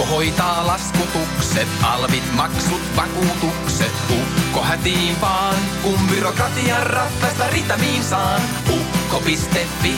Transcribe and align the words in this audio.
Ukko 0.00 0.14
hoitaa 0.14 0.66
laskutukset, 0.66 1.68
alvit, 1.82 2.22
maksut, 2.36 2.80
vakuutukset. 2.96 3.92
Ukko 4.20 4.62
hätiin 4.62 5.16
vaan, 5.20 5.54
kun 5.82 5.98
byrokratian 6.14 6.86
ratkaista 6.86 7.44
ritamiin 7.52 8.02
saan. 8.02 8.40
Ukko.fi, 8.70 9.94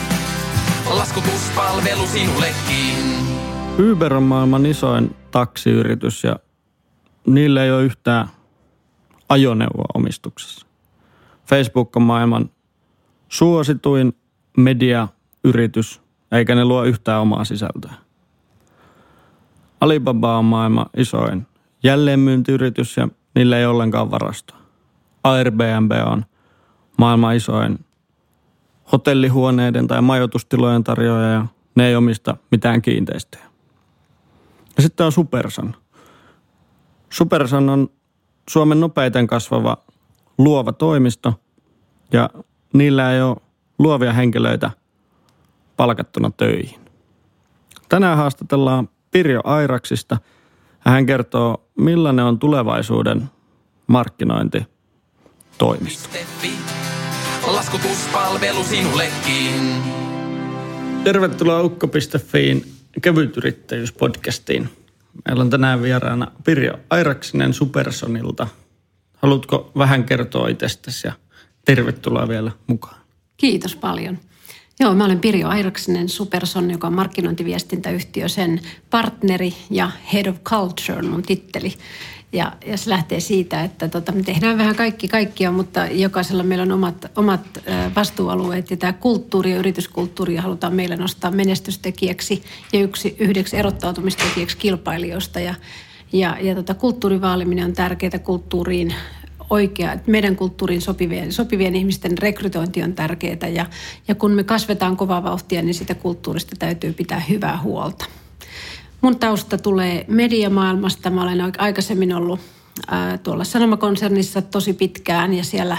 laskutuspalvelu 0.91 2.07
sinullekin. 2.07 3.17
Uber 3.93 4.15
on 4.15 4.23
maailman 4.23 4.67
isoin 4.67 5.17
taksiyritys 5.31 6.25
ja 6.25 6.37
niillä 7.27 7.65
ei 7.65 7.71
ole 7.71 7.85
yhtään 7.85 8.29
ajoneuvoa 9.29 9.87
omistuksessa. 9.95 10.67
Facebook 11.47 11.97
on 11.97 12.03
maailman 12.03 12.51
suosituin 13.29 14.13
mediayritys, 14.57 16.01
eikä 16.33 16.55
ne 16.55 16.65
luo 16.65 16.85
yhtään 16.85 17.21
omaa 17.21 17.45
sisältöä. 17.45 18.02
Alibaba 19.83 20.39
on 20.39 20.45
maailman 20.45 20.87
isoin 20.97 21.47
jälleenmyyntiyritys 21.83 22.97
ja 22.97 23.09
niillä 23.35 23.59
ei 23.59 23.67
ollenkaan 23.67 24.11
varastoa. 24.11 24.59
Airbnb 25.25 25.93
on 26.07 26.25
maailman 26.99 27.37
isoin 27.37 27.85
hotellihuoneiden 28.93 29.87
tai 29.87 30.03
majoitustilojen 30.03 30.85
tarjoaja 30.85 31.29
ja 31.29 31.47
ne 31.75 31.87
ei 31.87 31.97
omista 31.97 32.37
mitään 32.51 32.83
kiinteistöjä. 32.83 33.45
Ja 34.77 34.83
sitten 34.83 35.07
on 35.07 35.13
Supersan. 35.13 35.77
Supersan 37.11 37.69
on 37.69 37.89
Suomen 38.51 38.81
nopeiten 38.81 39.27
kasvava 39.27 39.77
luova 40.39 40.73
toimisto 40.73 41.41
ja 42.13 42.31
niillä 42.73 43.13
ei 43.13 43.23
ole 43.23 43.37
luovia 43.79 44.13
henkilöitä 44.13 44.71
palkattuna 45.77 46.31
töihin. 46.31 46.81
Tänään 47.89 48.17
haastatellaan 48.17 48.89
Pirjo 49.13 49.41
Airaksista. 49.45 50.19
Hän 50.79 51.07
kertoo, 51.07 51.69
millainen 51.79 52.25
on 52.25 52.39
tulevaisuuden 52.39 53.23
markkinointi 53.87 54.67
toimisto. 55.59 56.09
Laskutuspalvelu 57.47 58.65
sinullekin. 58.65 59.83
Tervetuloa 61.05 61.63
Ukko.fiin 61.63 62.67
kevytyrittäjyyspodcastiin. 63.03 64.69
Meillä 65.29 65.43
on 65.43 65.51
tänään 65.51 65.83
vieraana 65.83 66.33
Pirjo 66.45 66.79
Airaksinen 66.91 67.55
Supersonilta. 67.55 68.47
Haluatko 69.17 69.73
vähän 69.79 70.05
kertoa 70.05 70.49
itsestäsi 70.49 71.07
ja 71.07 71.13
tervetuloa 71.65 72.29
vielä 72.29 72.51
mukaan? 72.67 73.01
Kiitos 73.37 73.77
paljon. 73.77 74.19
Joo, 74.81 74.95
mä 74.95 75.05
olen 75.05 75.21
Pirjo 75.21 75.49
Airaksinen 75.49 76.09
Superson, 76.09 76.71
joka 76.71 76.87
on 76.87 76.93
markkinointiviestintäyhtiö, 76.93 78.29
sen 78.29 78.61
partneri 78.91 79.55
ja 79.71 79.91
Head 80.13 80.27
of 80.27 80.37
Culture 80.43 80.99
on 80.99 81.23
titteli. 81.23 81.75
Ja, 82.33 82.53
ja 82.67 82.77
se 82.77 82.91
lähtee 82.91 83.21
siitä, 83.21 83.65
että 83.65 83.89
tota, 83.89 84.13
me 84.13 84.23
tehdään 84.23 84.59
vähän 84.59 84.77
kaikki 84.77 85.09
kaikkia, 85.09 85.53
mutta 85.53 85.87
jokaisella 85.87 86.43
meillä 86.43 86.63
on 86.63 86.73
omat, 86.73 87.07
omat 87.17 87.41
vastuualueet. 87.97 88.71
Ja 88.71 88.77
tämä 88.77 88.93
kulttuuri 88.93 89.51
ja 89.51 89.59
yrityskulttuuri 89.59 90.37
halutaan 90.37 90.75
meille 90.75 90.97
nostaa 90.97 91.31
menestystekijäksi 91.31 92.43
ja 92.73 92.81
yksi, 92.81 93.17
yhdeksi 93.19 93.57
erottautumistekijäksi 93.57 94.57
kilpailijoista. 94.57 95.41
Ja, 95.41 95.55
ja, 96.13 96.37
ja 96.41 96.55
tota, 96.55 96.75
kulttuurin 96.75 97.21
vaaliminen 97.21 97.65
on 97.65 97.73
tärkeää 97.73 98.19
kulttuuriin 98.19 98.95
oikea, 99.53 99.93
että 99.93 100.11
meidän 100.11 100.37
kulttuuriin 100.37 100.81
sopivien, 100.81 101.33
sopivien 101.33 101.77
ihmisten 101.77 102.19
rekrytointi 102.19 102.83
on 102.83 102.93
tärkeää 102.93 103.49
ja, 103.55 103.67
ja 104.09 104.15
kun 104.15 104.31
me 104.31 104.45
kasvetaan 104.45 104.97
kovaa 104.97 105.23
vauhtia, 105.23 105.63
niin 105.63 105.75
sitä 105.75 105.95
kulttuurista 105.95 106.57
täytyy 106.59 106.93
pitää 106.93 107.21
hyvää 107.21 107.59
huolta. 107.63 108.05
Mun 109.01 109.19
tausta 109.19 109.59
tulee 109.59 110.05
mediamaailmasta. 110.09 111.11
Mä 111.11 111.23
olen 111.23 111.53
aikaisemmin 111.59 112.15
ollut 112.15 112.41
ää, 112.87 113.19
tuolla 113.19 113.45
Sanomakonsernissa 113.45 114.43
tosi 114.43 114.73
pitkään 114.73 115.35
ja 115.35 115.45
siellä 115.45 115.77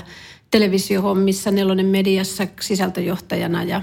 televisiohommissa 0.52 1.52
Nelonen 1.52 1.86
mediassa 1.86 2.48
sisältöjohtajana 2.60 3.64
ja 3.64 3.82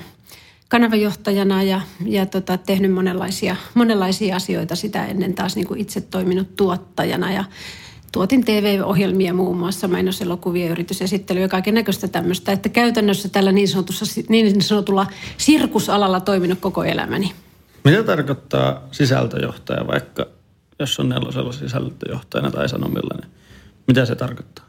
kanavajohtajana 0.69 1.63
ja, 1.63 1.81
ja 2.07 2.27
tota, 2.27 2.59
tehnyt 2.59 2.93
monenlaisia, 2.93 3.57
monenlaisia 3.75 4.37
asioita 4.37 4.77
sitä 4.77 5.07
ennen 5.07 5.35
taas 5.35 5.57
niin 5.57 5.67
kuin 5.67 5.81
itse 5.81 6.01
toiminut 6.01 6.57
tuottajana 6.57 7.33
ja 7.33 7.45
tuotin 8.13 8.45
TV-ohjelmia 8.45 9.35
muun 9.35 9.57
muassa, 9.57 9.89
mainoselokuvia, 9.89 10.71
yritysesittelyä 10.71 11.43
ja 11.43 11.49
kaiken 11.49 11.75
näköistä 11.75 12.09
tämmöistä. 12.09 12.53
Että 12.53 12.69
käytännössä 12.69 13.29
tällä 13.29 13.53
niin, 13.53 13.69
sanotussa, 13.69 14.23
niin 14.29 14.63
sanotulla 14.63 15.07
sirkusalalla 15.39 16.21
toiminut 16.21 16.59
koko 16.61 16.85
elämäni. 16.85 17.33
Mitä 17.85 18.03
tarkoittaa 18.03 18.89
sisältöjohtaja, 18.93 19.87
vaikka 19.87 20.27
jos 20.79 21.01
on 21.01 21.09
nelosella 21.09 21.53
sisältöjohtajana 21.53 22.51
tai 22.51 22.69
sanomilla, 22.69 23.17
niin 23.21 23.31
mitä 23.87 24.07
se 24.07 24.15
tarkoittaa? 24.15 24.65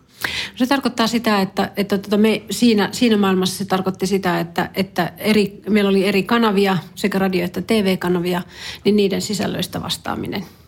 Se 0.56 0.68
tarkoittaa 0.68 1.08
sitä, 1.08 1.42
että, 1.42 1.72
että 1.78 1.98
tota 1.98 2.18
me 2.18 2.44
siinä, 2.50 2.90
siinä 2.92 3.18
maailmassa 3.18 3.58
se 3.58 3.66
tarkoitti 3.66 4.08
sitä, 4.08 4.40
että, 4.40 4.70
että 4.74 5.14
eri, 5.18 5.62
meillä 5.70 5.90
oli 5.90 6.06
eri 6.06 6.24
kanavia, 6.24 6.78
sekä 6.96 7.20
radio- 7.20 7.46
että 7.46 7.62
TV-kanavia, 7.62 8.42
niin 8.86 8.96
niiden 8.96 9.22
sisällöistä 9.22 9.82
vastaaminen– 9.82 10.46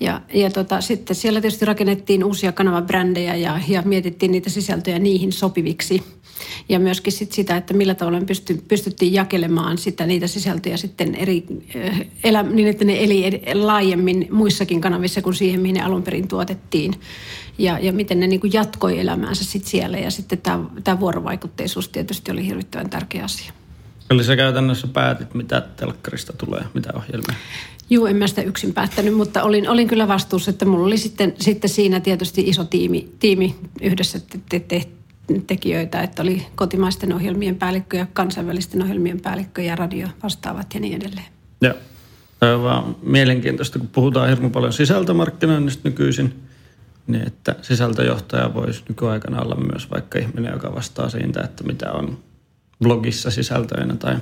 ja, 0.00 0.20
ja 0.34 0.50
tota, 0.50 0.80
sitten 0.80 1.16
siellä 1.16 1.40
tietysti 1.40 1.64
rakennettiin 1.64 2.24
uusia 2.24 2.52
kanavabrändejä 2.52 3.34
ja, 3.34 3.60
ja 3.68 3.82
mietittiin 3.82 4.32
niitä 4.32 4.50
sisältöjä 4.50 4.98
niihin 4.98 5.32
sopiviksi. 5.32 6.02
Ja 6.68 6.78
myöskin 6.78 7.12
sit 7.12 7.32
sitä, 7.32 7.56
että 7.56 7.74
millä 7.74 7.94
tavalla 7.94 8.20
pysty, 8.20 8.62
pystyttiin 8.68 9.12
jakelemaan 9.12 9.78
sitä, 9.78 10.06
niitä 10.06 10.26
sisältöjä 10.26 10.76
sitten 10.76 11.14
eri, 11.14 11.44
eh, 11.74 12.06
elä, 12.24 12.42
niin, 12.42 12.68
että 12.68 12.84
ne 12.84 13.04
eli 13.04 13.42
laajemmin 13.54 14.28
muissakin 14.30 14.80
kanavissa 14.80 15.22
kuin 15.22 15.34
siihen, 15.34 15.60
mihin 15.60 15.74
ne 15.74 15.82
alun 15.82 16.02
perin 16.02 16.28
tuotettiin. 16.28 16.94
Ja, 17.58 17.78
ja 17.78 17.92
miten 17.92 18.20
ne 18.20 18.26
niin 18.26 18.40
kuin 18.40 18.52
jatkoi 18.52 19.00
elämäänsä 19.00 19.44
sit 19.44 19.64
siellä. 19.64 19.98
Ja 19.98 20.10
sitten 20.10 20.38
tämä, 20.38 20.64
tämä 20.84 21.00
vuorovaikutteisuus 21.00 21.88
tietysti 21.88 22.32
oli 22.32 22.46
hirvittävän 22.46 22.90
tärkeä 22.90 23.24
asia. 23.24 23.52
Eli 24.10 24.24
sä 24.24 24.36
käytännössä 24.36 24.86
päätit, 24.86 25.34
mitä 25.34 25.60
telkkarista 25.60 26.32
tulee, 26.32 26.64
mitä 26.74 26.90
ohjelmia? 26.94 27.36
Joo, 27.90 28.06
en 28.06 28.16
mä 28.16 28.26
sitä 28.26 28.42
yksin 28.42 28.74
päättänyt, 28.74 29.14
mutta 29.14 29.42
olin, 29.42 29.68
olin 29.68 29.88
kyllä 29.88 30.08
vastuussa, 30.08 30.50
että 30.50 30.64
mulla 30.64 30.86
oli 30.86 30.98
sitten, 30.98 31.34
sitten 31.40 31.70
siinä 31.70 32.00
tietysti 32.00 32.40
iso 32.40 32.64
tiimi, 32.64 33.08
tiimi 33.18 33.54
yhdessä 33.80 34.20
te, 34.48 34.60
te, 34.60 34.86
tekijöitä, 35.46 36.02
että 36.02 36.22
oli 36.22 36.46
kotimaisten 36.54 37.12
ohjelmien 37.12 37.56
päällikkö 37.56 37.96
ja 37.96 38.06
kansainvälisten 38.12 38.82
ohjelmien 38.82 39.20
päällikkö 39.20 39.62
ja 39.62 39.76
radio 39.76 40.08
vastaavat 40.22 40.74
ja 40.74 40.80
niin 40.80 40.96
edelleen. 40.96 41.26
Joo. 41.60 41.74
Tämä 42.40 42.54
on 42.54 42.62
vaan 42.62 42.96
mielenkiintoista, 43.02 43.78
kun 43.78 43.88
puhutaan 43.88 44.28
hirveän 44.28 44.52
paljon 44.52 44.72
sisältömarkkinoinnista 44.72 45.88
nykyisin, 45.88 46.34
niin 47.06 47.26
että 47.26 47.54
sisältöjohtaja 47.62 48.54
voisi 48.54 48.82
nykyaikana 48.88 49.42
olla 49.42 49.56
myös 49.56 49.90
vaikka 49.90 50.18
ihminen, 50.18 50.52
joka 50.52 50.74
vastaa 50.74 51.08
siitä, 51.08 51.40
että 51.40 51.64
mitä 51.64 51.92
on 51.92 52.18
blogissa 52.82 53.30
sisältöinä 53.30 53.96
tai, 53.96 54.16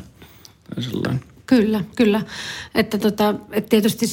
tai 0.75 0.83
sellainen. 0.83 1.21
Kyllä, 1.49 1.85
kyllä. 1.97 2.23
Että 2.75 2.99
tota, 2.99 3.35
et 3.53 3.69
tietysti 3.69 4.07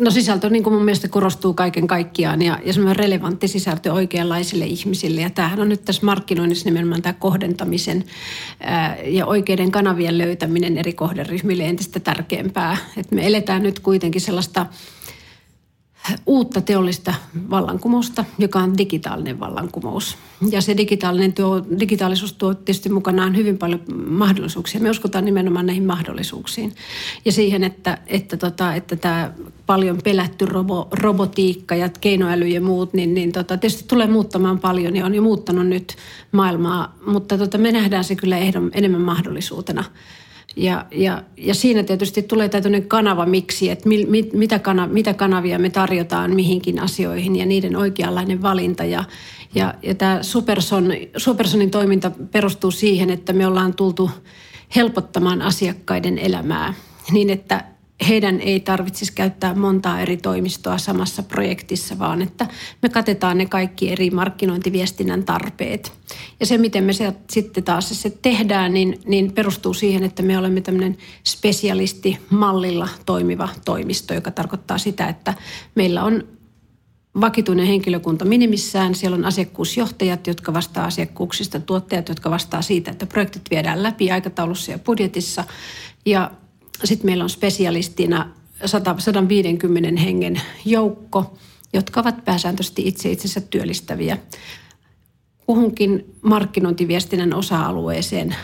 no 0.00 0.10
sisältö 0.10 0.50
niin 0.50 0.62
kuin 0.62 0.74
mun 0.74 0.84
mielestä 0.84 1.08
korostuu 1.08 1.54
kaiken 1.54 1.86
kaikkiaan 1.86 2.42
ja, 2.42 2.58
ja 2.64 2.72
semmoinen 2.72 2.96
relevantti 2.96 3.48
sisältö 3.48 3.92
oikeanlaisille 3.92 4.66
ihmisille. 4.66 5.20
Ja 5.20 5.30
tämähän 5.30 5.60
on 5.60 5.68
nyt 5.68 5.84
tässä 5.84 6.06
markkinoinnissa 6.06 6.64
nimenomaan 6.64 7.02
tämä 7.02 7.12
kohdentamisen 7.12 8.04
ää, 8.60 8.96
ja 9.04 9.26
oikeiden 9.26 9.70
kanavien 9.70 10.18
löytäminen 10.18 10.78
eri 10.78 10.92
kohderyhmille 10.92 11.64
entistä 11.64 12.00
tärkeämpää. 12.00 12.76
Et 12.96 13.10
me 13.10 13.26
eletään 13.26 13.62
nyt 13.62 13.80
kuitenkin 13.80 14.20
sellaista 14.20 14.66
uutta 16.26 16.60
teollista 16.60 17.14
vallankumousta, 17.50 18.24
joka 18.38 18.58
on 18.58 18.78
digitaalinen 18.78 19.40
vallankumous. 19.40 20.16
Ja 20.50 20.60
se 20.60 20.76
digitaalinen 20.76 21.32
tuo, 21.32 21.62
digitaalisuus 21.80 22.32
tuo 22.32 22.54
tietysti 22.54 22.88
mukanaan 22.88 23.36
hyvin 23.36 23.58
paljon 23.58 23.80
mahdollisuuksia. 24.08 24.80
Me 24.80 24.90
uskotaan 24.90 25.24
nimenomaan 25.24 25.66
näihin 25.66 25.84
mahdollisuuksiin. 25.84 26.72
Ja 27.24 27.32
siihen, 27.32 27.64
että, 27.64 27.98
että, 28.06 28.36
tota, 28.36 28.74
että 28.74 28.96
tämä 28.96 29.32
paljon 29.66 29.98
pelätty 30.04 30.46
robo, 30.46 30.88
robotiikka 30.90 31.74
ja 31.74 31.88
keinoäly 32.00 32.48
ja 32.48 32.60
muut, 32.60 32.92
niin, 32.92 33.14
niin 33.14 33.32
tota, 33.32 33.56
tietysti 33.56 33.84
tulee 33.88 34.06
muuttamaan 34.06 34.58
paljon 34.58 34.96
ja 34.96 35.06
on 35.06 35.14
jo 35.14 35.22
muuttanut 35.22 35.66
nyt 35.66 35.96
maailmaa. 36.32 36.94
Mutta 37.06 37.38
tota, 37.38 37.58
me 37.58 37.72
nähdään 37.72 38.04
se 38.04 38.16
kyllä 38.16 38.38
ehdon, 38.38 38.70
enemmän 38.74 39.00
mahdollisuutena– 39.00 39.84
ja, 40.56 40.86
ja, 40.90 41.22
ja 41.36 41.54
siinä 41.54 41.82
tietysti 41.82 42.22
tulee 42.22 42.48
tämmöinen 42.48 42.88
kanava 42.88 43.26
miksi, 43.26 43.70
että 43.70 43.88
mi, 43.88 44.06
mit, 44.06 44.32
mitä, 44.32 44.58
kana, 44.58 44.86
mitä 44.86 45.14
kanavia 45.14 45.58
me 45.58 45.70
tarjotaan 45.70 46.34
mihinkin 46.34 46.78
asioihin 46.78 47.36
ja 47.36 47.46
niiden 47.46 47.76
oikeanlainen 47.76 48.42
valinta. 48.42 48.84
Ja, 48.84 49.04
ja, 49.54 49.74
ja 49.82 49.94
tämä 49.94 50.22
Superson, 50.22 50.92
Supersonin 51.16 51.70
toiminta 51.70 52.10
perustuu 52.30 52.70
siihen, 52.70 53.10
että 53.10 53.32
me 53.32 53.46
ollaan 53.46 53.74
tultu 53.74 54.10
helpottamaan 54.76 55.42
asiakkaiden 55.42 56.18
elämää 56.18 56.74
niin, 57.12 57.30
että 57.30 57.64
heidän 58.08 58.40
ei 58.40 58.60
tarvitsisi 58.60 59.12
käyttää 59.12 59.54
montaa 59.54 60.00
eri 60.00 60.16
toimistoa 60.16 60.78
samassa 60.78 61.22
projektissa, 61.22 61.98
vaan 61.98 62.22
että 62.22 62.46
me 62.82 62.88
katetaan 62.88 63.38
ne 63.38 63.46
kaikki 63.46 63.92
eri 63.92 64.10
markkinointiviestinnän 64.10 65.24
tarpeet. 65.24 65.92
Ja 66.40 66.46
se, 66.46 66.58
miten 66.58 66.84
me 66.84 66.92
se 66.92 67.12
sitten 67.30 67.64
taas 67.64 68.02
se 68.02 68.10
tehdään, 68.10 68.74
niin, 68.74 69.00
niin 69.06 69.32
perustuu 69.32 69.74
siihen, 69.74 70.02
että 70.02 70.22
me 70.22 70.38
olemme 70.38 70.60
tämmöinen 70.60 70.96
spesialistimallilla 71.24 72.88
toimiva 73.06 73.48
toimisto, 73.64 74.14
joka 74.14 74.30
tarkoittaa 74.30 74.78
sitä, 74.78 75.08
että 75.08 75.34
meillä 75.74 76.04
on 76.04 76.22
vakituinen 77.20 77.66
henkilökunta 77.66 78.24
minimissään. 78.24 78.94
Siellä 78.94 79.14
on 79.14 79.24
asiakkuusjohtajat, 79.24 80.26
jotka 80.26 80.52
vastaa 80.52 80.84
asiakkuuksista, 80.84 81.60
tuottajat, 81.60 82.08
jotka 82.08 82.30
vastaa 82.30 82.62
siitä, 82.62 82.90
että 82.90 83.06
projektit 83.06 83.50
viedään 83.50 83.82
läpi 83.82 84.10
aikataulussa 84.10 84.72
ja 84.72 84.78
budjetissa. 84.78 85.44
Ja 86.06 86.30
sitten 86.84 87.06
meillä 87.06 87.24
on 87.24 87.30
spesialistina 87.30 88.30
150 88.98 90.00
hengen 90.00 90.40
joukko, 90.64 91.36
jotka 91.72 92.00
ovat 92.00 92.24
pääsääntöisesti 92.24 92.88
itse 92.88 93.10
itsensä 93.10 93.40
työllistäviä 93.40 94.18
kuhunkin 95.46 96.14
markkinointiviestinnän 96.22 97.34
osa-alueeseen 97.34 98.36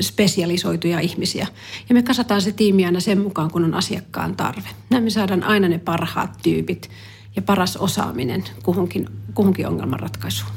spesialisoituja 0.00 1.00
ihmisiä. 1.00 1.46
Ja 1.88 1.94
me 1.94 2.02
kasataan 2.02 2.42
se 2.42 2.52
tiimi 2.52 2.84
aina 2.84 3.00
sen 3.00 3.20
mukaan, 3.20 3.50
kun 3.50 3.64
on 3.64 3.74
asiakkaan 3.74 4.36
tarve. 4.36 4.68
Näin 4.90 5.04
me 5.04 5.10
saadaan 5.10 5.42
aina 5.42 5.68
ne 5.68 5.78
parhaat 5.78 6.30
tyypit 6.42 6.90
ja 7.36 7.42
paras 7.42 7.76
osaaminen 7.76 8.44
kuhunkin, 8.62 9.08
kuhunkin 9.34 9.66
ongelmanratkaisuun. 9.66 10.50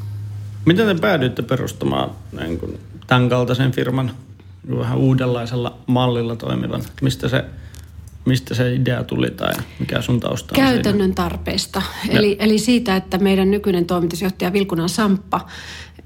Miten 0.65 0.95
te 0.95 1.01
päädyitte 1.01 1.41
perustamaan 1.41 2.11
niin 2.39 2.59
kuin 2.59 2.79
tämän 3.07 3.29
kaltaisen 3.29 3.71
firman 3.71 4.11
vähän 4.77 4.97
uudenlaisella 4.97 5.77
mallilla 5.87 6.35
toimivan? 6.35 6.83
Mistä 7.01 7.29
se, 7.29 7.45
mistä 8.25 8.55
se 8.55 8.75
idea 8.75 9.03
tuli 9.03 9.31
tai 9.31 9.53
mikä 9.79 10.01
sun 10.01 10.19
tausta 10.19 10.53
on 10.53 10.55
Käytännön 10.55 11.01
siinä? 11.01 11.15
tarpeesta. 11.15 11.81
Eli, 12.09 12.37
eli 12.39 12.59
siitä, 12.59 12.95
että 12.95 13.17
meidän 13.17 13.51
nykyinen 13.51 13.85
toimitusjohtaja 13.85 14.53
Vilkunan 14.53 14.89
Samppa 14.89 15.47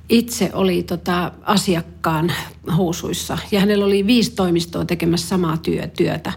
itse 0.10 0.50
oli 0.54 0.84
tota 0.84 1.32
asiakkaan 1.42 2.32
housuissa 2.78 3.38
ja 3.52 3.60
hänellä 3.60 3.86
oli 3.86 4.08
viisi 4.08 4.32
toimistoa 4.32 4.86
tekemässä 4.86 5.28
samaa 5.28 5.58
työ, 5.58 5.88
työtä. 5.88 6.34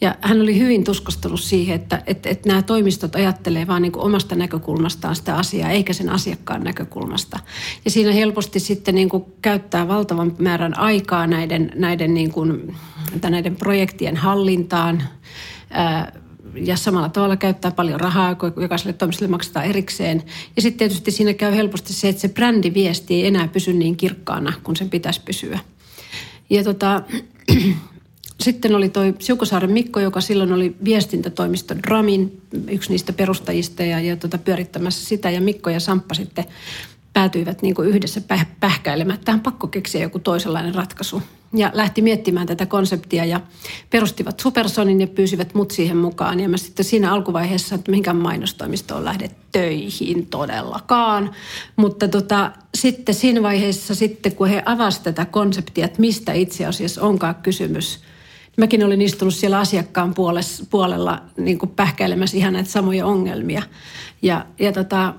Ja 0.00 0.14
hän 0.20 0.40
oli 0.40 0.58
hyvin 0.58 0.84
tuskastunut 0.84 1.40
siihen, 1.40 1.76
että, 1.76 2.02
että, 2.06 2.28
että 2.28 2.48
nämä 2.48 2.62
toimistot 2.62 3.14
ajattelee 3.14 3.66
vain 3.66 3.82
niin 3.82 3.96
omasta 3.96 4.34
näkökulmastaan 4.34 5.16
sitä 5.16 5.36
asiaa, 5.36 5.70
eikä 5.70 5.92
sen 5.92 6.08
asiakkaan 6.08 6.64
näkökulmasta. 6.64 7.38
Ja 7.84 7.90
siinä 7.90 8.12
helposti 8.12 8.60
sitten 8.60 8.94
niin 8.94 9.08
kuin 9.08 9.24
käyttää 9.42 9.88
valtavan 9.88 10.36
määrän 10.38 10.78
aikaa 10.78 11.26
näiden, 11.26 11.72
näiden, 11.74 12.14
niin 12.14 12.32
kuin, 12.32 12.76
näiden 13.22 13.56
projektien 13.56 14.16
hallintaan, 14.16 15.02
ja 16.54 16.76
samalla 16.76 17.08
tavalla 17.08 17.36
käyttää 17.36 17.70
paljon 17.70 18.00
rahaa, 18.00 18.34
kun 18.34 18.52
jokaiselle 18.56 18.92
toimistolle 18.92 19.30
maksetaan 19.30 19.66
erikseen. 19.66 20.22
Ja 20.56 20.62
sitten 20.62 20.78
tietysti 20.78 21.10
siinä 21.10 21.34
käy 21.34 21.56
helposti 21.56 21.92
se, 21.92 22.08
että 22.08 22.22
se 22.22 22.28
brändiviesti 22.28 23.14
ei 23.14 23.26
enää 23.26 23.48
pysy 23.48 23.72
niin 23.72 23.96
kirkkaana 23.96 24.52
kuin 24.62 24.76
sen 24.76 24.90
pitäisi 24.90 25.20
pysyä. 25.24 25.58
Ja 26.50 26.64
tota, 26.64 27.02
sitten 28.40 28.74
oli 28.74 28.88
toi 28.88 29.14
Siukosaaren 29.18 29.70
Mikko, 29.70 30.00
joka 30.00 30.20
silloin 30.20 30.52
oli 30.52 30.76
viestintätoimisto 30.84 31.74
Dramin, 31.76 32.42
yksi 32.68 32.90
niistä 32.90 33.12
perustajista 33.12 33.82
ja, 33.82 34.00
ja 34.00 34.16
tota, 34.16 34.38
pyörittämässä 34.38 35.06
sitä. 35.06 35.30
Ja 35.30 35.40
Mikko 35.40 35.70
ja 35.70 35.80
Samppa 35.80 36.14
sitten 36.14 36.44
päätyivät 37.12 37.62
niin 37.62 37.74
kuin 37.74 37.88
yhdessä 37.88 38.20
pähkäilemään, 38.60 39.14
että 39.14 39.24
tähän 39.24 39.40
pakko 39.40 39.66
keksiä 39.66 40.02
joku 40.02 40.18
toisenlainen 40.18 40.74
ratkaisu. 40.74 41.22
Ja 41.54 41.70
lähti 41.74 42.02
miettimään 42.02 42.46
tätä 42.46 42.66
konseptia 42.66 43.24
ja 43.24 43.40
perustivat 43.90 44.40
Supersonin 44.40 45.00
ja 45.00 45.06
pyysivät 45.06 45.54
mut 45.54 45.70
siihen 45.70 45.96
mukaan. 45.96 46.40
Ja 46.40 46.48
mä 46.48 46.56
sitten 46.56 46.84
siinä 46.84 47.12
alkuvaiheessa, 47.12 47.74
että 47.74 47.90
mihinkään 47.90 48.16
mainostoimistoon 48.16 49.04
lähde 49.04 49.30
töihin 49.52 50.26
todellakaan. 50.26 51.30
Mutta 51.76 52.08
tota, 52.08 52.52
sitten 52.74 53.14
siinä 53.14 53.42
vaiheessa 53.42 53.94
sitten, 53.94 54.36
kun 54.36 54.48
he 54.48 54.62
avasivat 54.66 55.04
tätä 55.04 55.24
konseptia, 55.24 55.84
että 55.84 56.00
mistä 56.00 56.32
itse 56.32 56.66
asiassa 56.66 57.02
onkaan 57.02 57.34
kysymys– 57.34 57.98
mäkin 58.56 58.84
olin 58.84 59.02
istunut 59.02 59.34
siellä 59.34 59.58
asiakkaan 59.58 60.14
puolella, 60.14 60.66
puolella 60.70 61.22
niin 61.36 61.58
kuin 61.58 61.70
pähkäilemässä 61.70 62.36
ihan 62.36 62.52
näitä 62.52 62.70
samoja 62.70 63.06
ongelmia. 63.06 63.62
Ja, 64.22 64.46
ja 64.58 64.72
tota, 64.72 65.14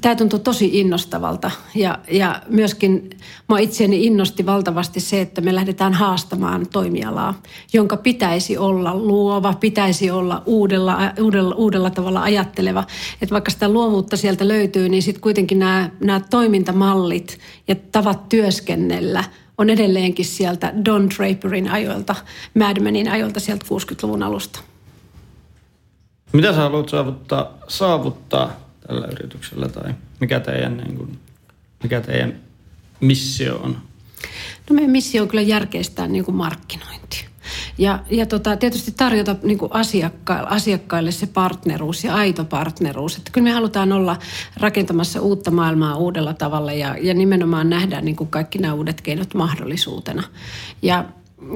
tämä 0.00 0.14
tuntui 0.14 0.40
tosi 0.40 0.80
innostavalta 0.80 1.50
ja, 1.74 1.98
ja 2.10 2.42
myöskin 2.48 3.10
mä 3.48 3.58
itseäni 3.58 4.06
innosti 4.06 4.46
valtavasti 4.46 5.00
se, 5.00 5.20
että 5.20 5.40
me 5.40 5.54
lähdetään 5.54 5.94
haastamaan 5.94 6.66
toimialaa, 6.72 7.42
jonka 7.72 7.96
pitäisi 7.96 8.58
olla 8.58 8.96
luova, 8.96 9.52
pitäisi 9.60 10.10
olla 10.10 10.42
uudella, 10.46 10.98
uudella, 11.20 11.54
uudella 11.54 11.90
tavalla 11.90 12.22
ajatteleva. 12.22 12.84
Että 13.22 13.32
vaikka 13.32 13.50
sitä 13.50 13.68
luovuutta 13.68 14.16
sieltä 14.16 14.48
löytyy, 14.48 14.88
niin 14.88 15.02
sitten 15.02 15.22
kuitenkin 15.22 15.58
nämä, 15.58 15.90
nämä 16.00 16.20
toimintamallit 16.30 17.38
ja 17.68 17.74
tavat 17.92 18.28
työskennellä– 18.28 19.24
on 19.58 19.70
edelleenkin 19.70 20.24
sieltä 20.24 20.72
Don 20.84 21.10
Draperin 21.10 21.70
ajoilta, 21.70 22.14
Mad 22.54 22.80
Menin 22.80 23.10
ajoilta 23.10 23.40
sieltä 23.40 23.66
60-luvun 23.66 24.22
alusta. 24.22 24.60
Mitä 26.32 26.52
sä 26.52 26.58
haluat 26.58 26.88
saavuttaa, 26.88 27.58
saavuttaa 27.68 28.52
tällä 28.86 29.06
yrityksellä 29.06 29.68
tai 29.68 29.94
mikä 30.20 30.40
teidän, 30.40 30.76
niin 30.76 30.96
kuin, 30.96 31.18
mikä 31.82 32.00
teidän 32.00 32.40
missio 33.00 33.56
on? 33.56 33.78
No 34.70 34.74
meidän 34.74 34.90
missio 34.90 35.22
on 35.22 35.28
kyllä 35.28 35.42
järkeistää 35.42 36.06
niin 36.06 36.24
kuin 36.24 36.34
markkinointi. 36.34 37.26
Ja, 37.78 37.98
ja 38.10 38.26
tota, 38.26 38.56
tietysti 38.56 38.92
tarjota 38.96 39.36
niin 39.42 39.58
kuin 39.58 39.72
asiakka- 39.72 40.46
asiakkaille 40.48 41.12
se 41.12 41.26
partneruus 41.26 42.04
ja 42.04 42.14
aito 42.14 42.44
partneruus. 42.44 43.16
Että 43.16 43.30
kyllä 43.32 43.44
me 43.44 43.52
halutaan 43.52 43.92
olla 43.92 44.16
rakentamassa 44.60 45.20
uutta 45.20 45.50
maailmaa 45.50 45.96
uudella 45.96 46.34
tavalla 46.34 46.72
ja, 46.72 46.96
ja 47.00 47.14
nimenomaan 47.14 47.70
nähdä 47.70 48.00
niin 48.00 48.16
kaikki 48.16 48.58
nämä 48.58 48.74
uudet 48.74 49.00
keinot 49.00 49.34
mahdollisuutena. 49.34 50.22
Ja 50.82 51.04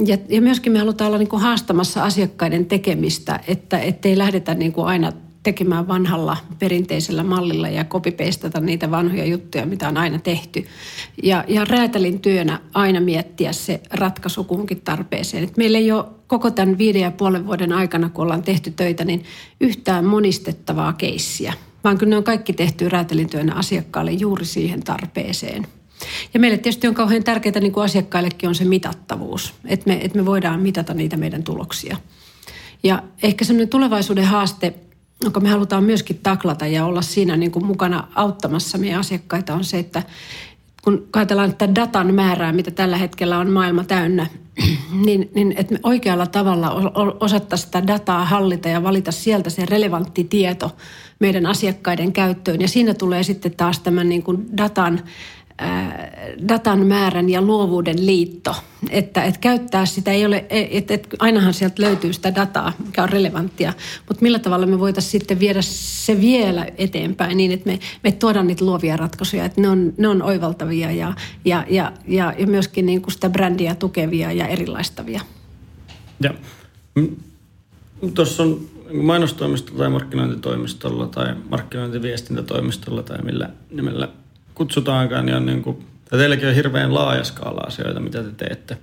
ja, 0.06 0.18
ja 0.28 0.42
myöskin 0.42 0.72
me 0.72 0.78
halutaan 0.78 1.08
olla 1.08 1.18
niin 1.18 1.40
haastamassa 1.40 2.04
asiakkaiden 2.04 2.66
tekemistä, 2.66 3.40
että 3.46 3.78
ei 4.04 4.18
lähdetä 4.18 4.54
niin 4.54 4.72
aina 4.84 5.12
tekemään 5.48 5.88
vanhalla 5.88 6.36
perinteisellä 6.58 7.22
mallilla 7.22 7.68
ja 7.68 7.84
kopipeistata 7.84 8.60
niitä 8.60 8.90
vanhoja 8.90 9.24
juttuja, 9.24 9.66
mitä 9.66 9.88
on 9.88 9.96
aina 9.96 10.18
tehty. 10.18 10.66
Ja, 11.22 11.44
ja 11.48 11.64
räätälin 11.64 12.20
työnä 12.20 12.60
aina 12.74 13.00
miettiä 13.00 13.52
se 13.52 13.80
ratkaisu 13.90 14.44
kuhunkin 14.44 14.80
tarpeeseen. 14.80 15.44
Et 15.44 15.56
meillä 15.56 15.78
ei 15.78 15.92
ole 15.92 16.04
koko 16.26 16.50
tämän 16.50 16.78
viiden 16.78 17.02
ja 17.02 17.10
puolen 17.10 17.46
vuoden 17.46 17.72
aikana, 17.72 18.08
kun 18.08 18.22
ollaan 18.24 18.42
tehty 18.42 18.70
töitä, 18.70 19.04
niin 19.04 19.24
yhtään 19.60 20.04
monistettavaa 20.04 20.92
keissiä, 20.92 21.52
vaan 21.84 21.98
kyllä 21.98 22.10
ne 22.10 22.16
on 22.16 22.24
kaikki 22.24 22.52
tehty 22.52 22.88
räätälin 22.88 23.30
työnä 23.30 23.54
asiakkaalle 23.54 24.12
juuri 24.12 24.44
siihen 24.44 24.82
tarpeeseen. 24.82 25.66
Ja 26.34 26.40
meille 26.40 26.58
tietysti 26.58 26.88
on 26.88 26.94
kauhean 26.94 27.24
tärkeää, 27.24 27.60
niin 27.60 27.72
kuin 27.72 27.84
asiakkaillekin 27.84 28.48
on 28.48 28.54
se 28.54 28.64
mitattavuus, 28.64 29.54
että 29.64 29.90
me, 29.90 30.00
että 30.02 30.18
me 30.18 30.26
voidaan 30.26 30.60
mitata 30.60 30.94
niitä 30.94 31.16
meidän 31.16 31.42
tuloksia. 31.42 31.96
Ja 32.82 33.02
ehkä 33.22 33.44
semmoinen 33.44 33.68
tulevaisuuden 33.68 34.24
haaste– 34.24 34.74
jonka 35.22 35.40
me 35.40 35.48
halutaan 35.48 35.84
myöskin 35.84 36.20
taklata 36.22 36.66
ja 36.66 36.84
olla 36.84 37.02
siinä 37.02 37.36
niin 37.36 37.50
kuin 37.50 37.66
mukana 37.66 38.08
auttamassa 38.14 38.78
meidän 38.78 39.00
asiakkaita, 39.00 39.54
on 39.54 39.64
se, 39.64 39.78
että 39.78 40.02
kun 40.82 41.08
ajatellaan 41.12 41.50
että 41.50 41.74
datan 41.74 42.14
määrää, 42.14 42.52
mitä 42.52 42.70
tällä 42.70 42.96
hetkellä 42.96 43.38
on 43.38 43.50
maailma 43.50 43.84
täynnä, 43.84 44.26
niin, 45.06 45.30
niin 45.34 45.54
että 45.56 45.74
me 45.74 45.80
oikealla 45.82 46.26
tavalla 46.26 46.70
osattaisiin 47.20 47.66
sitä 47.66 47.86
dataa 47.86 48.24
hallita 48.24 48.68
ja 48.68 48.82
valita 48.82 49.12
sieltä 49.12 49.50
se 49.50 49.66
relevantti 49.66 50.24
tieto 50.24 50.76
meidän 51.18 51.46
asiakkaiden 51.46 52.12
käyttöön. 52.12 52.60
Ja 52.60 52.68
siinä 52.68 52.94
tulee 52.94 53.22
sitten 53.22 53.56
taas 53.56 53.80
tämän 53.80 54.08
niin 54.08 54.22
kuin 54.22 54.56
datan 54.56 55.00
datan 56.48 56.86
määrän 56.86 57.28
ja 57.28 57.42
luovuuden 57.42 58.06
liitto. 58.06 58.54
Että, 58.90 59.24
että 59.24 59.40
käyttää 59.40 59.86
sitä 59.86 60.10
ei 60.10 60.26
ole, 60.26 60.44
että, 60.50 60.94
että 60.94 61.16
ainahan 61.18 61.54
sieltä 61.54 61.82
löytyy 61.82 62.12
sitä 62.12 62.34
dataa, 62.34 62.72
mikä 62.86 63.02
on 63.02 63.08
relevanttia, 63.08 63.72
mutta 64.08 64.22
millä 64.22 64.38
tavalla 64.38 64.66
me 64.66 64.78
voitaisiin 64.78 65.20
sitten 65.20 65.40
viedä 65.40 65.62
se 65.62 66.20
vielä 66.20 66.66
eteenpäin 66.78 67.36
niin, 67.36 67.52
että 67.52 67.70
me, 67.70 67.78
me 68.04 68.12
tuodaan 68.12 68.46
niitä 68.46 68.64
luovia 68.64 68.96
ratkaisuja, 68.96 69.44
että 69.44 69.60
ne 69.60 69.68
on, 69.68 69.92
ne 69.96 70.08
on 70.08 70.22
oivaltavia 70.22 70.92
ja, 70.92 71.14
ja, 71.44 71.64
ja, 71.68 71.92
ja, 72.08 72.34
ja 72.38 72.46
myöskin 72.46 72.86
niin 72.86 73.02
kuin 73.02 73.12
sitä 73.12 73.30
brändiä 73.30 73.74
tukevia 73.74 74.32
ja 74.32 74.46
erilaistavia. 74.46 75.20
Ja 76.20 76.34
tuossa 78.14 78.42
on 78.42 78.60
mainostoimistolla 78.92 79.78
tai 79.78 79.90
markkinointitoimistolla 79.90 81.06
tai 81.06 81.34
markkinointiviestintätoimistolla 81.50 83.02
tai 83.02 83.22
millä 83.22 83.50
nimellä 83.70 84.08
kutsutaankaan, 84.58 85.26
niin 85.26 85.36
on 85.36 85.46
niin 85.46 85.62
kuin, 85.62 85.86
teilläkin 86.10 86.48
on 86.48 86.54
hirveän 86.54 86.94
laaja 86.94 87.24
skaala 87.24 87.60
asioita, 87.60 88.00
mitä 88.00 88.22
te 88.22 88.30
teette. 88.36 88.78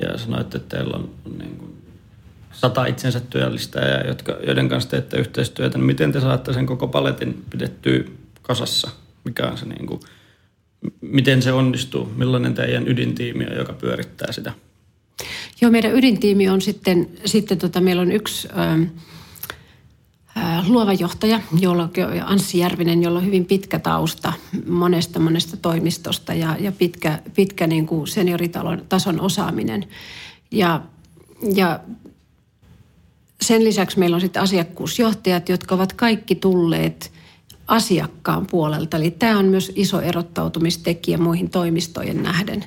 Ja 0.00 0.18
sanoitte, 0.18 0.56
että 0.56 0.76
teillä 0.76 0.96
on, 0.96 1.10
niin 1.38 1.56
kuin 1.56 1.82
sata 2.52 2.86
itsensä 2.86 3.20
työllistäjää, 3.20 4.04
jotka, 4.06 4.36
joiden 4.46 4.68
kanssa 4.68 4.90
teette 4.90 5.16
yhteistyötä. 5.16 5.78
Niin 5.78 5.86
miten 5.86 6.12
te 6.12 6.20
saatte 6.20 6.52
sen 6.52 6.66
koko 6.66 6.88
paletin 6.88 7.44
pidettyä 7.50 8.04
kasassa? 8.42 8.90
Mikä 9.24 9.46
on 9.46 9.58
se 9.58 9.66
niin 9.66 9.86
kuin, 9.86 10.00
miten 11.00 11.42
se 11.42 11.52
onnistuu? 11.52 12.12
Millainen 12.16 12.54
teidän 12.54 12.88
ydintiimi 12.88 13.46
on, 13.46 13.56
joka 13.56 13.72
pyörittää 13.72 14.32
sitä? 14.32 14.52
Joo, 15.60 15.70
meidän 15.70 15.94
ydintiimi 15.94 16.48
on 16.48 16.60
sitten, 16.60 17.08
sitten 17.24 17.58
tota, 17.58 17.80
meillä 17.80 18.02
on 18.02 18.12
yksi... 18.12 18.48
Ö, 18.48 18.86
luova 20.68 20.92
johtaja, 20.92 21.40
jolla, 21.60 21.90
Anssi 22.24 22.58
Järvinen, 22.58 23.02
jolla 23.02 23.18
on 23.18 23.26
hyvin 23.26 23.44
pitkä 23.44 23.78
tausta 23.78 24.32
monesta 24.68 25.20
monesta 25.20 25.56
toimistosta 25.56 26.34
ja, 26.34 26.56
ja 26.60 26.72
pitkä, 26.72 27.18
pitkä 27.34 27.66
niin 27.66 27.86
kuin 27.86 28.06
senioritason 28.06 29.20
osaaminen. 29.20 29.88
Ja, 30.50 30.80
ja 31.54 31.80
sen 33.40 33.64
lisäksi 33.64 33.98
meillä 33.98 34.14
on 34.14 34.20
sitten 34.20 34.42
asiakkuusjohtajat, 34.42 35.48
jotka 35.48 35.74
ovat 35.74 35.92
kaikki 35.92 36.34
tulleet 36.34 37.12
asiakkaan 37.66 38.46
puolelta. 38.46 38.96
Eli 38.96 39.10
tämä 39.10 39.38
on 39.38 39.44
myös 39.44 39.72
iso 39.74 40.00
erottautumistekijä 40.00 41.18
muihin 41.18 41.50
toimistojen 41.50 42.22
nähden. 42.22 42.64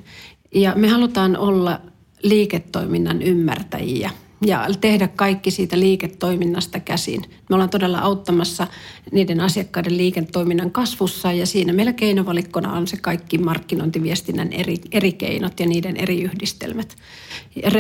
Ja 0.54 0.74
me 0.76 0.88
halutaan 0.88 1.38
olla 1.38 1.82
liiketoiminnan 2.24 3.22
ymmärtäjiä 3.22 4.12
ja 4.46 4.68
tehdä 4.82 5.08
kaikki 5.08 5.52
siitä 5.52 5.80
liiketoiminnasta 5.80 6.80
käsin. 6.80 7.22
Me 7.50 7.56
ollaan 7.56 7.70
todella 7.70 8.00
auttamassa 8.00 8.68
niiden 9.12 9.42
asiakkaiden 9.42 9.98
liiketoiminnan 9.98 10.72
kasvussa 10.72 11.32
ja 11.32 11.46
siinä 11.46 11.74
meillä 11.74 11.94
keinovalikkona 11.94 12.74
on 12.74 12.88
se 12.88 12.98
kaikki 12.98 13.38
markkinointiviestinnän 13.38 14.54
eri, 14.54 14.76
eri 14.92 15.14
keinot 15.14 15.60
ja 15.60 15.66
niiden 15.66 15.98
eri 15.98 16.22
yhdistelmät. 16.22 16.96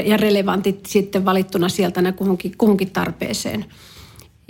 Ja 0.05 0.17
relevantit 0.17 0.85
sitten 0.85 1.25
valittuna 1.25 1.69
sieltä 1.69 2.11
kuhunkin, 2.11 2.51
kuhunkin 2.57 2.91
tarpeeseen. 2.91 3.65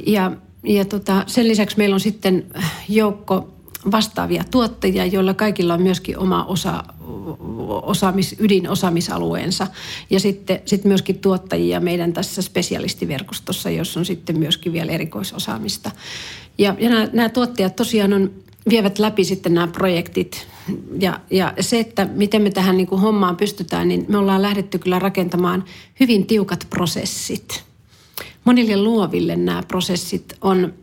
Ja, 0.07 0.31
ja 0.63 0.85
tota, 0.85 1.23
sen 1.27 1.47
lisäksi 1.47 1.77
meillä 1.77 1.93
on 1.93 1.99
sitten 1.99 2.45
joukko 2.89 3.60
vastaavia 3.91 4.43
tuottajia, 4.51 5.05
joilla 5.05 5.33
kaikilla 5.33 5.73
on 5.73 5.81
myöskin 5.81 6.17
oma 6.17 6.45
osa, 6.45 6.83
osaamis, 7.81 8.35
ydinosaamisalueensa. 8.39 9.67
Ja 10.09 10.19
sitten 10.19 10.61
sit 10.65 10.83
myöskin 10.83 11.19
tuottajia 11.19 11.79
meidän 11.79 12.13
tässä 12.13 12.41
spesialistiverkostossa, 12.41 13.69
jossa 13.69 13.99
on 13.99 14.05
sitten 14.05 14.39
myöskin 14.39 14.73
vielä 14.73 14.91
erikoisosaamista. 14.91 15.91
Ja, 16.57 16.75
ja 16.79 16.89
nämä, 16.89 17.07
nämä 17.13 17.29
tuottajat 17.29 17.75
tosiaan 17.75 18.13
on, 18.13 18.31
vievät 18.69 18.99
läpi 18.99 19.23
sitten 19.23 19.53
nämä 19.53 19.67
projektit. 19.67 20.47
Ja, 20.99 21.19
ja 21.31 21.53
se, 21.59 21.79
että 21.79 22.05
miten 22.05 22.41
me 22.41 22.51
tähän 22.51 22.77
niin 22.77 22.87
kuin 22.87 23.01
hommaan 23.01 23.37
pystytään, 23.37 23.87
niin 23.87 24.05
me 24.07 24.17
ollaan 24.17 24.41
lähdetty 24.41 24.79
kyllä 24.79 24.99
rakentamaan 24.99 25.63
hyvin 25.99 26.27
tiukat 26.27 26.67
prosessit. 26.69 27.63
Monille 28.45 28.77
luoville 28.77 29.35
nämä 29.35 29.63
prosessit 29.67 30.35
on 30.41 30.73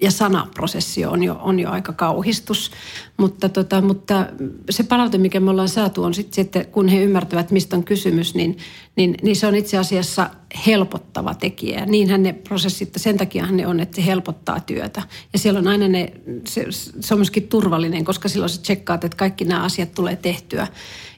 ja 0.00 0.10
sanaprosessi 0.10 1.04
on 1.04 1.22
jo, 1.22 1.38
on 1.42 1.60
jo 1.60 1.70
aika 1.70 1.92
kauhistus. 1.92 2.70
Mutta, 3.16 3.48
tota, 3.48 3.80
mutta 3.80 4.26
se 4.70 4.82
palaute, 4.82 5.18
mikä 5.18 5.40
me 5.40 5.50
ollaan 5.50 5.68
saatu, 5.68 6.02
on 6.02 6.14
sitten, 6.14 6.44
että 6.44 6.64
kun 6.64 6.88
he 6.88 7.02
ymmärtävät, 7.02 7.50
mistä 7.50 7.76
on 7.76 7.84
kysymys, 7.84 8.34
niin, 8.34 8.58
niin, 8.96 9.14
niin 9.22 9.36
se 9.36 9.46
on 9.46 9.54
itse 9.54 9.78
asiassa 9.78 10.30
helpottava 10.66 11.34
tekijä. 11.34 11.86
Niinhän 11.86 12.22
ne 12.22 12.32
prosessit, 12.32 12.90
sen 12.96 13.16
takiahan 13.16 13.56
ne 13.56 13.66
on, 13.66 13.80
että 13.80 13.96
se 13.96 14.06
helpottaa 14.06 14.60
työtä. 14.60 15.02
Ja 15.32 15.38
siellä 15.38 15.60
on 15.60 15.68
aina 15.68 15.88
ne, 15.88 16.12
se, 16.48 16.66
se 17.00 17.14
on 17.14 17.20
myöskin 17.20 17.48
turvallinen, 17.48 18.04
koska 18.04 18.28
silloin 18.28 18.50
se 18.50 18.60
tsekkaat, 18.60 19.04
että 19.04 19.16
kaikki 19.16 19.44
nämä 19.44 19.62
asiat 19.62 19.94
tulee 19.94 20.16
tehtyä. 20.16 20.66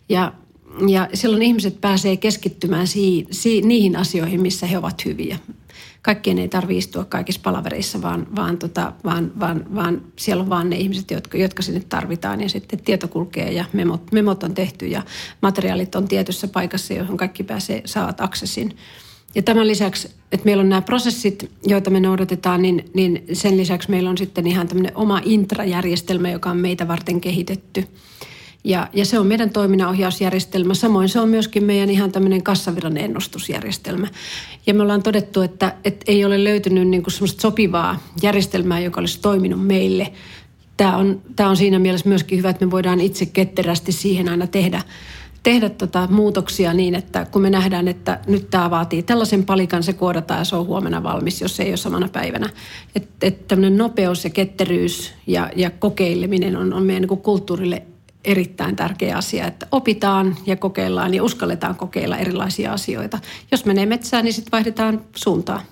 Ja, 0.08 0.32
ja 0.88 1.08
silloin 1.14 1.42
ihmiset 1.42 1.80
pääsee 1.80 2.16
keskittymään 2.16 2.86
si, 2.86 3.26
si, 3.30 3.62
niihin 3.62 3.96
asioihin, 3.96 4.40
missä 4.40 4.66
he 4.66 4.78
ovat 4.78 5.04
hyviä 5.04 5.38
kaikkien 6.02 6.38
ei 6.38 6.48
tarvitse 6.48 6.78
istua 6.78 7.04
kaikissa 7.04 7.40
palavereissa, 7.44 8.02
vaan, 8.02 8.26
vaan, 8.36 8.58
tota, 8.58 8.92
vaan, 9.04 9.32
vaan, 9.40 9.74
vaan 9.74 10.02
siellä 10.16 10.42
on 10.42 10.50
vaan 10.50 10.70
ne 10.70 10.76
ihmiset, 10.76 11.10
jotka, 11.10 11.38
jotka 11.38 11.62
sinne 11.62 11.82
tarvitaan. 11.88 12.40
Ja 12.40 12.48
sitten 12.48 12.80
tieto 12.80 13.08
kulkee 13.08 13.52
ja 13.52 13.64
memot, 13.72 14.12
memot 14.12 14.42
on 14.42 14.54
tehty 14.54 14.86
ja 14.86 15.02
materiaalit 15.42 15.94
on 15.94 16.08
tietyssä 16.08 16.48
paikassa, 16.48 16.94
johon 16.94 17.16
kaikki 17.16 17.42
pääsee, 17.42 17.82
saavat 17.84 18.20
aksessin. 18.20 18.76
Ja 19.34 19.42
tämän 19.42 19.68
lisäksi, 19.68 20.10
että 20.32 20.44
meillä 20.44 20.60
on 20.60 20.68
nämä 20.68 20.82
prosessit, 20.82 21.50
joita 21.66 21.90
me 21.90 22.00
noudatetaan, 22.00 22.62
niin, 22.62 22.90
niin 22.94 23.24
sen 23.32 23.56
lisäksi 23.56 23.90
meillä 23.90 24.10
on 24.10 24.18
sitten 24.18 24.46
ihan 24.46 24.68
tämmöinen 24.68 24.96
oma 24.96 25.20
intrajärjestelmä, 25.24 26.30
joka 26.30 26.50
on 26.50 26.56
meitä 26.56 26.88
varten 26.88 27.20
kehitetty– 27.20 27.84
ja, 28.64 28.88
ja 28.92 29.04
se 29.04 29.18
on 29.18 29.26
meidän 29.26 29.50
toiminnanohjausjärjestelmä. 29.50 30.74
Samoin 30.74 31.08
se 31.08 31.20
on 31.20 31.28
myöskin 31.28 31.64
meidän 31.64 31.90
ihan 31.90 32.12
tämmöinen 32.12 32.42
kassavirran 32.42 32.96
ennustusjärjestelmä. 32.96 34.08
Ja 34.66 34.74
me 34.74 34.82
ollaan 34.82 35.02
todettu, 35.02 35.40
että, 35.40 35.74
että 35.84 36.04
ei 36.08 36.24
ole 36.24 36.44
löytynyt 36.44 36.88
niin 36.88 37.02
kuin 37.02 37.12
semmoista 37.12 37.40
sopivaa 37.40 38.02
järjestelmää, 38.22 38.80
joka 38.80 39.00
olisi 39.00 39.20
toiminut 39.20 39.66
meille. 39.66 40.12
Tämä 40.76 40.96
on, 40.96 41.22
tämä 41.36 41.48
on 41.48 41.56
siinä 41.56 41.78
mielessä 41.78 42.08
myöskin 42.08 42.38
hyvä, 42.38 42.50
että 42.50 42.66
me 42.66 42.70
voidaan 42.70 43.00
itse 43.00 43.26
ketterästi 43.26 43.92
siihen 43.92 44.28
aina 44.28 44.46
tehdä, 44.46 44.82
tehdä 45.42 45.68
tota 45.68 46.08
muutoksia 46.10 46.74
niin, 46.74 46.94
että 46.94 47.26
kun 47.30 47.42
me 47.42 47.50
nähdään, 47.50 47.88
että 47.88 48.20
nyt 48.26 48.50
tämä 48.50 48.70
vaatii 48.70 49.02
tällaisen 49.02 49.44
palikan, 49.44 49.82
se 49.82 49.92
koodataan 49.92 50.40
ja 50.40 50.44
se 50.44 50.56
on 50.56 50.66
huomenna 50.66 51.02
valmis, 51.02 51.40
jos 51.40 51.56
se 51.56 51.62
ei 51.62 51.70
ole 51.70 51.76
samana 51.76 52.08
päivänä. 52.08 52.50
Että 52.94 53.26
et 53.26 53.48
tämmöinen 53.48 53.78
nopeus 53.78 54.24
ja 54.24 54.30
ketteryys 54.30 55.12
ja, 55.26 55.50
ja 55.56 55.70
kokeileminen 55.70 56.56
on, 56.56 56.72
on 56.72 56.82
meidän 56.82 57.02
niin 57.02 57.18
kulttuurille 57.18 57.82
erittäin 58.24 58.76
tärkeä 58.76 59.16
asia, 59.16 59.46
että 59.46 59.66
opitaan 59.72 60.36
ja 60.46 60.56
kokeillaan 60.56 61.14
ja 61.14 61.22
uskalletaan 61.22 61.76
kokeilla 61.76 62.18
erilaisia 62.18 62.72
asioita. 62.72 63.18
Jos 63.50 63.64
menee 63.64 63.86
metsään, 63.86 64.24
niin 64.24 64.32
sitten 64.32 64.52
vaihdetaan 64.52 65.00
suuntaa. 65.16 65.62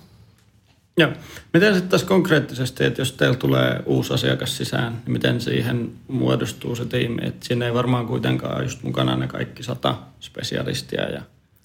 Joo. 0.97 1.11
Miten 1.53 1.75
sitten 1.75 1.91
tässä 1.91 2.07
konkreettisesti, 2.07 2.85
että 2.85 3.01
jos 3.01 3.13
teillä 3.13 3.37
tulee 3.37 3.83
uusi 3.87 4.15
asiakas 4.15 4.57
sisään, 4.57 4.93
niin 4.93 5.13
miten 5.13 5.41
siihen 5.41 5.91
muodostuu 6.09 6.77
se 6.77 6.85
tiimi? 6.85 7.23
Että 7.27 7.47
siinä 7.47 7.67
ei 7.67 7.75
varmaan 7.75 8.07
kuitenkaan 8.07 8.55
ole 8.55 8.63
just 8.63 8.83
mukana 8.83 9.17
ne 9.17 9.27
kaikki 9.27 9.63
sata 9.63 9.99
spesialistia 10.21 11.11
ja 11.11 11.23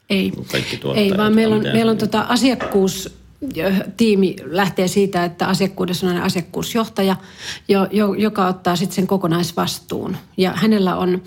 ei. 0.09 0.31
kaikki 0.51 0.77
tuottajat. 0.77 1.11
Ei, 1.11 1.17
vaan 1.17 1.35
meillä 1.35 1.55
on, 1.55 1.63
meillä 1.63 1.91
on 1.91 1.97
tota 1.97 2.21
asiakkuus 2.21 3.22
tiimi 3.97 4.35
lähtee 4.45 4.87
siitä, 4.87 5.25
että 5.25 5.47
asiakkuudessa 5.47 6.07
on 6.07 6.17
asiakkuusjohtaja, 6.17 7.15
joka 8.17 8.47
ottaa 8.47 8.75
sitten 8.75 8.95
sen 8.95 9.07
kokonaisvastuun. 9.07 10.17
Ja 10.37 10.51
hänellä 10.55 10.95
on, 10.97 11.21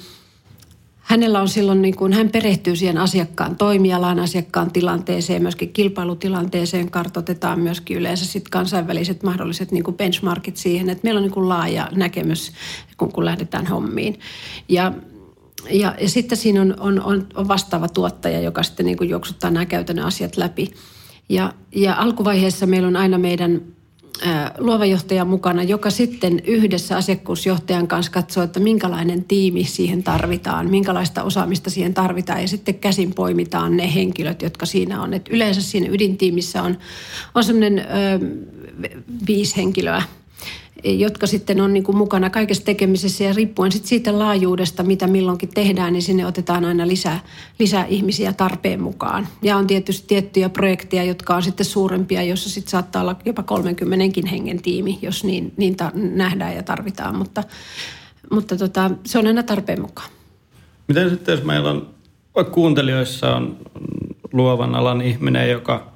hänellä 1.01 1.41
on 1.41 1.49
silloin, 1.49 1.83
niin 1.83 1.97
kuin, 1.97 2.13
hän 2.13 2.31
perehtyy 2.31 2.77
siihen 2.77 2.99
asiakkaan 2.99 3.57
toimialaan, 3.57 4.19
asiakkaan 4.19 4.73
tilanteeseen, 4.73 5.43
myöskin 5.43 5.73
kilpailutilanteeseen, 5.73 6.91
kartotetaan 6.91 7.61
myöskin 7.61 7.97
yleensä 7.97 8.25
sit 8.25 8.49
kansainväliset 8.49 9.23
mahdolliset 9.23 9.73
niin 9.73 9.85
kuin 9.85 9.97
benchmarkit 9.97 10.57
siihen, 10.57 10.91
että 10.91 11.05
meillä 11.05 11.19
on 11.19 11.23
niin 11.23 11.35
kuin 11.35 11.49
laaja 11.49 11.89
näkemys, 11.95 12.53
kun, 12.97 13.13
kun 13.13 13.25
lähdetään 13.25 13.67
hommiin. 13.67 14.21
Ja 14.69 14.93
ja, 15.71 15.95
ja 16.01 16.09
sitten 16.09 16.39
siinä 16.39 16.61
on, 16.61 16.75
on, 16.81 17.03
on, 17.03 17.27
on 17.35 17.49
vastaava 17.49 17.89
tuottaja, 17.89 18.41
joka 18.41 18.63
sitten 18.63 18.87
niin 18.87 18.99
kuin 18.99 19.11
juoksuttaa 19.11 19.51
nämä 19.51 19.67
käytännön 19.67 20.07
asiat 20.07 20.37
läpi. 20.37 20.71
Ja, 21.29 21.53
ja 21.75 21.95
alkuvaiheessa 21.95 22.67
meillä 22.67 22.89
on 22.89 22.97
aina 22.97 23.19
meidän 23.19 23.61
luova 24.59 24.87
johtaja 24.87 25.25
mukana, 25.25 25.63
joka 25.63 25.91
sitten 25.91 26.41
yhdessä 26.45 26.97
asiakkuusjohtajan 26.97 27.89
kanssa 27.89 28.13
katsoo, 28.13 28.45
että 28.45 28.61
minkälainen 28.61 29.25
tiimi 29.25 29.65
siihen 29.65 30.03
tarvitaan, 30.03 30.71
minkälaista 30.71 31.23
osaamista 31.23 31.71
siihen 31.71 31.95
tarvitaan 31.95 32.43
ja 32.43 32.49
sitten 32.49 32.75
käsin 32.75 33.15
poimitaan 33.15 33.77
ne 33.77 33.95
henkilöt, 33.95 34.43
jotka 34.43 34.67
siinä 34.67 35.03
on. 35.03 35.15
Et 35.15 35.29
yleensä 35.29 35.63
siinä 35.63 35.87
ydintiimissä 35.91 36.63
on, 36.63 36.79
on 37.35 37.45
semmoinen 37.45 37.87
viisi 39.27 39.57
henkilöä, 39.57 40.03
jotka 40.85 41.27
sitten 41.27 41.61
on 41.61 41.73
niin 41.73 41.85
kuin 41.85 41.97
mukana 41.97 42.31
kaikessa 42.31 42.65
tekemisessä 42.65 43.25
ja 43.25 43.33
riippuen 43.33 43.73
sitten 43.73 43.89
siitä 43.89 44.19
laajuudesta, 44.19 44.83
mitä 44.83 45.07
milloinkin 45.07 45.49
tehdään, 45.55 45.93
niin 45.93 46.03
sinne 46.03 46.27
otetaan 46.27 46.65
aina 46.65 46.87
lisää, 46.87 47.21
lisää 47.59 47.87
ihmisiä 47.87 48.33
tarpeen 48.33 48.83
mukaan. 48.83 49.29
Ja 49.43 49.57
on 49.57 49.67
tietysti 49.67 50.07
tiettyjä 50.09 50.49
projekteja, 50.49 51.05
jotka 51.05 51.37
on 51.37 51.43
sitten 51.43 51.67
suurempia, 51.67 52.23
jossa 52.23 52.51
sitten 52.51 52.71
saattaa 52.71 53.03
olla 53.03 53.17
jopa 53.25 53.43
30 53.43 54.29
hengen 54.31 54.63
tiimi, 54.63 54.99
jos 55.03 55.25
niin, 55.25 55.53
niin 55.57 55.77
ta- 55.77 55.93
nähdään 55.95 56.57
ja 56.57 56.63
tarvitaan, 56.63 57.17
mutta, 57.17 57.45
mutta 58.31 58.57
tota, 58.57 58.91
se 59.05 59.19
on 59.19 59.27
aina 59.27 59.43
tarpeen 59.43 59.81
mukaan. 59.81 60.11
Miten 60.89 61.11
sitten, 61.11 61.33
jos 61.33 61.45
meillä 61.45 61.71
on, 61.71 61.89
kuuntelijoissa 62.51 63.37
on 63.37 63.57
luovan 64.33 64.75
alan 64.75 65.03
ihminen, 65.03 65.51
joka 65.51 65.96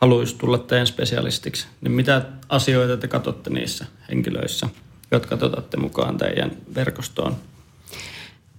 haluaisi 0.00 0.36
tulla 0.38 0.58
teidän 0.58 0.86
spesialistiksi, 0.86 1.66
niin 1.80 1.92
mitä 1.92 2.22
asioita 2.48 2.96
te 2.96 3.08
katsotte 3.08 3.50
niissä 3.50 3.86
henkilöissä, 4.10 4.68
jotka 5.10 5.38
otatte 5.42 5.76
mukaan 5.76 6.18
teidän 6.18 6.50
verkostoon? 6.74 7.36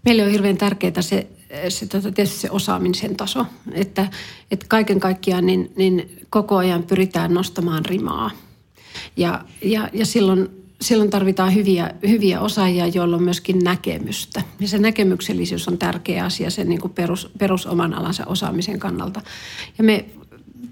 Meille 0.05 0.23
on 0.23 0.31
hirveän 0.31 0.57
tärkeää 0.57 1.01
se, 1.01 1.27
se, 1.69 1.87
tota, 1.87 2.11
tietysti 2.11 2.39
se 2.39 2.51
osaamisen 2.51 3.15
taso, 3.15 3.45
että, 3.71 4.07
että 4.51 4.65
kaiken 4.69 4.99
kaikkiaan 4.99 5.45
niin, 5.45 5.71
niin 5.75 6.25
koko 6.29 6.57
ajan 6.57 6.83
pyritään 6.83 7.33
nostamaan 7.33 7.85
rimaa. 7.85 8.31
Ja, 9.17 9.45
ja, 9.61 9.89
ja 9.93 10.05
silloin, 10.05 10.49
silloin 10.81 11.09
tarvitaan 11.09 11.55
hyviä, 11.55 11.91
hyviä 12.07 12.41
osaajia, 12.41 12.87
joilla 12.87 13.15
on 13.15 13.23
myöskin 13.23 13.59
näkemystä. 13.59 14.41
Ja 14.59 14.67
se 14.67 14.77
näkemyksellisyys 14.77 15.67
on 15.67 15.77
tärkeä 15.77 16.25
asia 16.25 16.49
sen 16.49 16.69
niin 16.69 16.81
kuin 16.81 16.93
perus, 16.93 17.31
alansa 17.93 18.25
osaamisen 18.25 18.79
kannalta. 18.79 19.21
Ja 19.77 19.83
me 19.83 20.05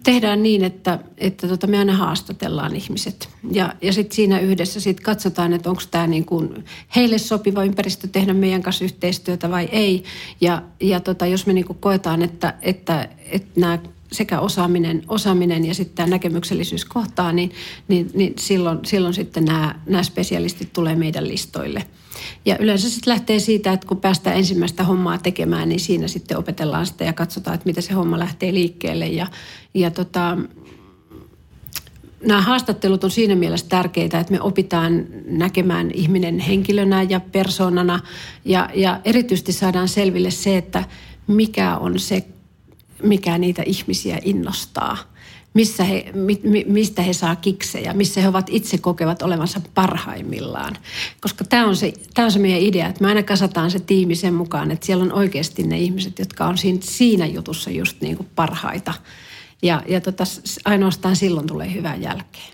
tehdään 0.05 0.43
niin, 0.43 0.63
että, 0.63 0.99
että 1.17 1.47
tota, 1.47 1.67
me 1.67 1.77
aina 1.77 1.93
haastatellaan 1.93 2.75
ihmiset. 2.75 3.29
Ja, 3.51 3.73
ja 3.81 3.93
sitten 3.93 4.15
siinä 4.15 4.39
yhdessä 4.39 4.79
sit 4.79 4.99
katsotaan, 4.99 5.53
että 5.53 5.69
onko 5.69 5.81
tämä 5.91 6.07
niin 6.07 6.25
heille 6.95 7.17
sopiva 7.17 7.63
ympäristö 7.63 8.07
tehdä 8.07 8.33
meidän 8.33 8.63
kanssa 8.63 8.85
yhteistyötä 8.85 9.51
vai 9.51 9.69
ei. 9.71 10.03
Ja, 10.41 10.61
ja 10.81 10.99
tota, 10.99 11.25
jos 11.25 11.45
me 11.45 11.53
niin 11.53 11.65
kuin 11.65 11.77
koetaan, 11.79 12.21
että, 12.21 12.53
että, 12.61 13.09
että 13.31 13.59
nämä 13.59 13.79
sekä 14.15 14.39
osaaminen, 14.39 15.03
osaaminen 15.07 15.65
ja 15.65 15.73
sitten 15.73 15.95
tämä 15.95 16.09
näkemyksellisyys 16.09 16.85
kohtaa, 16.85 17.31
niin, 17.31 17.51
niin, 17.87 18.11
niin 18.13 18.33
silloin, 18.39 18.79
silloin 18.85 19.13
sitten 19.13 19.45
nämä, 19.45 19.75
nämä 19.85 20.03
spesialistit 20.03 20.73
tulee 20.73 20.95
meidän 20.95 21.27
listoille. 21.27 21.83
Ja 22.45 22.57
yleensä 22.57 22.89
sitten 22.89 23.13
lähtee 23.13 23.39
siitä, 23.39 23.71
että 23.71 23.87
kun 23.87 23.97
päästään 23.97 24.37
ensimmäistä 24.37 24.83
hommaa 24.83 25.17
tekemään, 25.17 25.69
niin 25.69 25.79
siinä 25.79 26.07
sitten 26.07 26.37
opetellaan 26.37 26.85
sitä 26.85 27.03
ja 27.03 27.13
katsotaan, 27.13 27.55
että 27.55 27.65
miten 27.65 27.83
se 27.83 27.93
homma 27.93 28.19
lähtee 28.19 28.53
liikkeelle. 28.53 29.07
Ja, 29.07 29.27
ja 29.73 29.91
tota, 29.91 30.37
nämä 32.25 32.41
haastattelut 32.41 33.03
on 33.03 33.11
siinä 33.11 33.35
mielessä 33.35 33.65
tärkeitä, 33.69 34.19
että 34.19 34.33
me 34.33 34.41
opitaan 34.41 35.05
näkemään 35.25 35.91
ihminen 35.91 36.39
henkilönä 36.39 37.01
ja 37.03 37.19
persoonana 37.19 37.99
ja, 38.45 38.69
ja 38.73 39.01
erityisesti 39.05 39.51
saadaan 39.53 39.87
selville 39.87 40.31
se, 40.31 40.57
että 40.57 40.83
mikä 41.27 41.77
on 41.77 41.99
se 41.99 42.27
mikä 43.03 43.37
niitä 43.37 43.63
ihmisiä 43.65 44.19
innostaa. 44.23 44.97
Missä 45.53 45.83
he, 45.83 46.11
mi, 46.13 46.65
mistä 46.67 47.01
he 47.01 47.13
saa 47.13 47.35
kiksejä, 47.35 47.93
missä 47.93 48.21
he 48.21 48.27
ovat 48.27 48.47
itse 48.49 48.77
kokevat 48.77 49.21
olevansa 49.21 49.61
parhaimmillaan. 49.73 50.77
Koska 51.21 51.45
tämä 51.45 51.67
on, 51.67 51.75
se, 51.75 51.93
tämä 52.13 52.25
on 52.25 52.31
se 52.31 52.39
meidän 52.39 52.61
idea, 52.61 52.87
että 52.87 53.01
me 53.01 53.07
aina 53.07 53.23
kasataan 53.23 53.71
se 53.71 53.79
tiimi 53.79 54.15
sen 54.15 54.33
mukaan, 54.33 54.71
että 54.71 54.85
siellä 54.85 55.03
on 55.03 55.13
oikeasti 55.13 55.63
ne 55.63 55.79
ihmiset, 55.79 56.19
jotka 56.19 56.45
on 56.45 56.57
siinä, 56.57 56.79
siinä 56.81 57.25
jutussa 57.25 57.69
just 57.69 58.01
niin 58.01 58.17
kuin 58.17 58.29
parhaita. 58.35 58.93
Ja, 59.61 59.83
ja 59.87 60.01
tota, 60.01 60.23
ainoastaan 60.65 61.15
silloin 61.15 61.47
tulee 61.47 61.73
hyvää 61.73 61.95
jälkeen. 61.95 62.53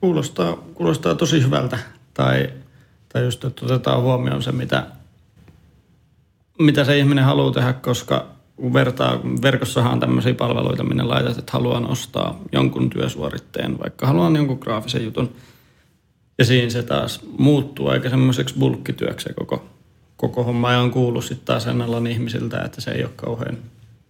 Kuulostaa, 0.00 0.56
kuulostaa 0.74 1.14
tosi 1.14 1.42
hyvältä. 1.42 1.78
Tai, 2.14 2.50
tai 3.12 3.24
just, 3.24 3.44
että 3.44 3.64
otetaan 3.64 4.02
huomioon 4.02 4.42
se, 4.42 4.52
mitä 4.52 4.86
mitä 6.58 6.84
se 6.84 6.98
ihminen 6.98 7.24
haluaa 7.24 7.52
tehdä, 7.52 7.72
koska 7.72 8.26
vertaa, 8.72 9.20
verkossahan 9.42 9.92
on 9.92 10.00
tämmöisiä 10.00 10.34
palveluita, 10.34 10.84
minne 10.84 11.02
laitat, 11.02 11.38
että 11.38 11.52
haluan 11.52 11.90
ostaa 11.90 12.40
jonkun 12.52 12.90
työsuoritteen, 12.90 13.78
vaikka 13.78 14.06
haluan 14.06 14.36
jonkun 14.36 14.58
graafisen 14.60 15.04
jutun. 15.04 15.32
Ja 16.38 16.44
siinä 16.44 16.70
se 16.70 16.82
taas 16.82 17.20
muuttuu 17.38 17.88
aika 17.88 18.10
semmoiseksi 18.10 18.54
bulkkityöksi 18.58 19.28
koko, 19.36 19.64
koko 20.16 20.44
homma. 20.44 20.72
Ja 20.72 20.80
on 20.80 20.90
kuullut 20.90 21.24
sitten 21.24 21.46
taas 21.46 21.66
alan 21.66 22.06
ihmisiltä, 22.06 22.62
että 22.62 22.80
se 22.80 22.90
ei 22.90 23.04
ole 23.04 23.12
kauhean 23.16 23.58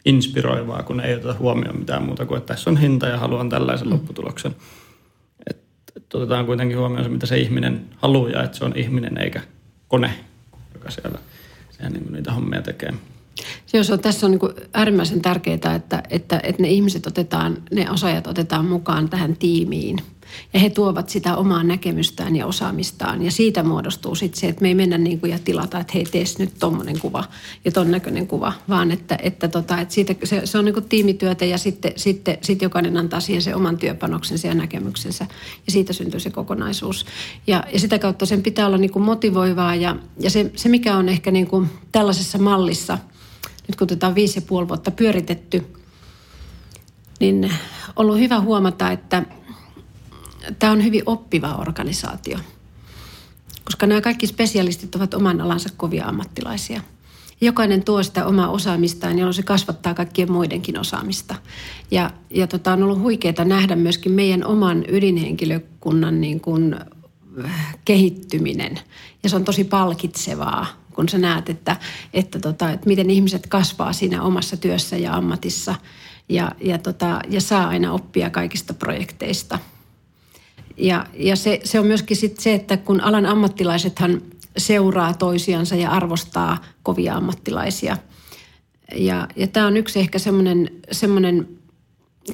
inspiroivaa, 0.04 0.82
kun 0.82 1.00
ei 1.00 1.14
oteta 1.14 1.34
huomioon 1.38 1.78
mitään 1.78 2.02
muuta 2.02 2.26
kuin, 2.26 2.38
että 2.38 2.54
tässä 2.54 2.70
on 2.70 2.76
hinta 2.76 3.06
ja 3.06 3.18
haluan 3.18 3.48
tällaisen 3.48 3.88
mm. 3.88 3.92
lopputuloksen. 3.92 4.56
Et, 5.50 5.62
et 5.96 6.14
otetaan 6.14 6.46
kuitenkin 6.46 6.78
huomioon 6.78 7.04
se, 7.04 7.10
mitä 7.10 7.26
se 7.26 7.38
ihminen 7.38 7.84
haluaa 7.96 8.30
ja 8.30 8.42
että 8.42 8.58
se 8.58 8.64
on 8.64 8.72
ihminen 8.76 9.18
eikä 9.18 9.40
kone, 9.88 10.14
joka 10.74 10.90
siellä– 10.90 11.18
ja 11.84 11.90
niin 11.90 12.02
kuin 12.02 12.12
niitä 12.12 12.32
hommia 12.32 12.62
tekee. 12.62 12.94
Joo, 13.72 13.84
se 13.84 13.92
on, 13.92 13.98
tässä 13.98 14.26
on 14.26 14.30
niin 14.30 14.68
äärimmäisen 14.74 15.22
tärkeää, 15.22 15.74
että, 15.74 16.02
että, 16.10 16.40
että 16.42 16.62
ne 16.62 16.68
ihmiset 16.68 17.06
otetaan, 17.06 17.62
ne 17.72 17.90
osaajat 17.90 18.26
otetaan 18.26 18.64
mukaan 18.64 19.08
tähän 19.08 19.36
tiimiin. 19.36 19.96
Ja 20.54 20.60
he 20.60 20.70
tuovat 20.70 21.08
sitä 21.08 21.36
omaa 21.36 21.62
näkemystään 21.62 22.36
ja 22.36 22.46
osaamistaan. 22.46 23.22
Ja 23.22 23.30
siitä 23.30 23.62
muodostuu 23.62 24.14
sitten 24.14 24.40
se, 24.40 24.48
että 24.48 24.62
me 24.62 24.68
ei 24.68 24.74
mennä 24.74 24.98
niin 24.98 25.20
kuin 25.20 25.32
ja 25.32 25.38
tilata, 25.44 25.78
että 25.78 25.92
hei, 25.94 26.04
tees 26.04 26.38
nyt 26.38 26.58
tuommoinen 26.60 26.98
kuva 26.98 27.24
ja 27.64 27.72
ton 27.72 27.90
näköinen 27.90 28.26
kuva. 28.26 28.52
Vaan 28.68 28.90
että, 28.90 29.18
että, 29.22 29.48
tota, 29.48 29.80
että 29.80 29.94
siitä, 29.94 30.14
se, 30.24 30.46
se 30.46 30.58
on 30.58 30.64
niin 30.64 30.74
kuin 30.74 30.88
tiimityötä 30.88 31.44
ja 31.44 31.58
sitten, 31.58 31.92
sitten 31.96 32.38
sit 32.40 32.62
jokainen 32.62 32.96
antaa 32.96 33.20
siihen 33.20 33.42
se 33.42 33.54
oman 33.54 33.76
työpanoksensa 33.76 34.46
ja 34.46 34.54
näkemyksensä. 34.54 35.26
Ja 35.66 35.72
siitä 35.72 35.92
syntyy 35.92 36.20
se 36.20 36.30
kokonaisuus. 36.30 37.06
Ja, 37.46 37.64
ja 37.72 37.80
sitä 37.80 37.98
kautta 37.98 38.26
sen 38.26 38.42
pitää 38.42 38.66
olla 38.66 38.78
niin 38.78 38.92
kuin 38.92 39.04
motivoivaa. 39.04 39.74
Ja, 39.74 39.96
ja 40.20 40.30
se, 40.30 40.50
se, 40.56 40.68
mikä 40.68 40.96
on 40.96 41.08
ehkä 41.08 41.30
niin 41.30 41.46
kuin 41.46 41.70
tällaisessa 41.92 42.38
mallissa, 42.38 42.98
nyt 43.68 43.76
kun 43.76 43.86
tätä 43.86 44.06
on 44.06 44.14
viisi 44.14 44.38
ja 44.38 44.42
puoli 44.42 44.68
vuotta 44.68 44.90
pyöritetty, 44.90 45.66
niin 47.20 47.52
ollut 47.96 48.18
hyvä 48.18 48.40
huomata, 48.40 48.90
että– 48.90 49.22
tämä 50.58 50.72
on 50.72 50.84
hyvin 50.84 51.02
oppiva 51.06 51.54
organisaatio, 51.54 52.38
koska 53.64 53.86
nämä 53.86 54.00
kaikki 54.00 54.26
spesialistit 54.26 54.94
ovat 54.94 55.14
oman 55.14 55.40
alansa 55.40 55.68
kovia 55.76 56.06
ammattilaisia. 56.06 56.80
Jokainen 57.40 57.84
tuo 57.84 58.02
sitä 58.02 58.26
omaa 58.26 58.48
osaamistaan, 58.48 59.18
jolloin 59.18 59.34
se 59.34 59.42
kasvattaa 59.42 59.94
kaikkien 59.94 60.32
muidenkin 60.32 60.78
osaamista. 60.78 61.34
Ja, 61.90 62.10
ja 62.30 62.46
tota, 62.46 62.72
on 62.72 62.82
ollut 62.82 63.00
huikeaa 63.00 63.44
nähdä 63.44 63.76
myöskin 63.76 64.12
meidän 64.12 64.46
oman 64.46 64.84
ydinhenkilökunnan 64.88 66.20
niin 66.20 66.40
kuin, 66.40 66.76
äh, 67.44 67.76
kehittyminen. 67.84 68.80
Ja 69.22 69.28
se 69.28 69.36
on 69.36 69.44
tosi 69.44 69.64
palkitsevaa, 69.64 70.66
kun 70.94 71.08
sä 71.08 71.18
näet, 71.18 71.48
että, 71.48 71.76
että, 72.14 72.38
tota, 72.38 72.70
että 72.70 72.86
miten 72.86 73.10
ihmiset 73.10 73.46
kasvaa 73.46 73.92
siinä 73.92 74.22
omassa 74.22 74.56
työssä 74.56 74.96
ja 74.96 75.14
ammatissa 75.14 75.74
ja, 76.28 76.52
ja, 76.60 76.78
tota, 76.78 77.20
ja 77.28 77.40
saa 77.40 77.68
aina 77.68 77.92
oppia 77.92 78.30
kaikista 78.30 78.74
projekteista– 78.74 79.58
ja, 80.76 81.06
ja 81.14 81.36
se, 81.36 81.60
se 81.64 81.80
on 81.80 81.86
myöskin 81.86 82.16
sit 82.16 82.40
se, 82.40 82.54
että 82.54 82.76
kun 82.76 83.00
alan 83.00 83.26
ammattilaisethan 83.26 84.22
seuraa 84.56 85.14
toisiansa 85.14 85.74
ja 85.74 85.90
arvostaa 85.90 86.58
kovia 86.82 87.14
ammattilaisia. 87.14 87.96
Ja, 88.96 89.28
ja 89.36 89.46
tämä 89.46 89.66
on 89.66 89.76
yksi 89.76 90.00
ehkä 90.00 90.18
semmoinen, 90.18 90.70
semmoinen 90.92 91.48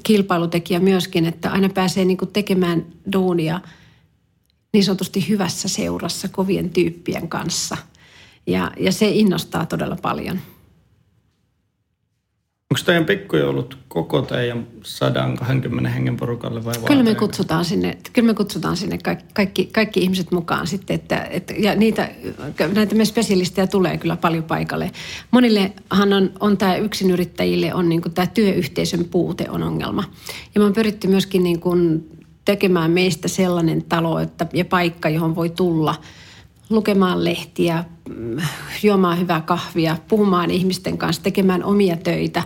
kilpailutekijä 0.02 0.80
myöskin, 0.80 1.26
että 1.26 1.50
aina 1.50 1.68
pääsee 1.68 2.04
niinku 2.04 2.26
tekemään 2.26 2.86
duunia 3.12 3.60
niin 4.72 4.84
sanotusti 4.84 5.28
hyvässä 5.28 5.68
seurassa 5.68 6.28
kovien 6.28 6.70
tyyppien 6.70 7.28
kanssa. 7.28 7.76
Ja, 8.46 8.70
ja 8.80 8.92
se 8.92 9.08
innostaa 9.08 9.66
todella 9.66 9.96
paljon. 10.02 10.40
Onko 12.70 12.82
teidän 12.84 13.04
pikkujoulut 13.04 13.78
koko 13.88 14.22
teidän 14.22 14.66
120 14.82 15.90
hengen 15.90 16.16
porukalle 16.16 16.64
vai 16.64 16.74
Kyllä 16.86 17.02
me 17.02 17.14
kutsutaan 17.14 17.64
sinne, 17.64 17.98
kyllä 18.12 18.26
me 18.26 18.34
kutsutaan 18.34 18.76
sinne 18.76 18.98
kaikki, 18.98 19.24
kaikki, 19.34 19.66
kaikki 19.66 20.00
ihmiset 20.00 20.32
mukaan 20.32 20.66
sitten. 20.66 20.94
Että, 20.94 21.22
että, 21.30 21.54
ja 21.58 21.74
niitä, 21.74 22.10
näitä 22.74 22.94
me 22.94 23.04
spesialisteja 23.04 23.66
tulee 23.66 23.98
kyllä 23.98 24.16
paljon 24.16 24.44
paikalle. 24.44 24.90
Monillehan 25.30 26.12
on, 26.12 26.30
on 26.40 26.56
tämä 26.58 26.76
yksinyrittäjille 26.76 27.74
on 27.74 27.88
niin 27.88 28.02
tämä 28.14 28.26
työyhteisön 28.26 29.04
puute 29.04 29.50
on 29.50 29.62
ongelma. 29.62 30.04
Ja 30.54 30.60
me 30.60 30.64
on 30.64 30.72
pyritty 30.72 31.08
myöskin 31.08 31.42
niin 31.42 31.60
kuin 31.60 32.10
tekemään 32.44 32.90
meistä 32.90 33.28
sellainen 33.28 33.84
talo 33.84 34.18
että, 34.18 34.46
ja 34.52 34.64
paikka, 34.64 35.08
johon 35.08 35.34
voi 35.34 35.50
tulla– 35.50 35.94
lukemaan 36.70 37.24
lehtiä, 37.24 37.84
juomaan 38.82 39.18
hyvää 39.18 39.40
kahvia, 39.40 39.96
puhumaan 40.08 40.50
ihmisten 40.50 40.98
kanssa, 40.98 41.22
tekemään 41.22 41.64
omia 41.64 41.96
töitä. 41.96 42.42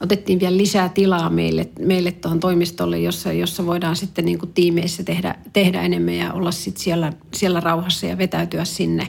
Otettiin 0.00 0.40
vielä 0.40 0.56
lisää 0.56 0.88
tilaa 0.88 1.30
meille, 1.30 1.68
meille 1.78 2.12
tuohon 2.12 2.40
toimistolle, 2.40 2.98
jossa, 2.98 3.32
jossa 3.32 3.66
voidaan 3.66 3.96
sitten 3.96 4.24
niin 4.24 4.38
kuin 4.38 4.52
tiimeissä 4.52 5.04
tehdä, 5.04 5.34
tehdä 5.52 5.82
enemmän 5.82 6.14
ja 6.14 6.32
olla 6.32 6.50
sitten 6.50 6.82
siellä, 6.82 7.12
siellä 7.34 7.60
rauhassa 7.60 8.06
ja 8.06 8.18
vetäytyä 8.18 8.64
sinne. 8.64 9.08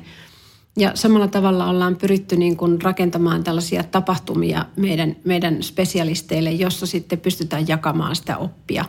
Ja 0.77 0.91
samalla 0.95 1.27
tavalla 1.27 1.69
ollaan 1.69 1.95
pyritty 1.95 2.35
niin 2.35 2.57
kuin 2.57 2.81
rakentamaan 2.81 3.43
tällaisia 3.43 3.83
tapahtumia 3.83 4.65
meidän, 4.75 5.15
meidän 5.23 5.63
spesialisteille, 5.63 6.51
jossa 6.51 6.85
sitten 6.85 7.19
pystytään 7.19 7.67
jakamaan 7.67 8.15
sitä 8.15 8.37
oppia 8.37 8.85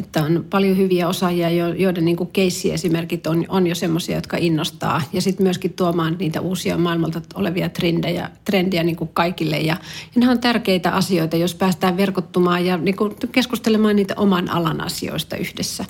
että 0.00 0.22
on 0.22 0.44
paljon 0.50 0.76
hyviä 0.76 1.08
osaajia, 1.08 1.50
joiden 1.76 2.04
niin 2.04 2.16
keissiesimerkit 2.32 3.26
on, 3.26 3.44
on 3.48 3.66
jo 3.66 3.74
semmoisia, 3.74 4.16
jotka 4.16 4.36
innostaa. 4.36 5.02
Ja 5.12 5.20
sitten 5.20 5.44
myöskin 5.44 5.72
tuomaan 5.72 6.16
niitä 6.18 6.40
uusia 6.40 6.78
maailmalta 6.78 7.22
olevia 7.34 7.68
trendejä, 7.68 8.30
trendejä 8.44 8.82
niin 8.82 8.96
kuin 8.96 9.10
kaikille. 9.12 9.58
Ja, 9.58 9.76
ja 10.14 10.20
nämä 10.20 10.32
on 10.32 10.40
tärkeitä 10.40 10.90
asioita, 10.90 11.36
jos 11.36 11.54
päästään 11.54 11.96
verkottumaan 11.96 12.66
ja 12.66 12.76
niin 12.76 12.96
kuin 12.96 13.14
keskustelemaan 13.32 13.96
niitä 13.96 14.14
oman 14.16 14.50
alan 14.50 14.80
asioista 14.80 15.36
yhdessä. 15.36 15.84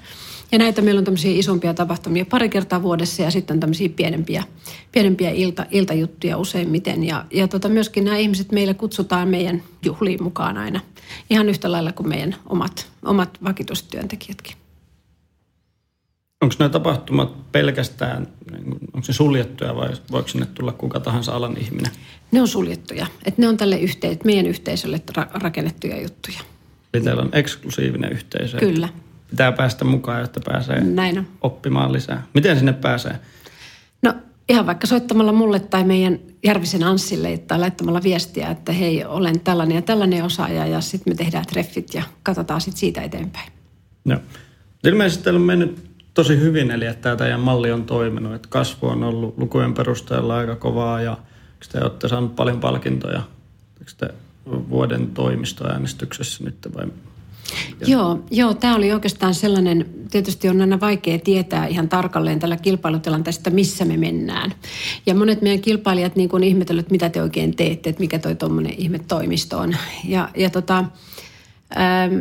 Ja 0.52 0.58
näitä 0.58 0.82
meillä 0.82 0.98
on 0.98 1.04
tämmöisiä 1.04 1.38
isompia 1.38 1.74
tapahtumia 1.74 2.24
pari 2.24 2.48
kertaa 2.48 2.82
vuodessa 2.82 3.22
ja 3.22 3.30
sitten 3.30 3.54
on 3.54 3.60
tämmöisiä 3.60 3.88
pienempiä, 3.88 4.44
pienempiä 4.92 5.30
ilta, 5.30 5.66
iltajuttuja 5.70 6.38
useimmiten. 6.38 7.04
Ja, 7.04 7.24
ja 7.30 7.48
tota, 7.48 7.68
myöskin 7.68 8.04
nämä 8.04 8.16
ihmiset 8.16 8.52
meille 8.52 8.74
kutsutaan 8.74 9.28
meidän 9.28 9.62
juhliin 9.84 10.22
mukaan 10.22 10.56
aina 10.56 10.80
ihan 11.30 11.48
yhtä 11.48 11.72
lailla 11.72 11.92
kuin 11.92 12.08
meidän 12.08 12.36
omat, 12.46 12.90
omat 13.04 13.38
vakitustyöntekijätkin. 13.44 14.54
Onko 16.40 16.54
nämä 16.58 16.68
tapahtumat 16.68 17.52
pelkästään, 17.52 18.28
onko 18.92 19.02
se 19.02 19.12
suljettuja 19.12 19.76
vai 19.76 19.88
voiko 20.10 20.28
sinne 20.28 20.46
tulla 20.46 20.72
kuka 20.72 21.00
tahansa 21.00 21.32
alan 21.32 21.56
ihminen? 21.58 21.92
Ne 22.32 22.40
on 22.40 22.48
suljettuja. 22.48 23.06
Et 23.24 23.38
ne 23.38 23.48
on 23.48 23.56
tälle 23.56 23.78
yhteen, 23.78 24.18
meidän 24.24 24.46
yhteisölle 24.46 25.00
ra- 25.18 25.42
rakennettuja 25.42 26.02
juttuja. 26.02 26.40
Eli 26.94 27.02
teillä 27.02 27.22
on 27.22 27.30
eksklusiivinen 27.32 28.12
yhteisö. 28.12 28.58
Kyllä 28.58 28.88
pitää 29.30 29.52
päästä 29.52 29.84
mukaan, 29.84 30.20
jotta 30.20 30.40
pääsee 30.44 30.80
Näin 30.80 31.18
on. 31.18 31.26
oppimaan 31.40 31.92
lisää. 31.92 32.22
Miten 32.34 32.56
sinne 32.56 32.72
pääsee? 32.72 33.20
No 34.02 34.14
ihan 34.48 34.66
vaikka 34.66 34.86
soittamalla 34.86 35.32
mulle 35.32 35.60
tai 35.60 35.84
meidän 35.84 36.18
Järvisen 36.44 36.82
Anssille 36.82 37.38
tai 37.38 37.58
laittamalla 37.58 38.02
viestiä, 38.02 38.50
että 38.50 38.72
hei, 38.72 39.04
olen 39.04 39.40
tällainen 39.40 39.74
ja 39.74 39.82
tällainen 39.82 40.24
osaaja 40.24 40.66
ja 40.66 40.80
sitten 40.80 41.10
me 41.10 41.14
tehdään 41.16 41.46
treffit 41.46 41.94
ja 41.94 42.02
katsotaan 42.22 42.60
sitten 42.60 42.80
siitä 42.80 43.02
eteenpäin. 43.02 43.52
Joo. 44.04 44.18
Ilmeisesti 44.84 45.24
teillä 45.24 45.38
on 45.38 45.46
mennyt 45.46 45.90
tosi 46.14 46.40
hyvin, 46.40 46.70
eli 46.70 46.86
että 46.86 47.02
tämä 47.02 47.16
teidän 47.16 47.40
malli 47.40 47.72
on 47.72 47.84
toiminut, 47.84 48.34
että 48.34 48.48
kasvu 48.48 48.86
on 48.86 49.04
ollut 49.04 49.38
lukujen 49.38 49.74
perusteella 49.74 50.36
aika 50.36 50.56
kovaa 50.56 51.02
ja 51.02 51.18
te 51.72 51.80
olette 51.80 52.08
saaneet 52.08 52.36
paljon 52.36 52.60
palkintoja? 52.60 53.22
Eikö 53.78 53.92
te 53.96 54.14
vuoden 54.46 55.06
toimistoäänestyksessä 55.06 56.44
nyt 56.44 56.68
vai 56.76 56.86
Joo, 57.86 58.18
joo, 58.30 58.54
tämä 58.54 58.76
oli 58.76 58.92
oikeastaan 58.92 59.34
sellainen, 59.34 59.86
tietysti 60.10 60.48
on 60.48 60.60
aina 60.60 60.80
vaikea 60.80 61.18
tietää 61.18 61.66
ihan 61.66 61.88
tarkalleen 61.88 62.38
tällä 62.38 62.56
kilpailutilanteesta, 62.56 63.50
missä 63.50 63.84
me 63.84 63.96
mennään. 63.96 64.54
Ja 65.06 65.14
monet 65.14 65.42
meidän 65.42 65.60
kilpailijat 65.60 66.16
niin 66.16 66.28
kuin 66.28 66.42
ihmetellyt, 66.42 66.90
mitä 66.90 67.08
te 67.08 67.22
oikein 67.22 67.56
teette, 67.56 67.90
että 67.90 68.00
mikä 68.00 68.18
toi 68.18 68.34
tuommoinen 68.34 68.74
ihme 68.78 68.98
toimisto 68.98 69.58
on. 69.58 69.76
Ja, 70.04 70.28
ja 70.36 70.50
tota, 70.50 70.84
ähm, 71.78 72.16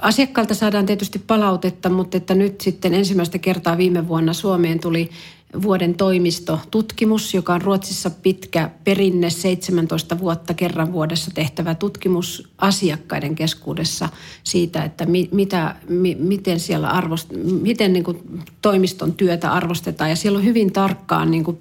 asiakkailta 0.00 0.54
saadaan 0.54 0.86
tietysti 0.86 1.18
palautetta, 1.18 1.88
mutta 1.88 2.16
että 2.16 2.34
nyt 2.34 2.60
sitten 2.60 2.94
ensimmäistä 2.94 3.38
kertaa 3.38 3.78
viime 3.78 4.08
vuonna 4.08 4.32
Suomeen 4.32 4.80
tuli 4.80 5.10
vuoden 5.62 5.94
toimistotutkimus, 5.94 7.34
joka 7.34 7.54
on 7.54 7.62
Ruotsissa 7.62 8.10
pitkä 8.10 8.70
perinne, 8.84 9.30
17 9.30 10.18
vuotta 10.18 10.54
kerran 10.54 10.92
vuodessa 10.92 11.30
tehtävä 11.34 11.74
tutkimus 11.74 12.48
asiakkaiden 12.58 13.34
keskuudessa 13.34 14.08
siitä, 14.44 14.84
että 14.84 15.06
mi, 15.06 15.28
mitä, 15.32 15.76
mi, 15.88 16.14
miten 16.14 16.60
siellä 16.60 16.88
arvost, 16.88 17.28
miten 17.62 17.92
niin 17.92 18.04
kuin 18.04 18.42
toimiston 18.62 19.12
työtä 19.12 19.52
arvostetaan. 19.52 20.10
Ja 20.10 20.16
siellä 20.16 20.38
on 20.38 20.44
hyvin 20.44 20.72
tarkkaan 20.72 21.30
niin 21.30 21.44
kuin 21.44 21.58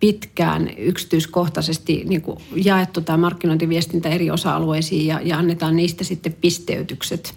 pitkään 0.00 0.70
yksityiskohtaisesti 0.78 2.04
niin 2.08 2.22
kuin 2.22 2.38
jaettu 2.54 3.00
tämä 3.00 3.16
markkinointiviestintä 3.16 4.08
eri 4.08 4.30
osa-alueisiin 4.30 5.06
ja, 5.06 5.20
ja 5.24 5.38
annetaan 5.38 5.76
niistä 5.76 6.04
sitten 6.04 6.36
pisteytykset. 6.40 7.34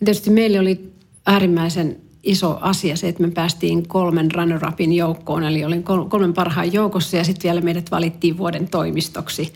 Ja 0.00 0.04
tietysti 0.04 0.30
meille 0.30 0.60
oli 0.60 0.92
äärimmäisen 1.26 1.96
iso 2.22 2.58
asia 2.60 2.96
se, 2.96 3.08
että 3.08 3.22
me 3.22 3.30
päästiin 3.30 3.88
kolmen 3.88 4.30
runner-upin 4.32 4.92
joukkoon, 4.92 5.44
eli 5.44 5.64
olin 5.64 5.82
kolmen 5.82 6.32
parhaan 6.32 6.72
joukossa 6.72 7.16
ja 7.16 7.24
sitten 7.24 7.42
vielä 7.42 7.60
meidät 7.60 7.90
valittiin 7.90 8.38
vuoden 8.38 8.68
toimistoksi. 8.68 9.52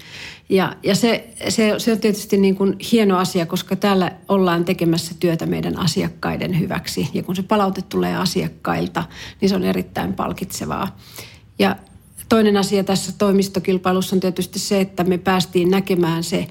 Ja, 0.48 0.76
ja 0.82 0.94
se, 0.94 1.30
se, 1.48 1.74
se 1.78 1.92
on 1.92 2.00
tietysti 2.00 2.36
niin 2.36 2.56
kuin 2.56 2.76
hieno 2.92 3.18
asia, 3.18 3.46
koska 3.46 3.76
täällä 3.76 4.12
ollaan 4.28 4.64
tekemässä 4.64 5.14
työtä 5.20 5.46
meidän 5.46 5.78
asiakkaiden 5.78 6.60
hyväksi. 6.60 7.08
Ja 7.14 7.22
kun 7.22 7.36
se 7.36 7.42
palaute 7.42 7.82
tulee 7.82 8.16
asiakkailta, 8.16 9.04
niin 9.40 9.48
se 9.48 9.56
on 9.56 9.64
erittäin 9.64 10.12
palkitsevaa. 10.14 10.96
Ja 11.58 11.76
toinen 12.28 12.56
asia 12.56 12.84
tässä 12.84 13.12
toimistokilpailussa 13.18 14.16
on 14.16 14.20
tietysti 14.20 14.58
se, 14.58 14.80
että 14.80 15.04
me 15.04 15.18
päästiin 15.18 15.70
näkemään 15.70 16.24
se 16.24 16.46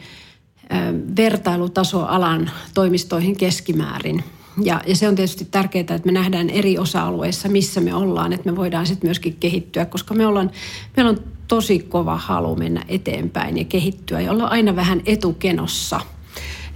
vertailutaso 1.16 2.06
alan 2.06 2.52
toimistoihin 2.74 3.38
keskimäärin– 3.38 4.24
ja, 4.64 4.82
ja 4.88 4.96
se 4.96 5.08
on 5.08 5.16
tietysti 5.16 5.46
tärkeää, 5.46 5.82
että 5.82 6.06
me 6.06 6.12
nähdään 6.12 6.50
eri 6.50 6.78
osa-alueissa, 6.78 7.50
missä 7.50 7.82
me 7.82 7.94
ollaan, 7.94 8.34
että 8.34 8.52
me 8.52 8.56
voidaan 8.56 8.86
sitten 8.86 9.08
myöskin 9.08 9.38
kehittyä, 9.40 9.86
koska 9.86 10.14
me 10.14 10.26
ollaan, 10.26 10.52
meillä 10.96 11.10
on 11.10 11.24
tosi 11.48 11.80
kova 11.80 12.18
halu 12.18 12.56
mennä 12.56 12.86
eteenpäin 12.88 13.58
ja 13.58 13.66
kehittyä 13.66 14.22
ja 14.22 14.32
olla 14.32 14.48
aina 14.48 14.76
vähän 14.76 15.02
etukenossa 15.06 16.00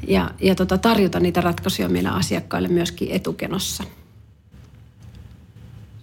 ja, 0.08 0.32
ja 0.42 0.56
tota, 0.56 0.78
tarjota 0.78 1.20
niitä 1.20 1.42
ratkaisuja 1.42 1.90
meidän 1.90 2.14
asiakkaille 2.14 2.68
myöskin 2.68 3.12
etukenossa. 3.12 3.84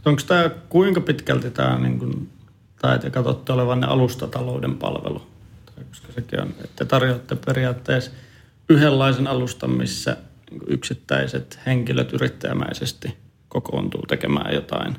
Onko 0.05 0.23
tämä 0.27 0.51
kuinka 0.69 1.01
pitkälti 1.01 1.51
tämä, 1.51 1.79
niin 1.79 1.99
kuin, 1.99 2.31
tai 2.83 2.99
te 2.99 3.11
katsotte 3.11 3.53
olevan 3.53 3.89
alustatalouden 3.89 4.75
palvelu? 4.75 5.23
Koska 5.89 6.13
sekin 6.13 6.41
on, 6.41 6.49
että 6.49 6.69
te 6.77 6.85
tarjoatte 6.85 7.35
periaatteessa 7.35 8.11
yhdenlaisen 8.69 9.27
alustan, 9.27 9.71
missä 9.71 10.17
niin 10.51 10.63
yksittäiset 10.67 11.59
henkilöt 11.67 12.13
yrittäjämäisesti 12.13 13.17
kokoontuu 13.49 14.03
tekemään 14.03 14.55
jotain 14.55 14.97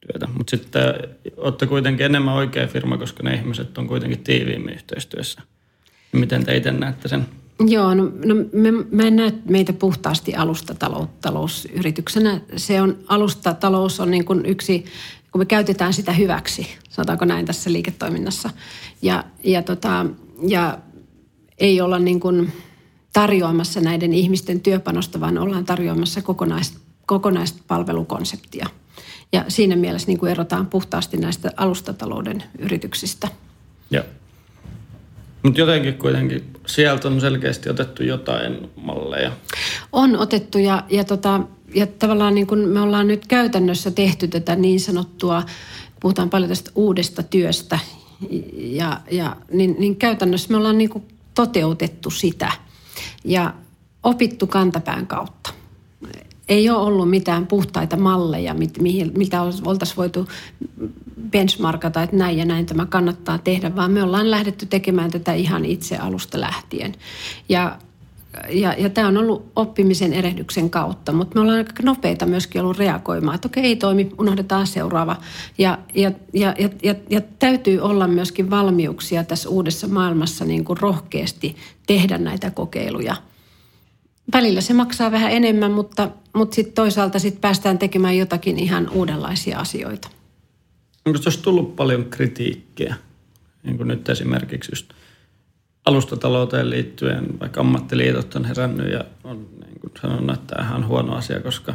työtä. 0.00 0.28
Mutta 0.38 0.50
sitten 0.50 0.82
olette 1.36 1.66
kuitenkin 1.66 2.06
enemmän 2.06 2.34
oikea 2.34 2.66
firma, 2.66 2.98
koska 2.98 3.22
ne 3.22 3.34
ihmiset 3.34 3.78
on 3.78 3.88
kuitenkin 3.88 4.24
tiiviimmin 4.24 4.74
yhteistyössä. 4.74 5.42
Miten 6.12 6.44
te 6.44 6.56
itse 6.56 6.72
näette 6.72 7.08
sen? 7.08 7.26
Joo, 7.66 7.94
no, 7.94 8.12
no 8.24 8.34
me, 8.52 8.72
mä 8.90 9.02
en 9.02 9.16
näe 9.16 9.32
meitä 9.48 9.72
puhtaasti 9.72 10.34
alustatalousyrityksenä. 10.34 12.40
Se 12.56 12.80
on, 12.80 12.98
alustatalous 13.06 14.00
on 14.00 14.10
niin 14.10 14.24
kuin 14.24 14.46
yksi, 14.46 14.84
kun 15.32 15.40
me 15.40 15.44
käytetään 15.44 15.92
sitä 15.92 16.12
hyväksi, 16.12 16.66
sanotaanko 16.88 17.24
näin 17.24 17.46
tässä 17.46 17.72
liiketoiminnassa. 17.72 18.50
Ja, 19.02 19.24
ja, 19.44 19.62
tota, 19.62 20.06
ja 20.48 20.78
ei 21.58 21.80
olla 21.80 21.98
niin 21.98 22.20
kuin, 22.20 22.52
tarjoamassa 23.12 23.80
näiden 23.80 24.12
ihmisten 24.12 24.60
työpanosta, 24.60 25.20
vaan 25.20 25.38
ollaan 25.38 25.64
tarjoamassa 25.64 26.22
kokonais, 26.22 26.78
kokonaista 27.06 27.62
palvelukonseptia. 27.66 28.66
Ja 29.32 29.44
siinä 29.48 29.76
mielessä 29.76 30.08
niin 30.08 30.18
kuin 30.18 30.32
erotaan 30.32 30.66
puhtaasti 30.66 31.16
näistä 31.16 31.50
alustatalouden 31.56 32.42
yrityksistä. 32.58 33.28
Joo. 33.90 34.04
Mutta 35.42 35.60
jotenkin 35.60 35.94
kuitenkin 35.94 36.44
sieltä 36.66 37.08
on 37.08 37.20
selkeästi 37.20 37.70
otettu 37.70 38.02
jotain 38.02 38.70
malleja. 38.76 39.32
On 39.92 40.16
otettu 40.16 40.58
ja, 40.58 40.84
ja, 40.90 41.04
tota, 41.04 41.40
ja 41.74 41.86
tavallaan 41.86 42.34
niin 42.34 42.46
kun 42.46 42.58
me 42.58 42.80
ollaan 42.80 43.08
nyt 43.08 43.26
käytännössä 43.26 43.90
tehty 43.90 44.28
tätä 44.28 44.56
niin 44.56 44.80
sanottua, 44.80 45.42
puhutaan 46.00 46.30
paljon 46.30 46.48
tästä 46.48 46.70
uudesta 46.74 47.22
työstä, 47.22 47.78
ja, 48.52 49.00
ja, 49.10 49.36
niin, 49.52 49.76
niin 49.78 49.96
käytännössä 49.96 50.50
me 50.50 50.56
ollaan 50.56 50.78
niin 50.78 51.04
toteutettu 51.34 52.10
sitä– 52.10 52.52
ja 53.24 53.54
opittu 54.02 54.46
kantapään 54.46 55.06
kautta. 55.06 55.50
Ei 56.48 56.70
ole 56.70 56.78
ollut 56.78 57.10
mitään 57.10 57.46
puhtaita 57.46 57.96
malleja, 57.96 58.54
mitä 59.16 59.42
oltaisiin 59.42 59.96
voitu 59.96 60.28
benchmarkata, 61.30 62.02
että 62.02 62.16
näin 62.16 62.38
ja 62.38 62.44
näin 62.44 62.66
tämä 62.66 62.86
kannattaa 62.86 63.38
tehdä, 63.38 63.76
vaan 63.76 63.90
me 63.90 64.02
ollaan 64.02 64.30
lähdetty 64.30 64.66
tekemään 64.66 65.10
tätä 65.10 65.32
ihan 65.32 65.64
itse 65.64 65.96
alusta 65.96 66.40
lähtien. 66.40 66.94
Ja 67.48 67.78
ja, 68.48 68.74
ja 68.78 68.90
tämä 68.90 69.08
on 69.08 69.16
ollut 69.16 69.52
oppimisen 69.56 70.12
erehdyksen 70.12 70.70
kautta, 70.70 71.12
mutta 71.12 71.34
me 71.34 71.40
ollaan 71.40 71.58
aika 71.58 71.82
nopeita 71.82 72.26
myöskin 72.26 72.60
ollut 72.60 72.78
reagoimaan, 72.78 73.34
että 73.34 73.48
okei, 73.48 73.64
ei 73.64 73.76
toimi, 73.76 74.10
unohdetaan 74.18 74.66
seuraava. 74.66 75.16
Ja, 75.58 75.78
ja, 75.94 76.12
ja, 76.32 76.54
ja, 76.58 76.68
ja, 76.82 76.94
ja 77.10 77.20
täytyy 77.20 77.80
olla 77.80 78.06
myöskin 78.08 78.50
valmiuksia 78.50 79.24
tässä 79.24 79.48
uudessa 79.48 79.88
maailmassa 79.88 80.44
niin 80.44 80.64
kuin 80.64 80.78
rohkeasti 80.80 81.56
tehdä 81.86 82.18
näitä 82.18 82.50
kokeiluja. 82.50 83.16
Välillä 84.32 84.60
se 84.60 84.74
maksaa 84.74 85.10
vähän 85.10 85.32
enemmän, 85.32 85.72
mutta, 85.72 86.10
mutta 86.34 86.54
sitten 86.54 86.74
toisaalta 86.74 87.18
sit 87.18 87.40
päästään 87.40 87.78
tekemään 87.78 88.16
jotakin 88.16 88.58
ihan 88.58 88.88
uudenlaisia 88.90 89.58
asioita. 89.58 90.08
Onko 91.06 91.18
tuossa 91.18 91.42
tullut 91.42 91.76
paljon 91.76 92.04
kritiikkiä? 92.04 92.94
Niin 93.62 93.76
kuin 93.76 93.88
nyt 93.88 94.08
esimerkiksi 94.08 94.72
just 94.72 94.92
alustatalouteen 95.90 96.70
liittyen, 96.70 97.40
vaikka 97.40 97.60
ammattiliitot 97.60 98.34
on 98.34 98.44
herännyt 98.44 98.92
ja 98.92 99.04
on 99.24 99.48
niin 99.64 99.80
kuin 99.80 99.92
sanonut, 100.02 100.34
että 100.34 100.56
tämä 100.56 100.74
on 100.74 100.86
huono 100.86 101.14
asia, 101.14 101.40
koska 101.40 101.74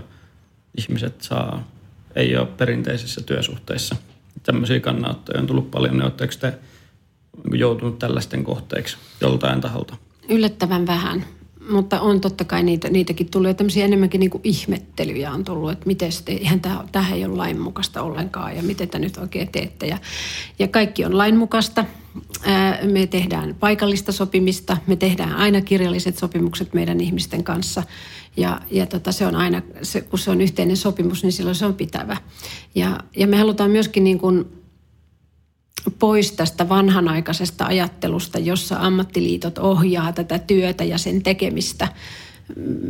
ihmiset 0.77 1.21
saa, 1.21 1.67
ei 2.15 2.37
ole 2.37 2.47
perinteisissä 2.47 3.21
työsuhteissa. 3.21 3.95
Tämmöisiä 4.43 4.79
kannanottoja 4.79 5.39
on 5.39 5.47
tullut 5.47 5.71
paljon. 5.71 6.01
Oletteko 6.01 6.33
te 6.39 6.53
niin 7.43 7.59
joutunut 7.59 7.99
tällaisten 7.99 8.43
kohteeksi 8.43 8.97
joltain 9.21 9.61
taholta? 9.61 9.97
Yllättävän 10.29 10.87
vähän 10.87 11.25
mutta 11.69 12.01
on 12.01 12.21
totta 12.21 12.45
kai 12.45 12.63
niitä, 12.63 12.89
niitäkin 12.89 13.31
tullut 13.31 13.47
ja 13.47 13.53
tämmöisiä 13.53 13.85
enemmänkin 13.85 14.19
niin 14.19 14.31
ihmettelyjä 14.43 15.31
on 15.31 15.43
tullut, 15.43 15.71
että 15.71 15.87
miten 15.87 16.11
sitten, 16.11 16.37
eihän 16.37 16.61
tämä 16.91 17.09
ei 17.13 17.25
ole 17.25 17.35
lainmukaista 17.35 18.01
ollenkaan 18.01 18.55
ja 18.55 18.63
miten 18.63 18.89
te 18.89 18.99
nyt 18.99 19.17
oikein 19.17 19.47
teette. 19.51 19.87
Ja, 19.87 19.97
ja 20.59 20.67
kaikki 20.67 21.05
on 21.05 21.17
lainmukaista. 21.17 21.85
Me 22.91 23.07
tehdään 23.07 23.55
paikallista 23.59 24.11
sopimista, 24.11 24.77
me 24.87 24.95
tehdään 24.95 25.33
aina 25.33 25.61
kirjalliset 25.61 26.17
sopimukset 26.17 26.73
meidän 26.73 27.01
ihmisten 27.01 27.43
kanssa 27.43 27.83
ja, 28.37 28.61
ja 28.71 28.85
tota, 28.85 29.11
se 29.11 29.25
on 29.25 29.35
aina, 29.35 29.61
se, 29.81 30.01
kun 30.01 30.19
se 30.19 30.31
on 30.31 30.41
yhteinen 30.41 30.77
sopimus, 30.77 31.23
niin 31.23 31.33
silloin 31.33 31.55
se 31.55 31.65
on 31.65 31.73
pitävä. 31.73 32.17
Ja, 32.75 32.99
ja 33.15 33.27
me 33.27 33.37
halutaan 33.37 33.71
myöskin 33.71 34.03
niin 34.03 34.19
kuin 34.19 34.45
pois 35.99 36.31
tästä 36.31 36.69
vanhanaikaisesta 36.69 37.65
ajattelusta, 37.65 38.39
jossa 38.39 38.77
ammattiliitot 38.79 39.57
ohjaa 39.57 40.13
tätä 40.13 40.39
työtä 40.39 40.83
ja 40.83 40.97
sen 40.97 41.23
tekemistä. 41.23 41.87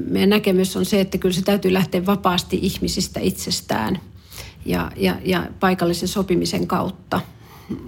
Meidän 0.09 0.29
näkemys 0.29 0.77
on 0.77 0.85
se, 0.85 1.01
että 1.01 1.17
kyllä 1.17 1.35
se 1.35 1.41
täytyy 1.41 1.73
lähteä 1.73 2.05
vapaasti 2.05 2.59
ihmisistä 2.61 3.19
itsestään 3.19 3.99
ja, 4.65 4.91
ja, 4.95 5.15
ja 5.25 5.47
paikallisen 5.59 6.07
sopimisen 6.07 6.67
kautta. 6.67 7.21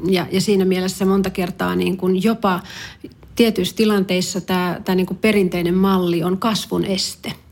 Ja, 0.10 0.28
ja 0.32 0.42
siinä 0.42 0.66
mielessä 0.66 1.06
monta 1.06 1.30
kertaa 1.30 1.76
niin 1.76 1.98
kuin 1.98 2.24
jopa 2.24 2.60
tietyissä 3.36 3.76
tilanteissa 3.76 4.42
tämä, 4.42 4.82
tämä 4.86 4.96
niin 4.96 5.06
kuin 5.06 5.18
perinteinen 5.18 5.76
malli 5.76 6.24
on 6.24 6.38
kasvun 6.38 6.86
este– 6.86 7.34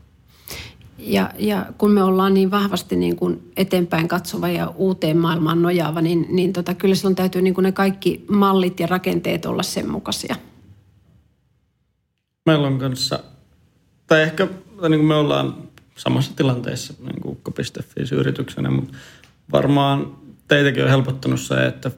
Ja, 0.98 1.30
ja 1.38 1.66
kun 1.78 1.90
me 1.90 2.02
ollaan 2.02 2.34
niin 2.34 2.50
vahvasti 2.50 2.96
niin 2.96 3.16
kuin 3.16 3.52
eteenpäin 3.56 4.08
katsova 4.08 4.48
ja 4.48 4.72
uuteen 4.76 5.16
maailmaan 5.16 5.62
nojaava, 5.62 6.00
niin, 6.00 6.26
niin 6.30 6.52
tota, 6.52 6.74
kyllä 6.74 6.94
silloin 6.94 7.16
täytyy 7.16 7.42
niin 7.42 7.54
kuin 7.54 7.62
ne 7.62 7.72
kaikki 7.72 8.24
mallit 8.28 8.80
ja 8.80 8.86
rakenteet 8.86 9.46
olla 9.46 9.62
sen 9.62 9.90
mukaisia. 9.90 10.36
Meillä 12.46 12.66
on 12.66 12.78
kanssa, 12.78 13.20
tai 14.06 14.22
ehkä 14.22 14.46
tai 14.80 14.90
niin 14.90 14.98
kuin 14.98 15.08
me 15.08 15.14
ollaan 15.14 15.54
samassa 15.96 16.32
tilanteessa 16.36 16.94
niin 17.00 17.20
kuin 17.20 17.38
yrityksenä, 18.12 18.70
mutta 18.70 18.96
varmaan 19.52 20.16
teitäkin 20.48 20.82
on 20.82 20.90
helpottanut 20.90 21.40
se, 21.40 21.66
että, 21.66 21.90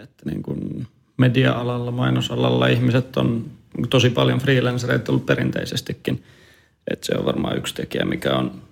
että 0.00 0.30
niin 0.30 0.42
kuin 0.42 0.86
media-alalla, 1.16 1.90
mainosalalla 1.90 2.66
ihmiset 2.66 3.16
on 3.16 3.50
tosi 3.90 4.10
paljon 4.10 4.38
freelancereita 4.38 5.12
ollut 5.12 5.26
perinteisestikin. 5.26 6.22
Että 6.90 7.06
se 7.06 7.14
on 7.18 7.24
varmaan 7.24 7.56
yksi 7.56 7.74
tekijä, 7.74 8.04
mikä 8.04 8.36
on, 8.36 8.62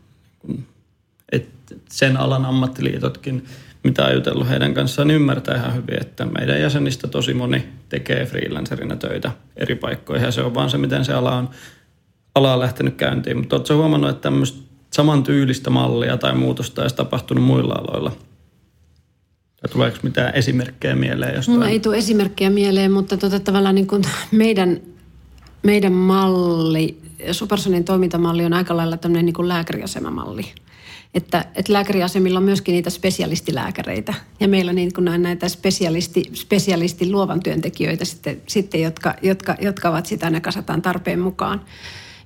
että 1.33 1.74
sen 1.88 2.16
alan 2.16 2.44
ammattiliitotkin, 2.44 3.44
mitä 3.85 4.04
on 4.04 4.14
jutellut 4.14 4.48
heidän 4.48 4.74
kanssaan, 4.74 5.09
niin 5.09 5.16
ymmärtää 5.16 5.56
ihan 5.56 5.74
hyvin, 5.74 6.00
että 6.00 6.24
meidän 6.24 6.61
jäsenistä 6.61 7.09
tosi 7.09 7.35
moni 7.35 7.68
tekee 7.88 8.26
freelancerina 8.26 8.96
töitä 8.96 9.30
eri 9.56 9.74
paikkoihin. 9.74 10.24
Ja 10.24 10.30
se 10.30 10.42
on 10.42 10.54
vaan 10.54 10.70
se, 10.70 10.78
miten 10.78 11.04
se 11.04 11.12
ala 11.12 11.37
on, 11.37 11.50
ala 12.35 12.54
on 12.54 12.61
lähtenyt 12.61 12.94
käyntiin. 12.94 13.38
Mutta 13.38 13.56
oletko 13.56 13.74
huomannut, 13.74 14.11
että 14.11 14.22
tämmöistä 14.22 14.59
samantyylistä 14.92 15.70
mallia 15.70 16.16
tai 16.16 16.35
muutosta 16.35 16.83
olisi 16.83 16.96
tapahtunut 16.96 17.44
muilla 17.44 17.74
aloilla– 17.74 18.12
tai 19.61 19.73
tuleeko 19.73 19.99
mitään 20.03 20.35
esimerkkejä 20.35 20.94
mieleen 20.96 21.35
jostain? 21.35 21.57
Mulla 21.57 21.68
ei 21.68 21.81
tule 21.81 21.96
esimerkkejä 21.96 22.51
mieleen, 22.51 22.92
mutta 22.92 23.16
tota, 23.16 23.40
tavallaan 23.40 23.75
niin 23.75 23.87
kuin 23.87 24.03
meidän, 24.33 24.81
meidän 25.62 25.92
malli, 25.92 26.99
Supersonin 27.33 27.85
toimintamalli 27.85 28.44
on 28.44 28.53
aika 28.53 28.77
lailla 28.77 28.96
tämmöinen 28.96 29.27
niin 29.27 29.35
kuin 29.35 29.49
lääkäriasemamalli. 29.49 30.44
Että, 31.14 31.44
että 31.55 31.73
lääkäriasemilla 31.73 32.38
on 32.38 32.44
myöskin 32.44 32.73
niitä 32.73 32.90
spesialistilääkäreitä. 32.90 34.14
Ja 34.40 34.49
meillä 34.49 34.73
niin 34.73 34.92
kuin 34.92 35.09
on 35.09 35.23
näitä 35.23 35.49
spesialisti, 35.49 36.23
spesialisti 36.35 37.11
luovan 37.11 37.42
työntekijöitä 37.42 38.05
sitten, 38.05 38.42
sitten 38.46 38.83
jotka, 38.83 39.14
jotka, 39.23 39.57
jotka 39.61 39.88
ovat 39.88 40.07
sitä 40.07 40.27
aina 40.27 40.40
kasataan 40.40 40.83
tarpeen 40.83 41.20
mukaan. 41.20 41.61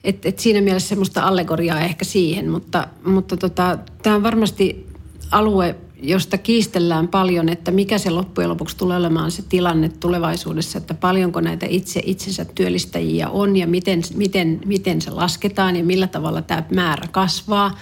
Et, 0.05 0.27
et 0.27 0.38
siinä 0.38 0.61
mielessä 0.61 0.88
semmoista 0.88 1.23
allegoriaa 1.23 1.81
ehkä 1.81 2.05
siihen, 2.05 2.51
mutta, 2.51 2.88
mutta 3.05 3.37
tota, 3.37 3.79
tämä 4.03 4.16
on 4.16 4.23
varmasti 4.23 4.87
alue, 5.31 5.77
josta 6.05 6.38
kiistellään 6.38 7.09
paljon, 7.09 7.49
että 7.49 7.71
mikä 7.71 7.99
se 7.99 8.11
loppujen 8.11 8.51
lopuksi 8.51 8.77
tulee 8.77 8.97
olemaan 8.97 9.31
se 9.31 9.43
tilanne 9.43 9.88
tulevaisuudessa, 9.88 10.79
että 10.79 10.95
paljonko 10.95 11.40
näitä 11.40 11.67
itse 11.69 12.01
itsensä 12.05 12.45
työllistäjiä 12.45 13.29
on 13.29 13.57
ja 13.57 13.67
miten, 13.67 14.03
miten, 14.14 14.61
miten 14.67 15.03
se 15.03 15.11
lasketaan 15.11 15.77
ja 15.77 15.85
millä 15.85 16.07
tavalla 16.07 16.43
tämä 16.43 16.62
määrä 16.75 17.09
kasvaa. 17.09 17.79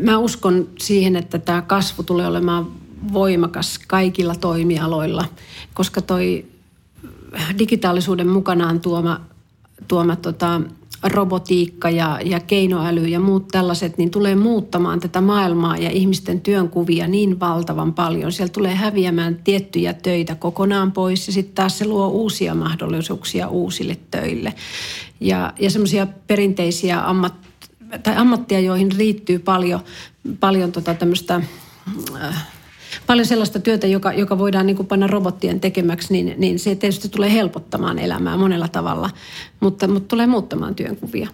Mä 0.00 0.18
uskon 0.18 0.68
siihen, 0.78 1.16
että 1.16 1.38
tämä 1.38 1.62
kasvu 1.62 2.02
tulee 2.02 2.26
olemaan 2.26 2.66
voimakas 3.12 3.78
kaikilla 3.86 4.34
toimialoilla, 4.34 5.24
koska 5.74 6.02
toi 6.02 6.46
digitaalisuuden 7.58 8.28
mukanaan 8.28 8.80
tuoma, 8.80 9.20
tuoma 9.88 10.16
tota, 10.16 10.60
robotiikka 11.02 11.90
ja, 11.90 12.20
ja 12.24 12.40
keinoäly 12.40 13.06
ja 13.06 13.20
muut 13.20 13.48
tällaiset, 13.48 13.98
niin 13.98 14.10
tulee 14.10 14.34
muuttamaan 14.34 15.00
tätä 15.00 15.20
maailmaa 15.20 15.76
ja 15.76 15.90
ihmisten 15.90 16.40
työnkuvia 16.40 17.06
niin 17.06 17.40
valtavan 17.40 17.94
paljon. 17.94 18.32
Siellä 18.32 18.52
tulee 18.52 18.74
häviämään 18.74 19.40
tiettyjä 19.44 19.92
töitä 19.92 20.34
kokonaan 20.34 20.92
pois 20.92 21.26
ja 21.26 21.32
sitten 21.32 21.54
taas 21.54 21.78
se 21.78 21.86
luo 21.86 22.08
uusia 22.08 22.54
mahdollisuuksia 22.54 23.48
uusille 23.48 23.96
töille. 24.10 24.54
Ja, 25.20 25.52
ja 25.60 25.70
semmoisia 25.70 26.06
perinteisiä 26.26 27.08
ammat, 27.08 27.34
tai 28.02 28.16
ammattia, 28.16 28.60
joihin 28.60 28.92
riittyy 28.92 29.38
paljon, 29.38 29.80
paljon 30.40 30.72
tota 30.72 30.94
tämmöistä... 30.94 31.40
Äh, 32.22 32.57
paljon 33.06 33.26
sellaista 33.26 33.58
työtä, 33.58 33.86
joka, 33.86 34.12
joka 34.12 34.38
voidaan 34.38 34.66
niin 34.66 34.86
panna 34.86 35.06
robottien 35.06 35.60
tekemäksi, 35.60 36.12
niin, 36.12 36.34
niin 36.38 36.58
se 36.58 36.74
tietysti 36.74 37.08
tulee 37.08 37.32
helpottamaan 37.32 37.98
elämää 37.98 38.36
monella 38.36 38.68
tavalla, 38.68 39.10
mutta, 39.60 39.88
mutta 39.88 40.08
tulee 40.08 40.26
muuttamaan 40.26 40.74
työnkuvia. 40.74 41.28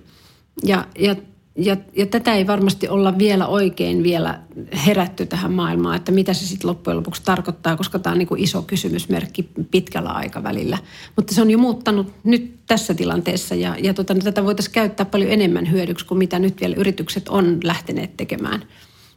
Ja, 0.62 0.87
ja, 0.98 1.16
ja, 1.57 1.77
ja 1.96 2.07
tätä 2.07 2.35
ei 2.35 2.46
varmasti 2.46 2.88
olla 2.88 3.18
vielä 3.18 3.46
oikein 3.46 4.03
vielä 4.03 4.40
herätty 4.87 5.27
tähän 5.27 5.53
maailmaan, 5.53 5.96
että 5.96 6.12
mitä 6.12 6.35
se 6.35 6.46
sitten 6.46 6.70
loppujen 6.70 6.96
lopuksi 6.96 7.22
tarkoittaa, 7.24 7.77
koska 7.77 7.98
tämä 7.98 8.12
on 8.12 8.18
niin 8.18 8.29
iso 8.37 8.62
kysymysmerkki 8.62 9.48
pitkällä 9.70 10.11
aikavälillä. 10.11 10.79
Mutta 11.16 11.35
se 11.35 11.42
on 11.42 11.50
jo 11.50 11.59
muuttanut 11.59 12.12
nyt 12.24 12.55
tässä 12.66 12.94
tilanteessa 12.94 13.55
ja, 13.55 13.77
ja 13.83 13.94
tota, 13.94 14.14
tätä 14.14 14.44
voitaisiin 14.44 14.74
käyttää 14.74 15.07
paljon 15.07 15.31
enemmän 15.31 15.70
hyödyksi 15.70 16.07
kuin 16.07 16.18
mitä 16.18 16.38
nyt 16.38 16.61
vielä 16.61 16.74
yritykset 16.77 17.29
on 17.29 17.59
lähteneet 17.64 18.16
tekemään– 18.16 18.64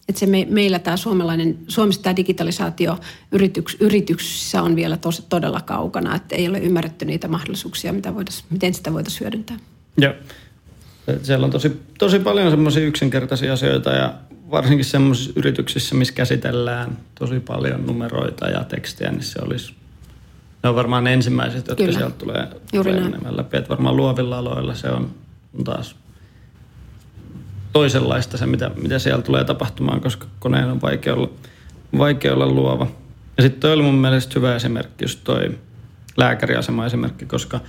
että 0.10 0.20
se 0.20 0.26
me, 0.26 0.48
meillä 0.50 0.80
tämä 0.80 0.98
suomalainen, 0.98 1.58
Suomessa 1.68 2.04
tämä 2.04 2.16
digitalisaatio 2.16 2.98
yrityks, 3.32 3.78
yrityksissä 3.80 4.62
on 4.62 4.76
vielä 4.76 4.98
tos, 4.98 5.26
todella 5.30 5.62
kaukana, 5.62 6.16
että 6.16 6.36
ei 6.36 6.48
ole 6.48 6.60
ymmärretty 6.60 7.06
niitä 7.06 7.28
mahdollisuuksia, 7.28 7.94
mitä 7.94 8.16
voitais, 8.16 8.44
miten 8.50 8.74
sitä 8.74 8.94
voitaisiin 8.94 9.22
hyödyntää. 9.22 9.58
Joo. 9.98 10.14
Siellä 11.24 11.46
on 11.46 11.52
tosi, 11.52 11.82
tosi 12.00 12.20
paljon 12.20 12.52
semmoisia 12.52 12.84
yksinkertaisia 12.84 13.54
asioita 13.54 13.90
ja 13.90 14.14
varsinkin 14.52 14.86
semmoisissa 14.86 15.32
yrityksissä, 15.36 15.96
missä 15.96 16.14
käsitellään 16.14 16.98
tosi 17.20 17.40
paljon 17.40 17.86
numeroita 17.86 18.50
ja 18.50 18.64
tekstiä, 18.64 19.12
niin 19.12 19.24
se 19.24 19.40
olisi 19.42 19.74
ne 20.64 20.70
on 20.70 20.76
varmaan 20.76 21.04
ne 21.04 21.14
ensimmäiset, 21.14 21.68
jotka 21.68 21.84
Kyllä. 21.84 21.98
sieltä 21.98 22.16
tulee, 22.18 22.48
tulee 22.72 22.98
enemmän 22.98 23.38
läpi. 23.38 23.58
Että 23.58 23.70
varmaan 23.70 23.98
luovilla 23.98 24.38
aloilla 24.38 24.76
se 24.76 24.90
on 24.90 25.12
taas 25.64 25.96
toisenlaista 27.78 28.38
se, 28.38 28.46
mitä, 28.46 28.72
mitä 28.76 29.00
siellä 29.00 29.22
tulee 29.22 29.44
tapahtumaan, 29.44 30.02
koska 30.02 30.28
koneen 30.40 30.72
on 30.72 30.82
vaikea 30.82 31.14
olla, 31.14 31.30
vaikea 31.98 32.34
olla 32.34 32.48
luova. 32.48 32.88
Ja 33.38 33.44
sitten 33.44 33.60
toi 33.62 33.74
oli 33.74 33.82
mun 33.82 33.96
mielestä 33.96 34.34
hyvä 34.36 34.56
esimerkki, 34.56 35.04
just 35.04 35.20
toi 35.24 35.58
lääkäriasema 36.18 36.86
esimerkki, 36.86 37.26
koska 37.26 37.60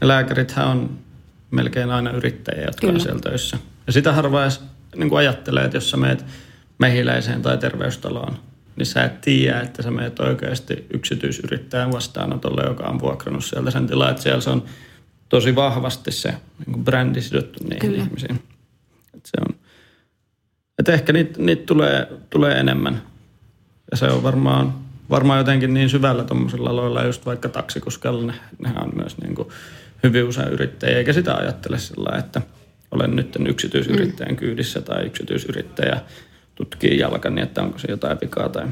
ne 0.00 0.08
lääkärithän 0.08 0.68
on 0.68 0.98
melkein 1.50 1.90
aina 1.90 2.10
yrittäjiä, 2.10 2.64
jotka 2.64 2.80
Kyllä. 2.80 2.94
on 2.94 3.00
siellä 3.00 3.20
töissä. 3.20 3.58
Ja 3.86 3.92
sitä 3.92 4.12
harva 4.12 4.42
edes 4.42 4.60
niin 4.96 5.08
kuin 5.08 5.18
ajattelee, 5.18 5.64
että 5.64 5.76
jos 5.76 5.90
sä 5.90 5.96
meet 5.96 6.24
mehiläiseen 6.78 7.42
tai 7.42 7.58
terveystaloon, 7.58 8.36
niin 8.76 8.86
sä 8.86 9.04
et 9.04 9.20
tiedä, 9.20 9.60
että 9.60 9.82
sä 9.82 9.90
meet 9.90 10.20
oikeasti 10.20 10.86
yksityisyrittäjän 10.90 11.92
vastaanotolle, 11.92 12.62
joka 12.68 12.84
on 12.84 13.00
vuokrannut 13.00 13.44
sieltä 13.44 13.70
sen 13.70 13.86
tilaa, 13.86 14.10
että 14.10 14.22
siellä 14.22 14.40
se 14.40 14.50
on 14.50 14.64
tosi 15.28 15.54
vahvasti 15.56 16.12
se 16.12 16.28
niin 16.28 16.72
kuin 16.72 16.84
brändi 16.84 17.22
sidottu 17.22 17.64
niihin 17.64 17.78
Kyllä. 17.78 18.02
ihmisiin. 18.02 18.53
Et 19.24 19.30
se 19.30 19.36
on, 19.48 19.60
et 20.78 20.88
ehkä 20.88 21.12
niitä 21.12 21.42
niit 21.42 21.66
tulee, 21.66 22.08
tulee 22.30 22.60
enemmän. 22.60 23.02
Ja 23.90 23.96
se 23.96 24.06
on 24.06 24.22
varmaan, 24.22 24.74
varmaan 25.10 25.38
jotenkin 25.38 25.74
niin 25.74 25.90
syvällä 25.90 26.24
tuommoisilla 26.24 26.70
aloilla, 26.70 27.02
just 27.02 27.26
vaikka 27.26 27.48
taksikuskalla, 27.48 28.26
ne, 28.26 28.34
nehän 28.58 28.84
on 28.84 28.92
myös 28.96 29.18
niin 29.18 29.34
kuin 29.34 29.48
hyvin 30.02 30.24
usein 30.24 30.48
yrittäjiä, 30.48 30.98
eikä 30.98 31.12
sitä 31.12 31.34
ajattele 31.34 31.78
sillä 31.78 32.18
että 32.18 32.42
olen 32.90 33.16
nyt 33.16 33.36
yksityisyrittäjän 33.48 34.32
mm. 34.32 34.36
kyydissä 34.36 34.80
tai 34.80 35.06
yksityisyrittäjä 35.06 36.00
tutkii 36.54 36.98
jalkani, 36.98 37.40
että 37.40 37.62
onko 37.62 37.78
se 37.78 37.90
jotain 37.90 38.18
vikaa 38.20 38.48
tai 38.48 38.66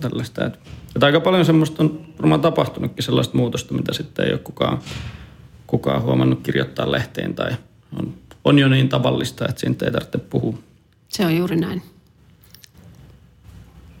tällaista. 0.00 0.46
Että, 0.46 0.58
että 0.96 1.06
aika 1.06 1.20
paljon 1.20 1.44
semmoista 1.44 1.82
on 1.82 2.06
varmaan 2.18 2.40
tapahtunutkin 2.40 3.04
sellaista 3.04 3.36
muutosta, 3.36 3.74
mitä 3.74 3.92
sitten 3.92 4.26
ei 4.26 4.32
ole 4.32 4.40
kukaan, 4.40 4.78
kukaan 5.66 6.02
huomannut 6.02 6.40
kirjoittaa 6.42 6.92
lehteen 6.92 7.34
tai 7.34 7.50
on 7.98 8.14
on 8.44 8.58
jo 8.58 8.68
niin 8.68 8.88
tavallista, 8.88 9.48
että 9.48 9.60
siitä 9.60 9.84
ei 9.86 9.92
tarvitse 9.92 10.18
puhua. 10.18 10.58
Se 11.08 11.26
on 11.26 11.36
juuri 11.36 11.56
näin. 11.56 11.82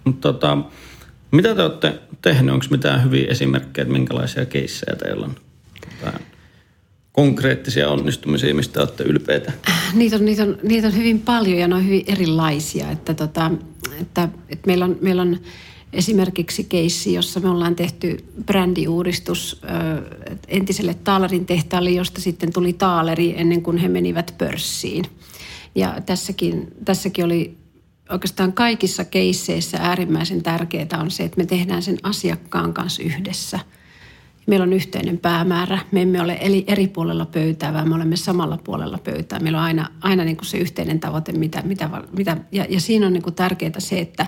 Mutta 0.04 0.32
tota, 0.32 0.58
mitä 1.30 1.54
te 1.54 1.62
olette 1.62 2.00
tehneet? 2.22 2.54
Onko 2.54 2.66
mitään 2.70 3.04
hyviä 3.04 3.30
esimerkkejä, 3.30 3.82
että 3.82 3.92
minkälaisia 3.92 4.46
keissejä 4.46 4.96
teillä 4.96 5.26
on? 5.26 5.34
Tota, 5.80 6.18
konkreettisia 7.12 7.88
onnistumisia, 7.88 8.54
mistä 8.54 8.80
olette 8.80 9.04
ylpeitä? 9.04 9.52
Niitä 9.94 10.16
on, 10.16 10.24
niitä, 10.24 10.42
on, 10.42 10.58
niitä 10.62 10.86
on 10.86 10.96
hyvin 10.96 11.20
paljon 11.20 11.58
ja 11.58 11.68
ne 11.68 11.74
on 11.74 11.86
hyvin 11.86 12.04
erilaisia. 12.06 12.90
Että, 12.90 13.14
tota, 13.14 13.50
että, 14.00 14.28
että 14.48 14.66
meillä, 14.66 14.84
on, 14.84 14.98
meillä 15.00 15.22
on 15.22 15.38
esimerkiksi 15.92 16.64
keissi, 16.64 17.14
jossa 17.14 17.40
me 17.40 17.48
ollaan 17.48 17.76
tehty 17.76 18.16
brändiuudistus 18.46 19.62
entiselle 20.48 20.94
Taalerin 20.94 21.46
tehtaalle, 21.46 21.90
josta 21.90 22.20
sitten 22.20 22.52
tuli 22.52 22.72
Taaleri 22.72 23.34
ennen 23.36 23.62
kuin 23.62 23.76
he 23.76 23.88
menivät 23.88 24.34
pörssiin. 24.38 25.04
Ja 25.74 25.96
tässäkin, 26.06 26.68
tässäkin 26.84 27.24
oli 27.24 27.58
oikeastaan 28.10 28.52
kaikissa 28.52 29.04
keisseissä 29.04 29.78
äärimmäisen 29.80 30.42
tärkeää 30.42 31.00
on 31.00 31.10
se, 31.10 31.24
että 31.24 31.36
me 31.36 31.46
tehdään 31.46 31.82
sen 31.82 31.98
asiakkaan 32.02 32.74
kanssa 32.74 33.02
yhdessä. 33.02 33.58
Meillä 34.46 34.64
on 34.64 34.72
yhteinen 34.72 35.18
päämäärä. 35.18 35.78
Me 35.92 36.02
emme 36.02 36.22
ole 36.22 36.38
eri 36.66 36.88
puolella 36.88 37.26
pöytää, 37.26 37.72
vaan 37.72 37.88
me 37.88 37.94
olemme 37.94 38.16
samalla 38.16 38.58
puolella 38.64 38.98
pöytää. 38.98 39.38
Meillä 39.38 39.58
on 39.58 39.64
aina, 39.64 39.90
aina 40.00 40.24
niin 40.24 40.36
kuin 40.36 40.46
se 40.46 40.58
yhteinen 40.58 41.00
tavoite, 41.00 41.32
mitä, 41.32 41.62
mitä, 41.62 41.90
mitä 42.16 42.36
ja, 42.52 42.66
ja 42.68 42.80
siinä 42.80 43.06
on 43.06 43.12
niin 43.12 43.22
kuin 43.22 43.34
tärkeää 43.34 43.72
se, 43.80 44.00
että, 44.00 44.26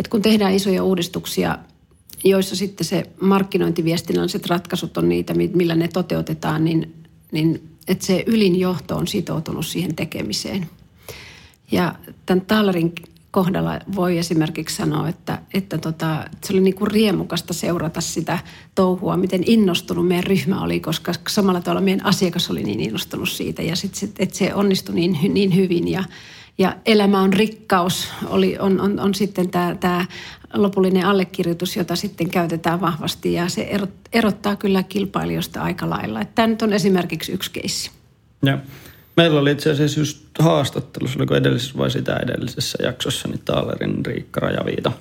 että 0.00 0.10
kun 0.10 0.22
tehdään 0.22 0.54
isoja 0.54 0.84
uudistuksia, 0.84 1.58
joissa 2.24 2.56
sitten 2.56 2.86
se 2.86 3.04
markkinointiviestinnälliset 3.20 4.46
ratkaisut 4.46 4.96
on 4.96 5.08
niitä, 5.08 5.34
millä 5.34 5.74
ne 5.74 5.88
toteutetaan, 5.88 6.64
niin, 6.64 6.94
niin 7.32 7.68
että 7.88 8.06
se 8.06 8.24
ylin 8.26 8.60
johto 8.60 8.96
on 8.96 9.06
sitoutunut 9.06 9.66
siihen 9.66 9.94
tekemiseen. 9.94 10.70
Ja 11.72 11.94
tämän 12.26 12.46
Taalerin 12.46 12.92
kohdalla 13.30 13.80
voi 13.94 14.18
esimerkiksi 14.18 14.76
sanoa, 14.76 15.08
että, 15.08 15.42
että 15.54 15.78
tota, 15.78 16.24
se 16.44 16.52
oli 16.52 16.60
niin 16.60 16.74
kuin 16.74 16.90
riemukasta 16.90 17.52
seurata 17.52 18.00
sitä 18.00 18.38
touhua, 18.74 19.16
miten 19.16 19.42
innostunut 19.46 20.08
meidän 20.08 20.24
ryhmä 20.24 20.62
oli, 20.62 20.80
koska 20.80 21.12
samalla 21.28 21.60
tavalla 21.60 21.80
meidän 21.80 22.06
asiakas 22.06 22.50
oli 22.50 22.62
niin 22.62 22.80
innostunut 22.80 23.28
siitä 23.28 23.62
ja 23.62 23.76
sit, 23.76 23.94
sit, 23.94 24.14
että 24.18 24.36
se 24.38 24.54
onnistui 24.54 24.94
niin, 24.94 25.34
niin 25.34 25.56
hyvin 25.56 25.88
ja, 25.88 26.04
ja 26.58 26.76
elämä 26.86 27.20
on 27.20 27.32
rikkaus, 27.32 28.08
oli, 28.26 28.58
on, 28.58 28.80
on, 28.80 29.00
on 29.00 29.14
sitten 29.14 29.50
tämä, 29.50 29.76
tämä 29.80 30.06
lopullinen 30.54 31.06
allekirjoitus, 31.06 31.76
jota 31.76 31.96
sitten 31.96 32.30
käytetään 32.30 32.80
vahvasti 32.80 33.32
ja 33.32 33.48
se 33.48 33.70
erottaa 34.12 34.56
kyllä 34.56 34.82
kilpailijoista 34.82 35.62
aika 35.62 35.90
lailla. 35.90 36.24
Tämä 36.24 36.48
nyt 36.48 36.62
on 36.62 36.72
esimerkiksi 36.72 37.32
yksi 37.32 37.50
keissi. 37.50 37.90
Ja. 38.44 38.58
Meillä 39.16 39.40
oli 39.40 39.50
itse 39.50 39.70
asiassa 39.70 40.00
just 40.00 40.26
haastattelussa, 40.38 41.18
oliko 41.18 41.34
edellisessä 41.34 41.78
vai 41.78 41.90
sitä 41.90 42.16
edellisessä 42.16 42.78
jaksossa, 42.82 43.28
niin 43.28 43.42
Taalerin 43.44 44.06
Riikka 44.06 44.40
Rajaviita. 44.40 44.92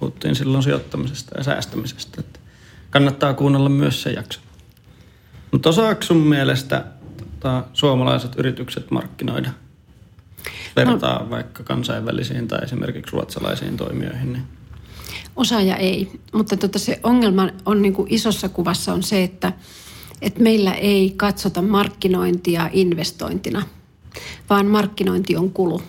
Puhuttiin 0.00 0.36
silloin 0.36 0.62
sijoittamisesta 0.62 1.38
ja 1.38 1.44
säästämisestä. 1.44 2.20
Että 2.20 2.40
kannattaa 2.90 3.34
kuunnella 3.34 3.68
myös 3.68 4.02
se 4.02 4.10
jakso. 4.10 4.40
Mutta 5.52 5.68
osaako 5.68 6.02
sun 6.02 6.16
mielestä 6.16 6.84
tota, 7.16 7.64
suomalaiset 7.72 8.32
yritykset 8.36 8.90
markkinoida? 8.90 9.50
Vertaa 10.76 11.22
no. 11.22 11.30
vaikka 11.30 11.64
kansainvälisiin 11.64 12.48
tai 12.48 12.64
esimerkiksi 12.64 13.12
ruotsalaisiin 13.12 13.76
toimijoihin. 13.76 14.32
Niin. 14.32 14.44
Osaaja 15.36 15.76
ei, 15.76 16.20
mutta 16.32 16.56
tota 16.56 16.78
se 16.78 17.00
ongelma 17.02 17.48
on 17.66 17.82
niin 17.82 17.94
kuin 17.94 18.14
isossa 18.14 18.48
kuvassa 18.48 18.92
on 18.92 19.02
se, 19.02 19.22
että– 19.22 19.52
että 20.22 20.42
meillä 20.42 20.74
ei 20.74 21.14
katsota 21.16 21.62
markkinointia 21.62 22.70
investointina, 22.72 23.62
vaan 24.50 24.66
markkinointi 24.66 25.36
on 25.36 25.50
kulu. 25.50 25.82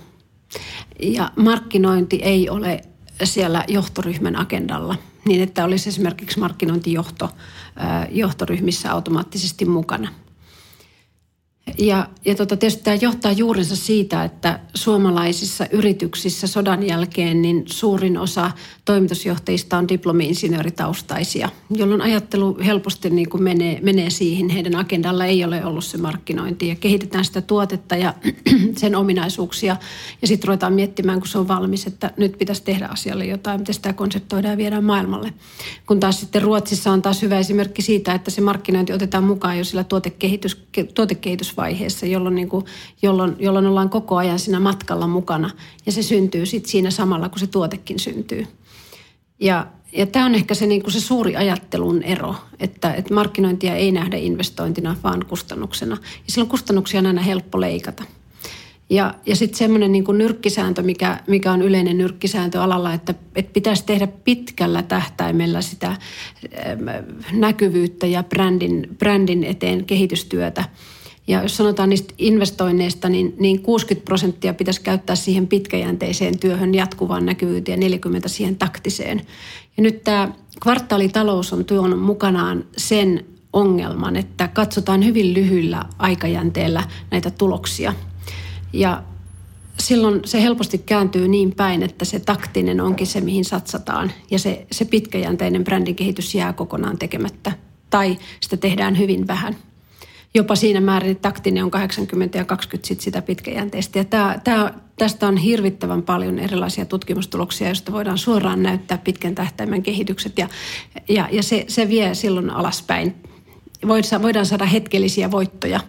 Ja 1.00 1.32
markkinointi 1.36 2.16
ei 2.16 2.50
ole 2.50 2.82
siellä 3.24 3.64
johtoryhmän 3.68 4.36
agendalla, 4.36 4.96
niin 5.26 5.42
että 5.42 5.66
olisi 5.66 5.90
esimerkiksi 5.90 6.40
markkinointijohto 6.40 7.30
johtoryhmissä 8.12 8.92
automaattisesti 8.92 9.66
mukana– 9.66 10.10
ja, 11.78 12.08
ja 12.26 12.36
tota, 12.36 12.58
tietysti 12.58 12.84
tämä 12.84 12.98
johtaa 13.02 13.32
juurensa 13.32 13.76
siitä, 13.76 14.24
että 14.24 14.60
suomalaisissa 14.74 15.66
yrityksissä 15.72 16.48
sodan 16.48 16.88
jälkeen 16.88 17.42
niin 17.42 17.64
suurin 17.66 18.18
osa 18.18 18.52
toimitusjohtajista 18.86 19.78
on 19.78 19.88
diplomi-insinööritaustaisia, 19.88 21.50
jolloin 21.70 22.02
ajattelu 22.02 22.58
helposti 22.66 23.10
niin 23.10 23.30
kuin 23.30 23.44
menee, 23.44 23.80
menee 23.82 24.10
siihen. 24.10 24.50
Heidän 24.50 24.76
agendalla 24.76 25.26
ei 25.26 25.44
ole 25.44 25.66
ollut 25.66 25.86
se 25.86 25.98
markkinointi 25.98 26.68
ja 26.68 26.76
kehitetään 26.76 27.26
sitä 27.26 27.42
tuotetta 27.42 27.96
ja 27.96 28.14
sen 28.78 28.96
ominaisuuksia 28.96 29.78
ja 30.22 30.28
sitten 30.28 30.48
ruvetaan 30.48 30.74
miettimään, 30.74 31.20
kun 31.20 31.28
se 31.28 31.38
on 31.38 31.48
valmis, 31.48 31.88
että 31.88 32.12
nyt 32.18 32.38
pitäisi 32.38 32.64
tehdä 32.64 32.88
asialle 32.88 33.26
jotain, 33.26 33.60
miten 33.60 33.76
sitä 33.76 33.94
konseptoidaan 33.94 34.52
ja 34.52 34.58
viedään 34.58 34.84
maailmalle. 34.84 35.34
Kun 35.86 36.00
taas 36.00 36.20
sitten 36.20 36.42
Ruotsissa 36.42 36.92
on 36.92 37.02
taas 37.02 37.22
hyvä 37.22 37.40
esimerkki 37.40 37.82
siitä, 37.82 38.14
että 38.14 38.32
se 38.32 38.42
markkinointi 38.42 38.94
otetaan 38.94 39.24
mukaan 39.24 39.58
jo 39.58 39.64
sillä 39.64 39.84
tuotekehitys, 39.84 40.68
tuotekehitys 40.94 41.57
vaiheessa, 41.58 42.06
jolloin, 42.06 42.36
niin 42.36 42.50
kuin, 42.50 42.66
jolloin, 43.02 43.36
jolloin 43.40 43.66
ollaan 43.66 43.90
koko 43.90 44.16
ajan 44.18 44.40
siinä 44.40 44.60
matkalla 44.60 45.08
mukana 45.08 45.50
ja 45.86 45.92
se 45.92 46.04
syntyy 46.04 46.46
sitten 46.46 46.72
siinä 46.72 46.92
samalla, 46.92 47.30
kun 47.30 47.40
se 47.40 47.48
tuotekin 47.48 48.00
syntyy. 48.00 48.48
Ja, 49.40 49.68
ja 49.92 50.06
tämä 50.06 50.26
on 50.26 50.36
ehkä 50.36 50.54
se, 50.54 50.68
niin 50.68 50.82
kuin 50.82 50.94
se 50.94 51.00
suuri 51.00 51.36
ajattelun 51.36 52.04
ero, 52.04 52.36
että, 52.60 52.94
että 52.94 53.14
markkinointia 53.14 53.76
ei 53.76 53.92
nähdä 53.92 54.18
investointina, 54.18 54.96
vaan 55.04 55.26
kustannuksena. 55.26 55.98
Ja 56.02 56.24
silloin 56.28 56.50
kustannuksia 56.50 57.00
on 57.00 57.06
aina 57.06 57.22
helppo 57.22 57.62
leikata. 57.62 58.04
Ja, 58.90 59.14
ja 59.26 59.36
sitten 59.36 59.58
semmoinen 59.58 59.92
niin 59.92 60.04
nyrkkisääntö, 60.14 60.82
mikä, 60.82 61.20
mikä 61.28 61.52
on 61.52 61.62
yleinen 61.62 61.98
nyrkkisääntö 61.98 62.62
alalla, 62.62 62.94
että, 62.94 63.14
että 63.36 63.54
pitäisi 63.54 63.86
tehdä 63.86 64.08
pitkällä 64.08 64.84
tähtäimellä 64.84 65.62
sitä 65.62 65.96
näkyvyyttä 67.32 68.08
ja 68.08 68.24
brändin, 68.24 68.88
brändin 69.00 69.44
eteen 69.44 69.86
kehitystyötä– 69.86 70.64
ja 71.28 71.42
jos 71.42 71.58
sanotaan 71.58 71.90
niistä 71.90 72.14
investoinneista, 72.18 73.10
niin, 73.10 73.36
niin 73.40 73.62
60 73.62 74.06
prosenttia 74.06 74.54
pitäisi 74.54 74.82
käyttää 74.82 75.16
siihen 75.16 75.48
pitkäjänteiseen 75.48 76.40
työhön, 76.40 76.74
jatkuvaan 76.74 77.26
näkyvyyteen 77.26 77.80
ja 77.80 77.80
40 77.80 78.28
siihen 78.28 78.56
taktiseen. 78.56 79.22
Ja 79.78 79.84
nyt 79.84 80.04
tämä 80.04 80.32
kvartaalitalous 80.64 81.54
on 81.54 81.66
tuonut 81.66 82.02
mukanaan 82.02 82.66
sen 82.78 83.26
ongelman, 83.54 84.16
että 84.16 84.48
katsotaan 84.48 85.06
hyvin 85.06 85.34
lyhyillä 85.34 85.86
aikajänteellä 86.00 86.84
näitä 87.12 87.32
tuloksia. 87.32 87.94
Ja 88.74 89.04
silloin 89.80 90.22
se 90.26 90.42
helposti 90.42 90.78
kääntyy 90.78 91.28
niin 91.28 91.56
päin, 91.56 91.84
että 91.84 92.06
se 92.06 92.20
taktinen 92.20 92.82
onkin 92.82 93.08
se, 93.08 93.22
mihin 93.22 93.46
satsataan. 93.46 94.12
Ja 94.32 94.40
se, 94.40 94.68
se 94.72 94.86
pitkäjänteinen 94.86 95.64
brändin 95.64 95.96
kehitys 95.96 96.36
jää 96.36 96.54
kokonaan 96.54 96.98
tekemättä. 96.98 97.52
Tai 97.90 98.18
sitä 98.42 98.58
tehdään 98.58 98.98
hyvin 98.98 99.28
vähän 99.28 99.56
jopa 100.38 100.56
siinä 100.56 100.82
määrin, 100.82 101.12
että 101.12 101.22
taktinen 101.22 101.64
on 101.64 101.72
80 101.72 102.38
ja 102.38 102.46
20 102.46 102.88
sit 102.88 103.02
sitä 103.02 103.22
pitkäjänteistä. 103.22 104.00
Ja 104.00 104.06
tämä, 104.06 104.40
tämä, 104.44 104.74
tästä 104.98 105.28
on 105.28 105.38
hirvittävän 105.38 106.04
paljon 106.04 106.40
erilaisia 106.40 106.86
tutkimustuloksia, 106.86 107.68
joista 107.68 107.92
voidaan 107.92 108.18
suoraan 108.18 108.64
näyttää 108.64 108.98
pitkän 108.98 109.36
tähtäimen 109.36 109.84
kehitykset 109.84 110.38
ja, 110.38 110.50
ja, 111.10 111.30
ja 111.32 111.44
se, 111.44 111.66
se 111.68 111.90
vie 111.90 112.16
silloin 112.16 112.50
alaspäin. 112.50 113.16
Voidaan 114.22 114.46
saada 114.46 114.66
hetkellisiä 114.66 115.32
voittoja, 115.32 115.80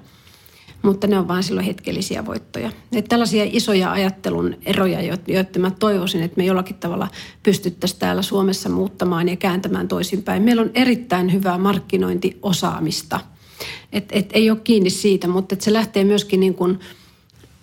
mutta 0.82 1.06
ne 1.06 1.18
on 1.18 1.28
vain 1.28 1.42
silloin 1.42 1.66
hetkellisiä 1.66 2.26
voittoja. 2.26 2.72
Että 2.92 3.08
tällaisia 3.08 3.44
isoja 3.46 3.92
ajattelun 3.92 4.56
eroja, 4.66 5.18
joita 5.26 5.58
mä 5.58 5.70
toivoisin, 5.70 6.22
että 6.22 6.36
me 6.36 6.44
jollakin 6.44 6.76
tavalla 6.76 7.08
pystyttäisiin 7.42 8.00
täällä 8.00 8.22
Suomessa 8.22 8.68
muuttamaan 8.68 9.28
ja 9.28 9.36
kääntämään 9.36 9.88
toisinpäin. 9.88 10.42
Meillä 10.42 10.62
on 10.62 10.70
erittäin 10.74 11.32
hyvää 11.32 11.58
markkinointiosaamista– 11.58 13.20
et, 13.92 14.04
et 14.12 14.30
ei 14.32 14.50
ole 14.50 14.60
kiinni 14.64 14.90
siitä, 14.90 15.28
mutta 15.28 15.56
se 15.58 15.72
lähtee 15.72 16.04
myöskin 16.04 16.40
niin 16.40 16.54
kuin, 16.54 16.80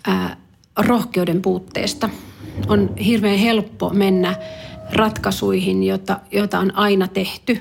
ää, 0.06 0.36
rohkeuden 0.76 1.42
puutteesta. 1.42 2.08
On 2.68 2.96
hirveän 2.96 3.38
helppo 3.38 3.90
mennä 3.90 4.36
ratkaisuihin, 4.92 5.84
jota, 5.84 6.20
jota 6.32 6.58
on 6.58 6.76
aina 6.76 7.08
tehty, 7.08 7.60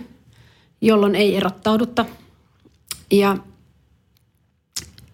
jolloin 0.81 1.15
ei 1.15 1.35
erottaudutta. 1.35 2.05
Ja, 3.11 3.37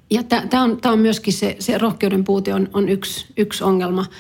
ja 0.09 0.23
tämä 0.23 0.63
on, 0.63 0.79
on 0.85 0.99
myöskin 0.99 1.33
se, 1.33 1.55
se 1.59 1.77
rohkeuden 1.77 2.23
puute 2.23 2.53
on, 2.53 2.69
on 2.73 2.89
yksi, 2.89 3.25
yksi 3.37 3.63
ongelma– 3.63 4.05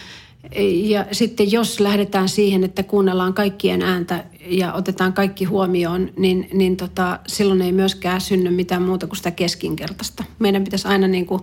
ja 0.83 1.05
sitten 1.11 1.51
jos 1.51 1.79
lähdetään 1.79 2.29
siihen, 2.29 2.63
että 2.63 2.83
kuunnellaan 2.83 3.33
kaikkien 3.33 3.81
ääntä 3.81 4.23
ja 4.45 4.73
otetaan 4.73 5.13
kaikki 5.13 5.45
huomioon, 5.45 6.09
niin, 6.17 6.49
niin 6.53 6.77
tota, 6.77 7.19
silloin 7.27 7.61
ei 7.61 7.71
myöskään 7.71 8.21
synny 8.21 8.49
mitään 8.49 8.81
muuta 8.81 9.07
kuin 9.07 9.17
sitä 9.17 9.31
keskinkertaista. 9.31 10.23
Meidän 10.39 10.63
pitäisi 10.63 10.87
aina 10.87 11.07
niin 11.07 11.25
kuin 11.25 11.41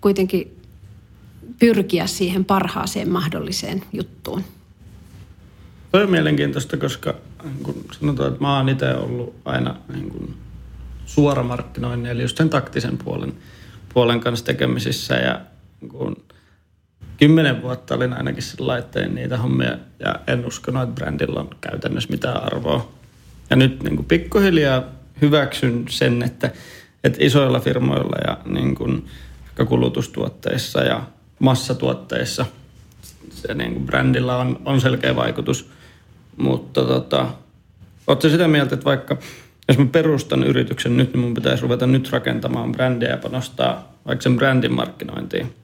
kuitenkin 0.00 0.56
pyrkiä 1.58 2.06
siihen 2.06 2.44
parhaaseen 2.44 3.10
mahdolliseen 3.10 3.84
juttuun. 3.92 4.44
Toi 5.92 6.02
on 6.02 6.10
mielenkiintoista, 6.10 6.76
koska 6.76 7.14
kun 7.62 7.84
sanotaan, 8.00 8.28
että 8.28 8.40
mä 8.40 8.56
oon 8.56 8.68
itse 8.68 8.94
ollut 8.94 9.34
aina 9.44 9.76
niin 9.92 10.10
kun 10.10 10.34
suoramarkkinoinnin, 11.06 12.10
eli 12.10 12.22
just 12.22 12.36
sen 12.36 12.50
taktisen 12.50 12.98
puolen, 12.98 13.32
puolen 13.94 14.20
kanssa 14.20 14.44
tekemisissä 14.44 15.14
ja 15.14 15.40
niin 15.80 15.88
kun 15.88 16.16
kymmenen 17.18 17.62
vuotta 17.62 17.94
olin 17.94 18.12
ainakin 18.12 18.42
sillä 18.42 18.82
tein 18.82 19.14
niitä 19.14 19.36
hommia 19.36 19.78
ja 19.98 20.14
en 20.26 20.46
uskonut, 20.46 20.82
että 20.82 20.94
brändillä 20.94 21.40
on 21.40 21.50
käytännössä 21.60 22.10
mitään 22.10 22.44
arvoa. 22.44 22.92
Ja 23.50 23.56
nyt 23.56 23.82
niin 23.82 23.96
kuin 23.96 24.06
pikkuhiljaa 24.06 24.82
hyväksyn 25.22 25.84
sen, 25.88 26.22
että, 26.22 26.50
että 27.04 27.18
isoilla 27.20 27.60
firmoilla 27.60 28.16
ja 28.26 28.38
niin 28.44 28.74
kuin 28.74 29.06
kulutustuotteissa 29.66 30.80
ja 30.80 31.02
massatuotteissa 31.38 32.46
se 33.30 33.54
niin 33.54 33.72
kuin 33.72 33.86
brändillä 33.86 34.36
on, 34.36 34.60
on 34.64 34.80
selkeä 34.80 35.16
vaikutus. 35.16 35.70
Mutta 36.36 36.84
tota, 36.84 37.26
oletko 38.06 38.28
sitä 38.28 38.48
mieltä, 38.48 38.74
että 38.74 38.84
vaikka 38.84 39.16
jos 39.68 39.78
mä 39.78 39.86
perustan 39.86 40.44
yrityksen 40.44 40.96
nyt, 40.96 41.12
niin 41.12 41.20
mun 41.20 41.34
pitäisi 41.34 41.62
ruveta 41.62 41.86
nyt 41.86 42.12
rakentamaan 42.12 42.72
brändiä 42.72 43.08
ja 43.08 43.16
panostaa 43.16 43.92
vaikka 44.06 44.22
sen 44.22 44.36
brändin 44.36 44.72
markkinointiin? 44.72 45.54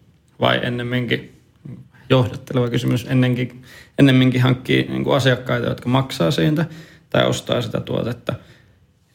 Vai 0.41 0.61
ennemminkin 0.63 1.34
johdatteleva 2.15 2.71
kysymys 2.71 3.07
ennenkin, 3.09 3.63
ennemminkin 3.99 4.43
hankkii 4.43 4.87
niin 4.89 5.05
kuin 5.05 5.17
asiakkaita, 5.17 5.69
jotka 5.69 5.89
maksaa 5.89 6.31
siitä 6.31 6.65
tai 7.11 7.27
ostaa 7.27 7.63
sitä 7.63 7.81
tuotetta. 7.81 8.35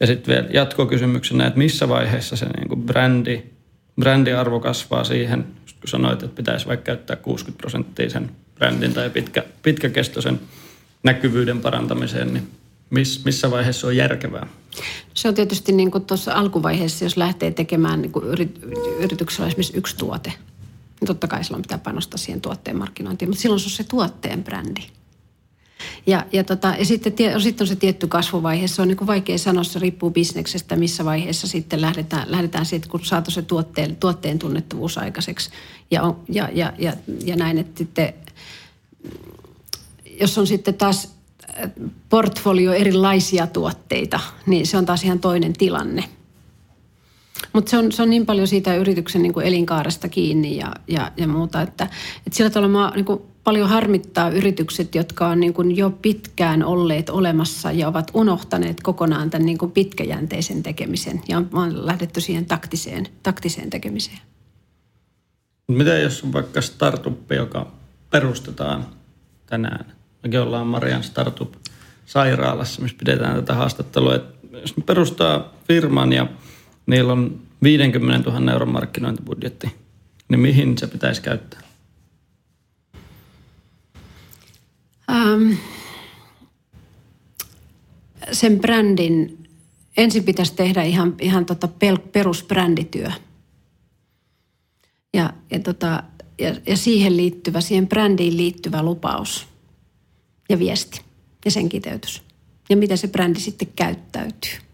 Ja 0.00 0.06
sitten 0.06 0.34
vielä 0.34 0.48
jatkokysymyksenä, 0.52 1.46
että 1.46 1.58
missä 1.58 1.88
vaiheessa 1.88 2.36
se 2.36 2.46
niin 2.46 2.68
kuin 2.68 2.82
brändi, 2.82 3.42
brändiarvo 4.00 4.60
kasvaa 4.60 5.04
siihen, 5.04 5.44
kun 5.80 5.88
sanoit, 5.88 6.22
että 6.22 6.36
pitäisi 6.36 6.66
vaikka 6.66 6.84
käyttää 6.84 7.16
60 7.16 7.58
prosenttia 7.58 8.10
sen 8.10 8.30
brändin 8.54 8.94
tai 8.94 9.10
pitkä, 9.10 9.44
pitkäkestoisen 9.62 10.40
näkyvyyden 11.02 11.60
parantamiseen, 11.60 12.34
niin 12.34 12.48
Miss, 12.90 13.24
missä 13.24 13.50
vaiheessa 13.50 13.86
on 13.86 13.96
järkevää? 13.96 14.46
Se 15.14 15.28
on 15.28 15.34
tietysti 15.34 15.72
niin 15.72 15.90
kuin 15.90 16.04
tuossa 16.04 16.32
alkuvaiheessa, 16.32 17.04
jos 17.04 17.16
lähtee 17.16 17.50
tekemään 17.50 18.02
niin 18.02 18.12
kuin 18.12 18.24
yrityksellä 18.98 19.46
esimerkiksi 19.46 19.76
yksi 19.76 19.96
tuote, 19.96 20.32
totta 21.06 21.28
kai 21.28 21.44
silloin 21.44 21.62
pitää 21.62 21.78
panostaa 21.78 22.18
siihen 22.18 22.40
tuotteen 22.40 22.76
markkinointiin, 22.76 23.28
mutta 23.28 23.42
silloin 23.42 23.60
se 23.60 23.66
on 23.66 23.70
se 23.70 23.84
tuotteen 23.84 24.44
brändi. 24.44 24.82
Ja, 26.06 26.26
ja, 26.32 26.44
tota, 26.44 26.74
ja 26.78 26.84
sitten, 26.84 27.12
sitten 27.42 27.64
on 27.64 27.68
se 27.68 27.76
tietty 27.76 28.06
kasvuvaihe. 28.06 28.68
Se 28.68 28.82
on 28.82 28.88
niin 28.88 28.96
kuin 28.96 29.06
vaikea 29.06 29.38
sanoa, 29.38 29.64
se 29.64 29.78
riippuu 29.78 30.10
bisneksestä, 30.10 30.76
missä 30.76 31.04
vaiheessa 31.04 31.48
sitten 31.48 31.80
lähdetään, 31.80 32.30
lähdetään 32.30 32.66
siitä, 32.66 32.88
kun 32.88 33.04
saatu 33.04 33.30
se 33.30 33.42
tuotteen, 33.42 33.96
tuotteen 33.96 34.38
tunnettavuus 34.38 34.98
aikaiseksi. 34.98 35.50
Ja, 35.90 36.02
on, 36.02 36.20
ja, 36.28 36.48
ja, 36.52 36.72
ja, 36.78 36.92
ja 37.24 37.36
näin, 37.36 37.58
että 37.58 37.78
sitten, 37.78 38.14
jos 40.20 40.38
on 40.38 40.46
sitten 40.46 40.74
taas 40.74 41.14
portfolio 42.08 42.72
erilaisia 42.72 43.46
tuotteita, 43.46 44.20
niin 44.46 44.66
se 44.66 44.76
on 44.76 44.86
taas 44.86 45.04
ihan 45.04 45.20
toinen 45.20 45.52
tilanne. 45.52 46.04
Mutta 47.52 47.70
se 47.70 47.78
on, 47.78 47.92
se 47.92 48.02
on 48.02 48.10
niin 48.10 48.26
paljon 48.26 48.46
siitä 48.46 48.76
yrityksen 48.76 49.22
niin 49.22 49.32
kuin 49.32 49.46
elinkaaresta 49.46 50.08
kiinni 50.08 50.56
ja, 50.56 50.72
ja, 50.88 51.12
ja 51.16 51.28
muuta, 51.28 51.62
että, 51.62 51.84
että 52.26 52.36
sillä 52.36 52.50
tavalla 52.50 52.68
mä, 52.68 52.92
niin 52.94 53.04
kuin 53.04 53.22
paljon 53.44 53.68
harmittaa 53.68 54.30
yritykset, 54.30 54.94
jotka 54.94 55.28
on 55.28 55.40
niin 55.40 55.54
kuin 55.54 55.76
jo 55.76 55.90
pitkään 55.90 56.62
olleet 56.64 57.10
olemassa 57.10 57.72
ja 57.72 57.88
ovat 57.88 58.10
unohtaneet 58.14 58.82
kokonaan 58.82 59.30
tämän 59.30 59.46
niin 59.46 59.58
kuin 59.58 59.72
pitkäjänteisen 59.72 60.62
tekemisen 60.62 61.22
ja 61.28 61.42
on, 61.52 61.86
lähdetty 61.86 62.20
siihen 62.20 62.46
taktiseen, 62.46 63.06
taktiseen 63.22 63.70
tekemiseen. 63.70 64.18
Mitä 65.68 65.98
jos 65.98 66.24
on 66.24 66.32
vaikka 66.32 66.60
startup, 66.60 67.32
joka 67.32 67.66
perustetaan 68.10 68.86
tänään? 69.46 69.92
Mekin 70.22 70.40
ollaan 70.40 70.66
Marian 70.66 71.02
Startup-sairaalassa, 71.02 72.82
missä 72.82 72.96
pidetään 72.98 73.34
tätä 73.34 73.54
haastattelua. 73.54 74.14
Että 74.14 74.58
jos 74.58 74.74
perustaa 74.86 75.52
firman 75.68 76.12
ja 76.12 76.26
niillä 76.90 77.12
on 77.12 77.40
50 77.62 78.30
000 78.30 78.52
euron 78.52 78.72
markkinointibudjetti, 78.72 79.70
niin 80.28 80.40
mihin 80.40 80.78
se 80.78 80.86
pitäisi 80.86 81.22
käyttää? 81.22 81.60
Ähm, 85.10 85.52
sen 88.32 88.60
brändin, 88.60 89.48
ensin 89.96 90.24
pitäisi 90.24 90.54
tehdä 90.54 90.82
ihan, 90.82 91.14
ihan 91.20 91.46
tota 91.46 91.68
perusbrändityö. 92.12 93.10
Ja, 95.14 95.32
ja, 95.50 95.60
tota, 95.60 96.02
ja, 96.38 96.54
ja 96.66 96.76
siihen 96.76 97.16
liittyvä, 97.16 97.60
siihen 97.60 97.88
brändiin 97.88 98.36
liittyvä 98.36 98.82
lupaus 98.82 99.46
ja 100.48 100.58
viesti 100.58 101.00
ja 101.44 101.50
sen 101.50 101.68
kiteytys. 101.68 102.22
Ja 102.68 102.76
miten 102.76 102.98
se 102.98 103.08
brändi 103.08 103.40
sitten 103.40 103.68
käyttäytyy. 103.76 104.69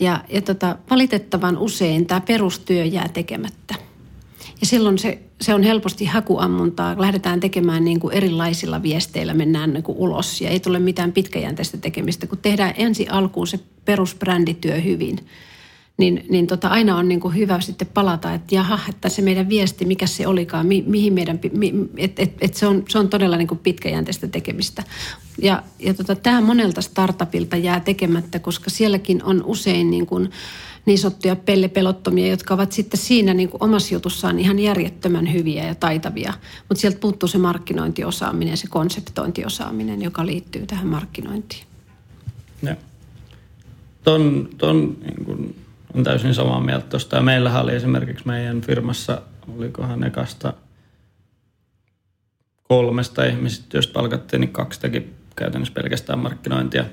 Ja, 0.00 0.24
ja 0.28 0.42
tota, 0.42 0.76
valitettavan 0.90 1.58
usein 1.58 2.06
tämä 2.06 2.20
perustyö 2.20 2.84
jää 2.84 3.08
tekemättä. 3.08 3.74
Ja 4.60 4.66
silloin 4.66 4.98
se, 4.98 5.22
se 5.40 5.54
on 5.54 5.62
helposti 5.62 6.04
hakuammuntaa. 6.04 6.94
Lähdetään 6.98 7.40
tekemään 7.40 7.84
niin 7.84 8.00
kuin 8.00 8.14
erilaisilla 8.14 8.82
viesteillä, 8.82 9.34
mennään 9.34 9.72
niin 9.72 9.82
kuin 9.82 9.98
ulos 9.98 10.40
ja 10.40 10.48
ei 10.48 10.60
tule 10.60 10.78
mitään 10.78 11.12
pitkäjänteistä 11.12 11.76
tekemistä. 11.76 12.26
Kun 12.26 12.38
tehdään 12.38 12.74
ensi 12.76 13.08
alkuun 13.08 13.46
se 13.46 13.60
perusbrändityö 13.84 14.80
hyvin, 14.80 15.18
niin, 16.00 16.26
niin 16.28 16.46
tota, 16.46 16.68
aina 16.68 16.96
on 16.96 17.08
niin 17.08 17.20
kuin 17.20 17.34
hyvä 17.34 17.60
sitten 17.60 17.88
palata, 17.94 18.34
että 18.34 18.54
jaha, 18.54 18.78
että 18.88 19.08
se 19.08 19.22
meidän 19.22 19.48
viesti, 19.48 19.84
mikä 19.84 20.06
se 20.06 20.26
olikaan, 20.26 20.66
mi, 20.66 20.84
mihin 20.86 21.12
meidän, 21.12 21.40
mi, 21.52 21.74
et, 21.96 22.18
et, 22.18 22.32
et 22.40 22.54
se, 22.54 22.66
on, 22.66 22.84
se 22.88 22.98
on 22.98 23.08
todella 23.08 23.36
niin 23.36 23.48
kuin 23.48 23.58
pitkäjänteistä 23.58 24.28
tekemistä. 24.28 24.84
Ja, 25.42 25.62
ja 25.78 25.94
tota, 25.94 26.16
tämä 26.16 26.40
monelta 26.40 26.82
startupilta 26.82 27.56
jää 27.56 27.80
tekemättä, 27.80 28.38
koska 28.38 28.70
sielläkin 28.70 29.24
on 29.24 29.44
usein 29.44 29.90
niin 29.90 30.06
kuin, 30.06 30.30
niin 30.86 30.98
sanottuja 30.98 31.36
pellepelottomia, 31.36 32.26
jotka 32.30 32.54
ovat 32.54 32.72
sitten 32.72 33.00
siinä 33.00 33.34
niin 33.34 33.48
kuin 33.48 33.62
omassa 33.62 33.94
jutussaan 33.94 34.38
ihan 34.38 34.58
järjettömän 34.58 35.32
hyviä 35.32 35.66
ja 35.66 35.74
taitavia. 35.74 36.32
Mutta 36.68 36.80
sieltä 36.80 36.98
puuttuu 37.00 37.28
se 37.28 37.38
markkinointiosaaminen 37.38 38.56
se 38.56 38.66
konseptointiosaaminen, 38.70 40.02
joka 40.02 40.26
liittyy 40.26 40.66
tähän 40.66 40.86
markkinointiin. 40.86 41.64
Ja. 42.62 42.76
Ton, 44.04 44.48
ton 44.58 44.96
niin 45.02 45.24
kun 45.24 45.54
on 45.94 46.04
täysin 46.04 46.34
samaa 46.34 46.60
mieltä 46.60 46.86
tuosta. 46.86 47.16
Ja 47.16 47.22
meillähän 47.22 47.62
oli 47.62 47.74
esimerkiksi 47.74 48.26
meidän 48.26 48.60
firmassa, 48.60 49.22
olikohan 49.56 50.04
ekasta 50.04 50.52
kolmesta 52.62 53.24
ihmisistä, 53.24 53.76
jos 53.78 53.86
palkattiin, 53.86 54.40
niin 54.40 54.52
kaksi 54.52 54.80
teki 54.80 55.12
käytännössä 55.36 55.74
pelkästään 55.74 56.18
markkinointia. 56.18 56.84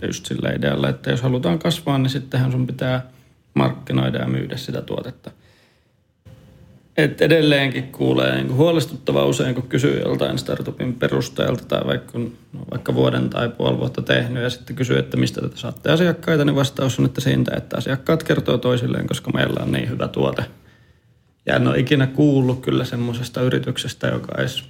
Ja 0.00 0.06
just 0.06 0.26
sillä 0.26 0.50
idealla, 0.50 0.88
että 0.88 1.10
jos 1.10 1.22
halutaan 1.22 1.58
kasvaa, 1.58 1.98
niin 1.98 2.10
sittenhän 2.10 2.52
sun 2.52 2.66
pitää– 2.66 3.02
markkinoida 3.54 4.18
ja 4.18 4.28
myydä 4.28 4.56
sitä 4.56 4.82
tuotetta. 4.82 5.30
Et 6.96 7.20
edelleenkin 7.20 7.92
kuulee 7.92 8.34
niin 8.34 8.54
huolestuttavaa 8.54 9.24
usein, 9.24 9.54
kun 9.54 9.68
kysyy 9.68 10.00
joltain 10.00 10.38
startupin 10.38 10.94
perustajalta 10.94 11.64
tai 11.64 11.80
vaikka, 11.86 12.18
no, 12.18 12.30
vaikka 12.70 12.94
vuoden 12.94 13.30
tai 13.30 13.48
puoli 13.48 13.78
vuotta 13.78 14.02
tehnyt 14.02 14.42
ja 14.42 14.50
sitten 14.50 14.76
kysyy, 14.76 14.98
että 14.98 15.16
mistä 15.16 15.40
te 15.40 15.48
saatte 15.54 15.90
asiakkaita, 15.90 16.44
niin 16.44 16.56
vastaus 16.56 16.98
on, 16.98 17.04
että 17.04 17.20
siitä, 17.20 17.56
että 17.56 17.76
asiakkaat 17.76 18.22
kertoo 18.22 18.58
toisilleen, 18.58 19.06
koska 19.06 19.30
meillä 19.30 19.62
on 19.62 19.72
niin 19.72 19.90
hyvä 19.90 20.08
tuote. 20.08 20.44
Ja 21.46 21.56
en 21.56 21.68
ole 21.68 21.78
ikinä 21.78 22.06
kuullut 22.06 22.60
kyllä 22.60 22.84
semmoisesta 22.84 23.42
yrityksestä, 23.42 24.06
joka 24.06 24.32
olisi 24.38 24.64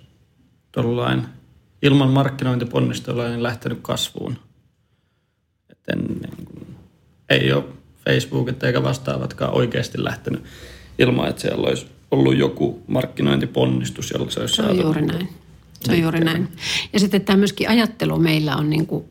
tuollain 0.72 1.26
ilman 1.82 2.10
markkinointiponnisteluja 2.10 3.28
niin 3.28 3.42
lähtenyt 3.42 3.78
kasvuun. 3.82 4.36
Et 5.70 5.78
en, 5.92 5.98
niin, 5.98 6.76
ei 7.28 7.52
ole 7.52 7.64
Facebookit 8.04 8.62
eikä 8.62 8.82
vastaavatkaan 8.82 9.54
oikeasti 9.54 10.04
lähtenyt 10.04 10.44
ilman, 10.98 11.28
että 11.28 11.42
siellä 11.42 11.68
olisi 11.68 11.86
ollut 12.10 12.36
joku 12.36 12.82
markkinointiponnistus, 12.86 14.10
jolla 14.10 14.30
se 14.30 14.40
olisi 14.40 14.56
Se 14.56 14.62
on 14.62 14.78
juuri 14.78 15.02
näin. 15.02 15.28
Se 15.80 15.92
on 15.92 16.00
juuri 16.00 16.20
näin. 16.20 16.48
Ja 16.92 17.00
sitten 17.00 17.20
tämä 17.20 17.36
myöskin 17.36 17.68
ajattelu 17.68 18.18
meillä 18.18 18.56
on, 18.56 18.70
niin 18.70 18.86
kuin, 18.86 19.04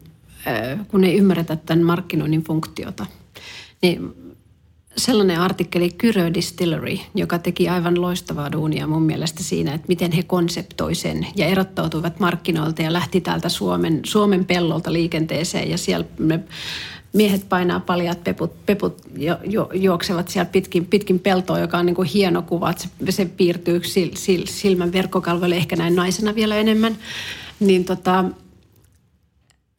kun 0.88 1.04
ei 1.04 1.18
ymmärretä 1.18 1.56
tämän 1.56 1.86
markkinoinnin 1.86 2.43
funktiota, 2.43 3.06
niin 3.82 4.14
sellainen 4.97 5.39
artikkeli 5.39 5.89
Kyrö 5.89 6.34
Distillery, 6.34 6.97
joka 7.16 7.39
teki 7.39 7.70
aivan 7.70 8.02
loistavaa 8.02 8.52
duunia 8.52 8.88
mun 8.88 9.02
mielestä 9.02 9.43
siinä, 9.43 9.74
että 9.74 9.88
miten 9.88 10.12
he 10.12 10.24
konseptoi 10.24 10.95
sen 10.95 11.28
ja 11.36 11.45
erottautuivat 11.45 12.20
markkinoilta 12.20 12.82
ja 12.82 12.93
lähti 12.93 13.22
täältä 13.22 13.50
Suomen, 13.50 14.00
Suomen 14.06 14.45
pellolta 14.45 14.93
liikenteeseen 14.93 15.70
ja 15.70 15.78
siellä 15.78 16.06
me 16.20 16.39
miehet 17.14 17.49
painaa 17.49 17.80
paljat 17.80 18.24
peput, 18.24 18.66
peput 18.66 19.01
jo, 19.18 19.38
jo, 19.43 19.70
juoksevat 19.74 20.28
siellä 20.28 20.49
pitkin, 20.51 20.86
pitkin 20.86 21.20
peltoa, 21.20 21.60
joka 21.60 21.78
on 21.78 21.86
niin 21.86 21.95
kuin 21.95 22.07
hieno 22.07 22.41
kuva, 22.41 22.70
että 22.70 22.84
se, 22.84 23.12
se 23.12 23.26
piirtyy 23.26 23.82
sil, 23.93 24.10
sil, 24.24 24.43
silmän 24.45 24.91
verkkokalvoille, 24.91 25.55
ehkä 25.55 25.76
näin 25.76 25.95
naisena 25.95 26.36
vielä 26.36 26.55
enemmän. 26.55 26.97
Niin 27.60 27.86
tota, 27.86 28.26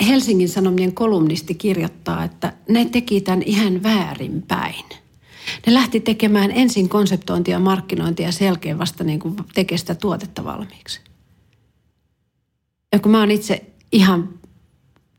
Helsingin 0.07 0.49
Sanomien 0.49 0.95
kolumnisti 0.95 1.55
kirjoittaa, 1.55 2.25
että 2.25 2.53
ne 2.69 2.85
teki 2.85 3.21
tämän 3.21 3.43
ihan 3.43 3.83
väärinpäin. 3.83 4.85
Ne 5.67 5.75
lähti 5.75 6.01
tekemään 6.01 6.51
ensin 6.51 6.89
konseptointia, 6.89 7.59
markkinointia 7.59 8.27
ja 8.27 8.33
selkeä 8.33 8.79
vasta 8.79 9.05
niin 9.05 9.21
kuin 9.21 9.37
tekee 9.55 9.79
sitä 9.79 9.95
tuotetta 9.95 10.45
valmiiksi. 10.45 11.01
Ja 12.93 12.99
kun 12.99 13.13
mä 13.13 13.21
oon 13.21 13.31
itse 13.31 13.65
ihan 13.93 14.40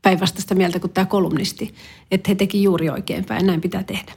päinvastaista 0.02 0.56
mieltä 0.56 0.80
kuin 0.80 0.94
tämä 0.94 1.06
kolumnisti, 1.06 1.74
että 2.12 2.32
he 2.32 2.36
teki 2.36 2.64
juuri 2.64 2.90
oikein 2.90 3.26
päin, 3.26 3.46
näin 3.46 3.62
pitää 3.62 3.84
tehdä. 3.84 4.12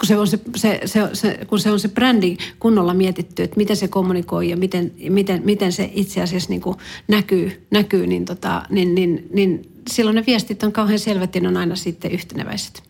Kun 0.00 0.06
se 0.06 0.18
on 0.18 0.26
se, 0.26 0.40
se, 0.56 0.80
se, 0.84 1.08
se, 1.12 1.38
kun 1.46 1.60
se 1.60 1.70
on 1.70 1.80
se 1.80 1.88
brändi 1.88 2.36
kunnolla 2.58 2.94
mietitty, 2.94 3.42
että 3.42 3.56
miten 3.56 3.76
se 3.76 3.88
kommunikoi 3.88 4.50
ja 4.50 4.56
miten, 4.56 4.92
miten, 5.08 5.42
miten 5.44 5.72
se 5.72 5.90
itse 5.94 6.22
asiassa 6.22 6.50
niin 6.50 6.60
kuin 6.60 6.76
näkyy, 7.08 7.66
näkyy 7.70 8.06
niin, 8.06 8.24
tota, 8.24 8.62
niin, 8.70 8.94
niin, 8.94 9.28
niin 9.32 9.72
silloin 9.90 10.14
ne 10.14 10.24
viestit 10.26 10.62
on 10.62 10.72
kauhean 10.72 10.98
selvät 10.98 11.34
ja 11.34 11.40
ne 11.40 11.48
on 11.48 11.56
aina 11.56 11.76
sitten 11.76 12.10
yhteneväiset. 12.10 12.82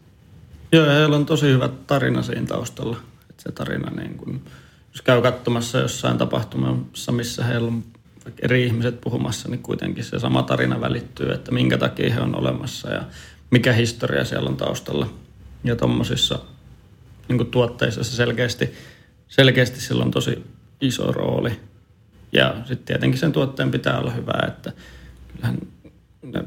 Joo, 0.73 0.87
ja 0.87 0.93
heillä 0.93 1.16
on 1.16 1.27
tosi 1.27 1.47
hyvä 1.47 1.68
tarina 1.87 2.23
siinä 2.23 2.47
taustalla. 2.47 2.97
Että 3.31 3.43
se 3.43 3.53
tarina, 3.53 3.91
niin 3.91 4.14
kun, 4.14 4.41
jos 4.93 5.03
käy 5.03 5.23
katsomassa 5.23 5.79
jossain 5.79 6.18
tapahtumassa, 6.18 7.12
missä 7.12 7.45
heillä 7.45 7.68
on 7.68 7.85
eri 8.43 8.66
ihmiset 8.66 9.01
puhumassa, 9.01 9.49
niin 9.49 9.62
kuitenkin 9.62 10.05
se 10.05 10.18
sama 10.18 10.43
tarina 10.43 10.81
välittyy, 10.81 11.33
että 11.33 11.53
minkä 11.53 11.79
takia 11.79 12.14
he 12.14 12.21
on 12.21 12.37
olemassa 12.37 12.91
ja 12.91 13.03
mikä 13.51 13.73
historia 13.73 14.25
siellä 14.25 14.49
on 14.49 14.57
taustalla. 14.57 15.07
Ja 15.64 15.77
tuommoisissa 15.77 16.39
niin 17.29 17.47
tuotteissa 17.47 18.05
se 18.05 18.16
selkeästi, 18.16 18.75
selkeästi 19.29 19.81
sillä 19.81 20.05
on 20.05 20.11
tosi 20.11 20.45
iso 20.81 21.12
rooli. 21.12 21.61
Ja 22.33 22.55
sitten 22.59 22.87
tietenkin 22.87 23.21
sen 23.21 23.33
tuotteen 23.33 23.71
pitää 23.71 23.99
olla 23.99 24.11
hyvä, 24.11 24.47
että 24.49 24.73
kyllähän 25.33 25.59
ne, 26.23 26.45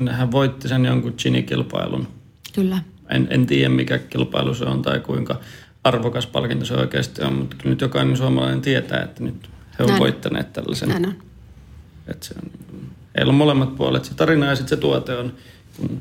nehän 0.00 0.32
voitti 0.32 0.68
sen 0.68 0.84
jonkun 0.84 1.14
Gini-kilpailun. 1.18 2.08
Kyllä. 2.54 2.78
En, 3.10 3.26
en 3.30 3.46
tiedä 3.46 3.68
mikä 3.68 3.98
kilpailu 3.98 4.54
se 4.54 4.64
on 4.64 4.82
tai 4.82 5.00
kuinka 5.00 5.40
arvokas 5.84 6.26
palkinto 6.26 6.64
se 6.64 6.74
oikeasti 6.74 7.22
on, 7.22 7.32
mutta 7.32 7.56
nyt 7.64 7.80
jokainen 7.80 8.16
suomalainen 8.16 8.60
tietää, 8.60 9.02
että 9.02 9.24
nyt 9.24 9.50
he 9.78 9.84
on 9.84 9.88
Näin. 9.88 10.00
voittaneet 10.00 10.52
tällaisen. 10.52 10.88
Näin 10.88 11.06
on. 11.06 11.14
Että 12.08 12.26
se 12.26 12.34
on, 12.42 12.50
heillä 13.16 13.30
on 13.30 13.36
molemmat 13.36 13.76
puolet, 13.76 14.04
se 14.04 14.14
tarina 14.14 14.46
ja 14.46 14.56
sitten 14.56 14.76
se 14.76 14.80
tuote 14.80 15.16
on 15.16 15.32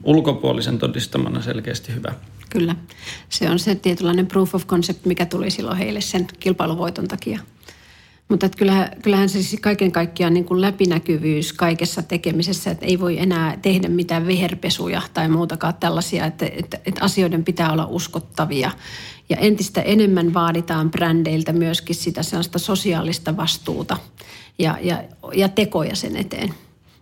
ulkopuolisen 0.04 0.80
todistamana 0.80 1.42
selkeästi 1.42 1.94
hyvä. 1.96 2.14
Kyllä. 2.50 2.76
Se 3.30 3.50
on 3.50 3.60
se 3.60 3.76
tietynlainen 3.76 4.28
proof 4.28 4.56
of 4.56 4.68
concept, 4.68 5.06
mikä 5.06 5.26
tuli 5.26 5.52
silloin 5.52 5.78
heille 5.78 6.02
sen 6.02 6.28
kilpailuvoiton 6.40 7.08
takia. 7.08 7.40
Mutta 8.30 8.50
kyllähän, 8.50 8.90
kyllähän 9.02 9.30
se 9.30 9.44
siis 9.44 9.62
kaiken 9.62 9.92
kaikkiaan 9.92 10.34
niin 10.34 10.46
kuin 10.46 10.62
läpinäkyvyys 10.62 11.54
kaikessa 11.54 12.02
tekemisessä, 12.02 12.72
että 12.72 12.86
ei 12.86 13.00
voi 13.00 13.20
enää 13.20 13.58
tehdä 13.62 13.88
mitään 13.88 14.28
viherpesuja 14.28 15.02
tai 15.14 15.30
muutakaan 15.30 15.74
tällaisia, 15.74 16.26
että, 16.26 16.46
että, 16.46 16.80
että 16.86 17.04
asioiden 17.04 17.44
pitää 17.44 17.72
olla 17.72 17.86
uskottavia. 17.86 18.72
Ja 19.32 19.38
entistä 19.38 19.82
enemmän 19.82 20.34
vaaditaan 20.34 20.92
brändeiltä 20.92 21.54
myöskin 21.54 21.96
sitä 21.96 22.24
sellaista 22.24 22.60
sosiaalista 22.60 23.38
vastuuta 23.38 23.98
ja, 24.60 24.78
ja, 24.82 25.04
ja 25.34 25.50
tekoja 25.50 25.96
sen 25.96 26.16
eteen. 26.16 26.54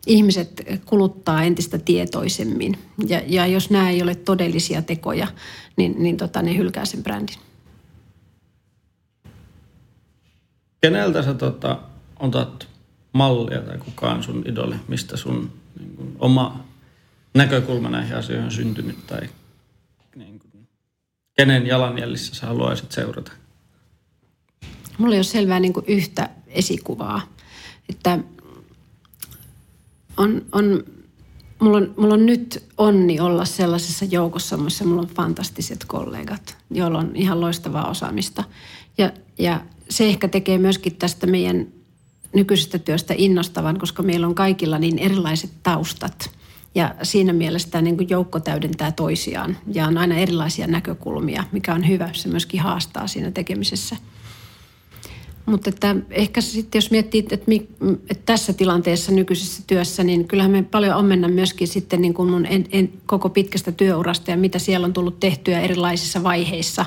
Ihmiset 0.07 0.63
kuluttaa 0.85 1.43
entistä 1.43 1.77
tietoisemmin 1.77 2.79
ja, 3.07 3.21
ja 3.27 3.47
jos 3.47 3.69
nämä 3.69 3.89
ei 3.89 4.01
ole 4.01 4.15
todellisia 4.15 4.81
tekoja, 4.81 5.27
niin, 5.75 5.95
niin 5.97 6.17
tota, 6.17 6.41
ne 6.41 6.57
hylkää 6.57 6.85
sen 6.85 7.03
brändin. 7.03 7.35
Keneltä 10.81 11.23
sä 11.23 11.33
tota, 11.33 11.79
otat 12.19 12.67
mallia 13.13 13.61
tai 13.61 13.77
kukaan 13.77 14.23
sun 14.23 14.43
idoli, 14.47 14.75
mistä 14.87 15.17
sun 15.17 15.51
niin 15.79 15.95
kuin, 15.95 16.15
oma 16.19 16.63
näkökulma 17.33 17.89
näihin 17.89 18.15
asioihin 18.15 18.45
on 18.45 18.51
syntynyt 18.51 19.07
tai 19.07 19.29
kenen 21.39 21.67
jalanjäljissä 21.67 22.35
sä 22.35 22.47
haluaisit 22.47 22.91
seurata? 22.91 23.31
Mulla 24.97 25.15
ei 25.15 25.17
ole 25.17 25.23
selvää 25.23 25.59
niin 25.59 25.73
yhtä 25.87 26.29
esikuvaa. 26.47 27.21
Että 27.89 28.19
on, 30.17 30.41
on, 30.51 30.83
mulla, 31.59 31.77
on, 31.77 31.93
mulla 31.97 32.13
on 32.13 32.25
nyt 32.25 32.63
onni 32.77 33.19
olla 33.19 33.45
sellaisessa 33.45 34.05
joukossa, 34.05 34.57
missä 34.57 34.85
mulla 34.85 35.01
on 35.01 35.07
fantastiset 35.07 35.85
kollegat, 35.87 36.57
joilla 36.71 36.99
on 36.99 37.11
ihan 37.15 37.41
loistavaa 37.41 37.89
osaamista. 37.89 38.43
Ja, 38.97 39.11
ja 39.37 39.61
se 39.89 40.05
ehkä 40.05 40.27
tekee 40.27 40.57
myöskin 40.57 40.95
tästä 40.95 41.27
meidän 41.27 41.67
nykyisestä 42.35 42.79
työstä 42.79 43.13
innostavan, 43.17 43.79
koska 43.79 44.03
meillä 44.03 44.27
on 44.27 44.35
kaikilla 44.35 44.79
niin 44.79 44.99
erilaiset 44.99 45.51
taustat. 45.63 46.38
Ja 46.75 46.95
siinä 47.03 47.33
mielessä 47.33 47.69
tämä 47.71 47.81
niin 47.81 48.09
joukko 48.09 48.39
täydentää 48.39 48.91
toisiaan 48.91 49.57
ja 49.73 49.87
on 49.87 49.97
aina 49.97 50.15
erilaisia 50.15 50.67
näkökulmia, 50.67 51.43
mikä 51.51 51.73
on 51.73 51.87
hyvä. 51.87 52.09
Se 52.13 52.29
myöskin 52.29 52.61
haastaa 52.61 53.07
siinä 53.07 53.31
tekemisessä– 53.31 53.95
mutta 55.49 55.69
että 55.69 55.95
ehkä 56.09 56.41
sitten 56.41 56.79
jos 56.79 56.91
miettii, 56.91 57.19
että, 57.19 57.35
että 58.09 58.23
tässä 58.25 58.53
tilanteessa 58.53 59.11
nykyisessä 59.11 59.63
työssä, 59.67 60.03
niin 60.03 60.27
kyllähän 60.27 60.51
me 60.51 60.63
paljon 60.63 60.95
ommenna 60.95 61.27
myöskin 61.27 61.67
sitten 61.67 62.01
niin 62.01 62.13
kuin 62.13 62.29
mun 62.29 62.45
en, 62.45 62.65
en, 62.71 62.89
koko 63.05 63.29
pitkästä 63.29 63.71
työurasta 63.71 64.31
ja 64.31 64.37
mitä 64.37 64.59
siellä 64.59 64.85
on 64.85 64.93
tullut 64.93 65.19
tehtyä 65.19 65.59
erilaisissa 65.59 66.23
vaiheissa 66.23 66.85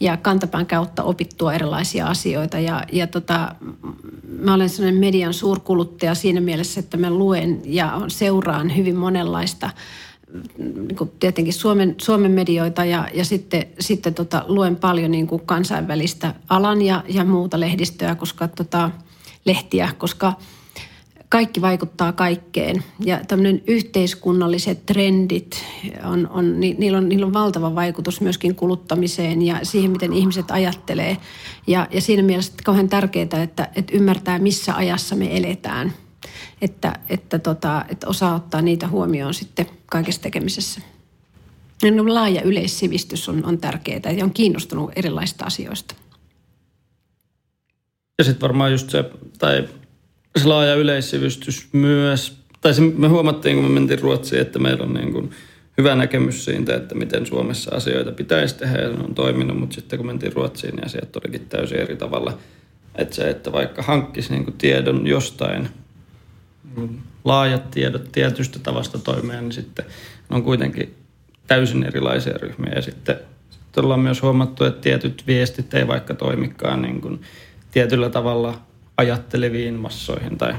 ja 0.00 0.16
kantapään 0.16 0.66
kautta 0.66 1.02
opittua 1.02 1.54
erilaisia 1.54 2.06
asioita. 2.06 2.58
Ja, 2.58 2.84
ja 2.92 3.06
tota, 3.06 3.54
mä 4.38 4.54
olen 4.54 4.68
sellainen 4.68 5.00
median 5.00 5.34
suurkuluttaja 5.34 6.14
siinä 6.14 6.40
mielessä, 6.40 6.80
että 6.80 6.96
mä 6.96 7.10
luen 7.10 7.60
ja 7.64 8.00
seuraan 8.08 8.76
hyvin 8.76 8.96
monenlaista 8.96 9.70
niin 10.58 10.96
kuin 10.96 11.12
tietenkin 11.20 11.54
Suomen, 11.54 11.94
Suomen 11.98 12.30
medioita 12.30 12.84
ja, 12.84 13.08
ja 13.14 13.24
sitten, 13.24 13.66
sitten 13.80 14.14
tota, 14.14 14.44
luen 14.48 14.76
paljon 14.76 15.10
niin 15.10 15.26
kuin 15.26 15.42
kansainvälistä 15.46 16.34
alan 16.48 16.82
ja, 16.82 17.04
ja 17.08 17.24
muuta 17.24 17.60
lehdistöä, 17.60 18.14
koska 18.14 18.48
tota, 18.48 18.90
lehtiä, 19.44 19.90
koska 19.98 20.32
kaikki 21.28 21.60
vaikuttaa 21.60 22.12
kaikkeen. 22.12 22.84
Ja 23.04 23.20
tämmöinen 23.28 23.62
yhteiskunnalliset 23.66 24.86
trendit, 24.86 25.64
on, 26.04 26.28
on, 26.28 26.60
ni, 26.60 26.76
niillä, 26.78 26.98
on, 26.98 27.08
niillä 27.08 27.26
on 27.26 27.32
valtava 27.32 27.74
vaikutus 27.74 28.20
myöskin 28.20 28.54
kuluttamiseen 28.54 29.42
ja 29.42 29.58
siihen, 29.62 29.90
miten 29.90 30.12
ihmiset 30.12 30.50
ajattelee. 30.50 31.16
Ja, 31.66 31.88
ja 31.90 32.00
siinä 32.00 32.22
mielessä 32.22 32.52
kauhean 32.64 32.88
tärkeää, 32.88 33.42
että, 33.42 33.68
että 33.76 33.96
ymmärtää, 33.96 34.38
missä 34.38 34.76
ajassa 34.76 35.16
me 35.16 35.36
eletään– 35.36 35.92
että, 36.64 36.98
että, 37.08 37.38
tota, 37.38 37.84
että 37.88 38.08
osaa 38.08 38.34
ottaa 38.34 38.62
niitä 38.62 38.88
huomioon 38.88 39.34
sitten 39.34 39.66
kaikessa 39.86 40.22
tekemisessä. 40.22 40.80
Ja 41.82 42.14
laaja 42.14 42.42
yleissivistys 42.42 43.28
on, 43.28 43.44
on 43.44 43.58
tärkeää 43.58 44.12
ja 44.16 44.24
on 44.24 44.32
kiinnostunut 44.32 44.90
erilaisista 44.96 45.44
asioista. 45.44 45.94
Ja 48.18 48.24
sitten 48.24 48.40
varmaan 48.40 48.72
just 48.72 48.90
se, 48.90 49.04
tai 49.38 49.68
se 50.36 50.48
laaja 50.48 50.74
yleissivistys 50.74 51.68
myös, 51.72 52.38
tai 52.60 52.74
se 52.74 52.80
me 52.80 53.08
huomattiin, 53.08 53.56
kun 53.56 53.64
me 53.64 53.70
mentiin 53.70 54.00
Ruotsiin, 54.00 54.42
että 54.42 54.58
meillä 54.58 54.84
on 54.84 54.94
niin 54.94 55.12
kuin 55.12 55.30
hyvä 55.78 55.94
näkemys 55.94 56.44
siitä, 56.44 56.76
että 56.76 56.94
miten 56.94 57.26
Suomessa 57.26 57.74
asioita 57.74 58.12
pitäisi 58.12 58.54
tehdä 58.54 58.78
ja 58.78 58.94
se 58.94 59.00
on 59.00 59.14
toiminut, 59.14 59.58
mutta 59.58 59.74
sitten 59.74 59.98
kun 59.98 60.06
mentiin 60.06 60.32
Ruotsiin, 60.32 60.76
niin 60.76 60.86
asiat 60.86 61.16
olikin 61.16 61.46
täysin 61.48 61.78
eri 61.78 61.96
tavalla. 61.96 62.38
Että 62.94 63.14
se, 63.14 63.30
että 63.30 63.52
vaikka 63.52 63.82
hankkisi 63.82 64.32
niin 64.32 64.44
kuin 64.44 64.58
tiedon 64.58 65.06
jostain– 65.06 65.68
laajat 67.24 67.70
tiedot 67.70 68.12
tietystä 68.12 68.58
tavasta 68.58 68.98
toimia, 68.98 69.40
niin 69.40 69.52
sitten 69.52 69.84
on 70.30 70.42
kuitenkin 70.42 70.94
täysin 71.46 71.84
erilaisia 71.84 72.38
ryhmiä. 72.38 72.72
Ja 72.74 72.82
sitten, 72.82 73.16
sitten 73.50 73.84
ollaan 73.84 74.00
myös 74.00 74.22
huomattu, 74.22 74.64
että 74.64 74.80
tietyt 74.80 75.24
viestit 75.26 75.74
ei 75.74 75.86
vaikka 75.86 76.14
toimikaan 76.14 76.82
niin 76.82 77.00
kuin 77.00 77.22
tietyllä 77.70 78.10
tavalla 78.10 78.60
ajatteleviin 78.96 79.74
massoihin. 79.74 80.38
Tai, 80.38 80.54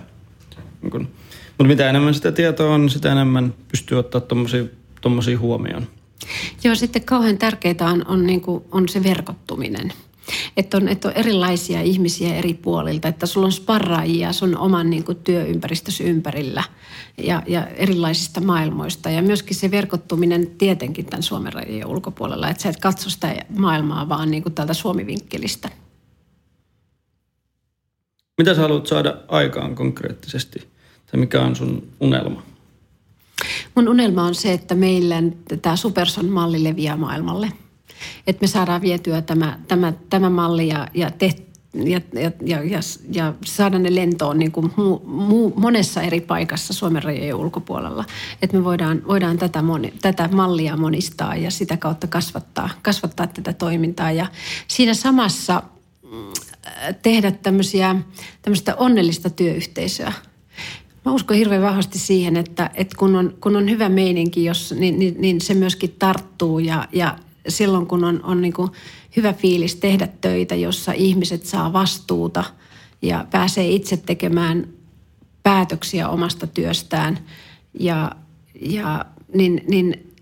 niin 0.81 0.91
kuin, 0.91 1.07
mutta 1.47 1.63
mitä 1.63 1.89
enemmän 1.89 2.13
sitä 2.13 2.31
tietoa 2.31 2.73
on, 2.73 2.89
sitä 2.89 3.11
enemmän 3.11 3.53
pystyy 3.67 3.99
ottaa 3.99 4.21
tuommoisia 5.01 5.39
huomioon. 5.39 5.87
Joo, 6.63 6.75
sitten 6.75 7.05
kauhean 7.05 7.37
tärkeää 7.37 7.75
on, 7.91 8.07
on, 8.07 8.27
niin 8.27 8.41
kuin, 8.41 8.63
on 8.71 8.89
se 8.89 9.03
verkottuminen– 9.03 9.93
että 10.57 10.77
on, 10.77 10.87
että 10.87 11.07
on 11.07 11.13
erilaisia 11.13 11.81
ihmisiä 11.81 12.35
eri 12.35 12.53
puolilta, 12.53 13.07
että 13.07 13.25
sulla 13.25 13.45
on 13.45 13.51
sparraajia 13.51 14.33
sun 14.33 14.57
oman 14.57 14.89
niin 14.89 15.03
kuin, 15.03 15.17
työympäristössä 15.17 16.03
ympärillä 16.03 16.63
ja, 17.17 17.43
ja 17.47 17.67
erilaisista 17.67 18.41
maailmoista. 18.41 19.09
Ja 19.09 19.21
myöskin 19.21 19.55
se 19.55 19.71
verkottuminen 19.71 20.47
tietenkin 20.47 21.05
tämän 21.05 21.23
Suomen 21.23 21.53
rajojen 21.53 21.87
ulkopuolella, 21.87 22.49
että 22.49 22.63
sä 22.63 22.69
et 22.69 22.79
katso 22.79 23.09
sitä 23.09 23.35
maailmaa 23.57 24.09
vaan 24.09 24.31
niin 24.31 24.43
kuin 24.43 24.55
täältä 24.55 24.73
Suomi-vinkkelistä. 24.73 25.69
Mitä 28.37 28.55
sä 28.55 28.61
haluat 28.61 28.87
saada 28.87 29.17
aikaan 29.27 29.75
konkreettisesti? 29.75 30.59
Tai 31.11 31.19
mikä 31.19 31.41
on 31.41 31.55
sun 31.55 31.87
unelma? 31.99 32.43
Mun 33.75 33.89
unelma 33.89 34.23
on 34.23 34.35
se, 34.35 34.53
että 34.53 34.75
meillä 34.75 35.15
tämä 35.61 35.75
Superson-malli 35.75 36.63
leviää 36.63 36.97
maailmalle– 36.97 37.51
että 38.27 38.43
me 38.43 38.47
saadaan 38.47 38.81
vietyä 38.81 39.21
tämä, 39.21 39.59
tämä, 39.67 39.93
tämä 40.09 40.29
malli 40.29 40.67
ja, 40.67 40.87
ja 40.93 41.11
tehty 41.11 41.45
ja, 41.75 42.01
ja, 42.13 42.31
ja, 42.41 42.63
ja, 42.63 42.79
ja 43.11 43.33
saada 43.45 43.79
ne 43.79 43.95
lentoon 43.95 44.39
niin 44.39 44.51
kuin 44.51 44.71
muu, 44.77 45.01
muu, 45.05 45.53
monessa 45.55 46.01
eri 46.01 46.21
paikassa 46.21 46.73
Suomen 46.73 47.03
rajojen 47.03 47.35
ulkopuolella. 47.35 48.05
Että 48.41 48.57
me 48.57 48.63
voidaan, 48.63 49.01
voidaan 49.07 49.37
tätä, 49.37 49.61
moni, 49.61 49.93
tätä 50.01 50.29
mallia 50.31 50.77
monistaa 50.77 51.35
ja 51.35 51.51
sitä 51.51 51.77
kautta 51.77 52.07
kasvattaa, 52.07 52.69
kasvattaa 52.81 53.27
tätä 53.27 53.53
toimintaa. 53.53 54.11
Ja 54.11 54.27
siinä 54.67 54.93
samassa 54.93 55.63
mm, 56.03 56.33
tehdä 57.01 57.31
tämmöisiä, 57.31 57.95
tämmöistä 58.41 58.75
onnellista 58.75 59.29
työyhteisöä. 59.29 60.13
Mä 61.05 61.11
uskon 61.11 61.37
hirveän 61.37 61.61
vahvasti 61.61 61.99
siihen, 61.99 62.37
että, 62.37 62.69
että 62.73 62.95
kun, 62.97 63.15
on, 63.15 63.37
kun 63.41 63.55
on 63.55 63.69
hyvä 63.69 63.89
meininki, 63.89 64.45
jos, 64.45 64.73
niin, 64.77 64.99
niin, 64.99 65.15
niin 65.17 65.41
se 65.41 65.53
myöskin 65.53 65.95
tarttuu 65.99 66.59
ja, 66.59 66.87
ja, 66.91 67.17
silloin, 67.47 67.87
kun 67.87 68.03
on, 68.03 68.23
on 68.23 68.41
niin 68.41 68.53
kuin 68.53 68.71
hyvä 69.15 69.33
fiilis 69.33 69.75
tehdä 69.75 70.07
töitä, 70.21 70.55
jossa 70.55 70.91
ihmiset 70.91 71.45
saa 71.45 71.73
vastuuta 71.73 72.43
ja 73.01 73.25
pääsee 73.31 73.69
itse 73.69 73.97
tekemään 73.97 74.67
päätöksiä 75.43 76.09
omasta 76.09 76.47
työstään, 76.47 77.19
ja, 77.79 78.11
ja, 78.61 79.05
niin, 79.33 79.63
niin 79.67 80.13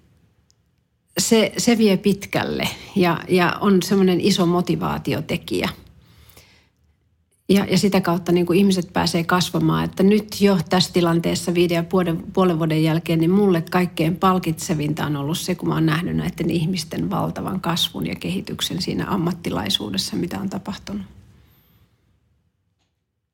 se, 1.17 1.53
se 1.57 1.77
vie 1.77 1.97
pitkälle 1.97 2.67
ja, 2.95 3.19
ja 3.29 3.57
on 3.61 3.83
semmoinen 3.83 4.21
iso 4.21 4.45
motivaatiotekijä– 4.45 5.69
ja, 7.49 7.65
ja 7.65 7.77
sitä 7.77 8.01
kautta 8.01 8.31
niin 8.31 8.45
kuin 8.45 8.59
ihmiset 8.59 8.93
pääsee 8.93 9.23
kasvamaan. 9.23 9.85
Että 9.85 10.03
nyt 10.03 10.41
jo 10.41 10.57
tässä 10.69 10.93
tilanteessa 10.93 11.53
viiden 11.53 11.75
ja 11.75 11.83
puolen, 11.83 12.23
puolen 12.33 12.59
vuoden 12.59 12.83
jälkeen, 12.83 13.19
niin 13.19 13.31
mulle 13.31 13.61
kaikkein 13.71 14.15
palkitsevinta 14.15 15.05
on 15.05 15.15
ollut 15.15 15.37
se, 15.37 15.55
kun 15.55 15.69
mä 15.69 15.75
oon 15.75 15.85
nähnyt 15.85 16.15
näiden 16.15 16.49
ihmisten 16.49 17.09
valtavan 17.09 17.61
kasvun 17.61 18.07
ja 18.07 18.15
kehityksen 18.15 18.81
siinä 18.81 19.05
ammattilaisuudessa, 19.07 20.15
mitä 20.15 20.39
on 20.39 20.49
tapahtunut. 20.49 21.01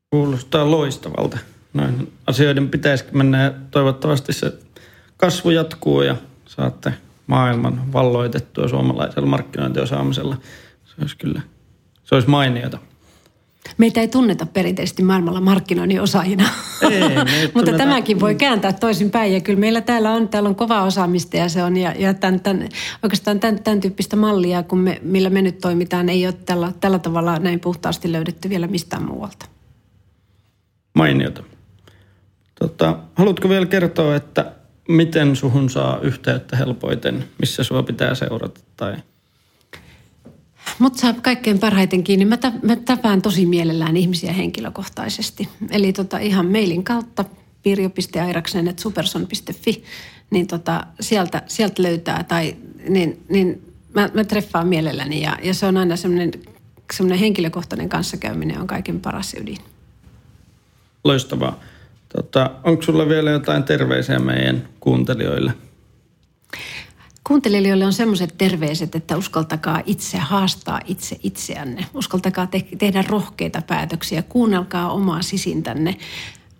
Kuulostaa 0.09 0.71
loistavalta. 0.71 1.37
Noin 1.73 2.13
asioiden 2.27 2.69
pitäisi 2.69 3.05
mennä 3.11 3.53
toivottavasti 3.71 4.33
se 4.33 4.53
kasvu 5.17 5.49
jatkuu 5.49 6.01
ja 6.01 6.15
saatte 6.45 6.93
maailman 7.27 7.93
valloitettua 7.93 8.67
suomalaisella 8.67 9.27
markkinointiosaamisella. 9.27 10.37
Se 10.85 10.93
olisi 11.01 11.17
kyllä, 11.17 11.41
se 12.03 12.15
olisi 12.15 12.29
mainiota. 12.29 12.79
Meitä 13.77 14.01
ei 14.01 14.07
tunneta 14.07 14.45
perinteisesti 14.45 15.03
maailmalla 15.03 15.41
markkinoinnin 15.41 16.01
osaajina. 16.01 16.49
Ei, 16.91 17.01
Mutta 17.55 17.77
tämäkin 17.77 18.19
voi 18.19 18.35
kääntää 18.35 18.73
toisin 18.73 19.11
päin. 19.11 19.33
Ja 19.33 19.41
kyllä 19.41 19.59
meillä 19.59 19.81
täällä 19.81 20.11
on, 20.11 20.29
täällä 20.29 20.49
on 20.49 20.55
kova 20.55 20.83
osaamista 20.83 21.37
ja 21.37 21.49
se 21.49 21.63
on, 21.63 21.77
ja, 21.77 21.93
ja 21.97 22.13
tämän, 22.13 22.39
tämän, 22.39 22.69
oikeastaan 23.03 23.39
tämän, 23.39 23.63
tämän 23.63 23.81
tyyppistä 23.81 24.15
mallia, 24.15 24.63
kun 24.63 24.79
me, 24.79 24.99
millä 25.01 25.29
me 25.29 25.41
nyt 25.41 25.59
toimitaan, 25.59 26.09
ei 26.09 26.25
ole 26.25 26.33
tällä, 26.45 26.71
tällä 26.79 26.99
tavalla 26.99 27.39
näin 27.39 27.59
puhtaasti 27.59 28.11
löydetty 28.11 28.49
vielä 28.49 28.67
mistään 28.67 29.03
muualta. 29.03 29.45
Mainiota. 30.95 31.43
Tota, 32.59 32.99
haluatko 33.15 33.49
vielä 33.49 33.65
kertoa, 33.65 34.15
että 34.15 34.51
miten 34.87 35.35
suhun 35.35 35.69
saa 35.69 35.99
yhteyttä 35.99 36.55
helpoiten, 36.55 37.23
missä 37.39 37.63
sua 37.63 37.83
pitää 37.83 38.15
seurata 38.15 38.61
tai 38.77 38.95
Mut 40.79 40.97
saa 40.97 41.13
kaikkein 41.13 41.59
parhaiten 41.59 42.03
kiinni. 42.03 42.25
Mä, 42.25 42.37
mä 42.61 42.75
tapaan 42.75 43.21
tosi 43.21 43.45
mielellään 43.45 43.97
ihmisiä 43.97 44.33
henkilökohtaisesti. 44.33 45.49
Eli 45.71 45.93
tota 45.93 46.17
ihan 46.17 46.51
mailin 46.51 46.83
kautta 46.83 47.25
pirjo.airaksen.superson.fi, 47.63 49.83
niin 50.29 50.47
tota, 50.47 50.85
sieltä, 50.99 51.41
sieltä 51.47 51.83
löytää 51.83 52.23
tai 52.23 52.55
niin, 52.89 53.23
niin 53.29 53.73
mä, 53.93 54.09
mä 54.13 54.23
treffaan 54.23 54.67
mielelläni 54.67 55.21
ja, 55.21 55.37
ja 55.43 55.53
se 55.53 55.65
on 55.65 55.77
aina 55.77 55.95
semmoinen, 55.95 56.31
semmoinen 56.93 57.19
henkilökohtainen 57.19 57.89
kanssakäyminen 57.89 58.61
on 58.61 58.67
kaiken 58.67 58.99
paras 58.99 59.33
ydin. 59.33 59.57
Loistavaa. 61.03 61.59
Tota, 62.15 62.51
onko 62.63 62.83
sulla 62.83 63.09
vielä 63.09 63.31
jotain 63.31 63.63
terveisiä 63.63 64.19
meidän 64.19 64.69
kuuntelijoille? 64.79 65.53
Kuuntelijoille 67.29 67.85
on 67.85 67.93
semmoiset 67.93 68.33
terveiset, 68.37 68.95
että 68.95 69.17
uskaltakaa 69.17 69.81
itse 69.85 70.17
haastaa 70.17 70.79
itse 70.85 71.19
itseänne. 71.23 71.85
Uskaltakaa 71.93 72.47
te- 72.47 72.67
tehdä 72.77 73.03
rohkeita 73.07 73.61
päätöksiä. 73.61 74.21
Kuunnelkaa 74.21 74.91
omaa 74.91 75.21
sisintänne. 75.21 75.97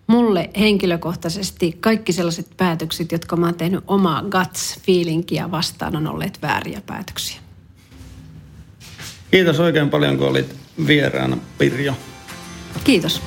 Mulle 0.06 0.50
henkilökohtaisesti 0.58 1.76
kaikki 1.80 2.12
sellaiset 2.12 2.46
päätökset, 2.56 3.12
jotka 3.12 3.36
mä 3.36 3.46
oon 3.46 3.54
tehnyt 3.54 3.84
omaa 3.86 4.22
guts-feelingiä 4.22 5.50
vastaan, 5.50 5.96
on 5.96 6.06
olleet 6.06 6.38
vääriä 6.42 6.82
päätöksiä. 6.86 7.40
Kiitos 9.30 9.60
oikein 9.60 9.90
paljon, 9.90 10.18
kun 10.18 10.28
olit 10.28 10.56
vieraana, 10.86 11.36
Pirjo. 11.58 11.94
Kiitos. 12.84 13.22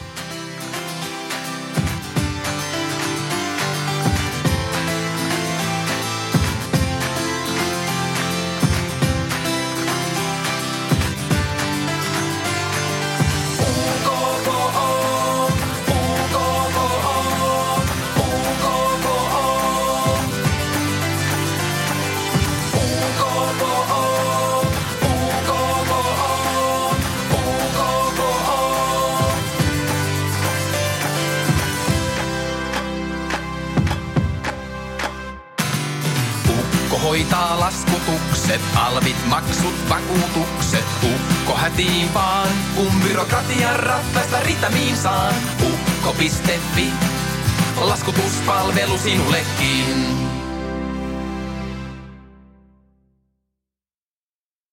Saan. 49.04 49.20
Ukko.fi, 49.20 49.43
laskutuspalvelu 49.43 49.43
sinullekin. 49.43 49.43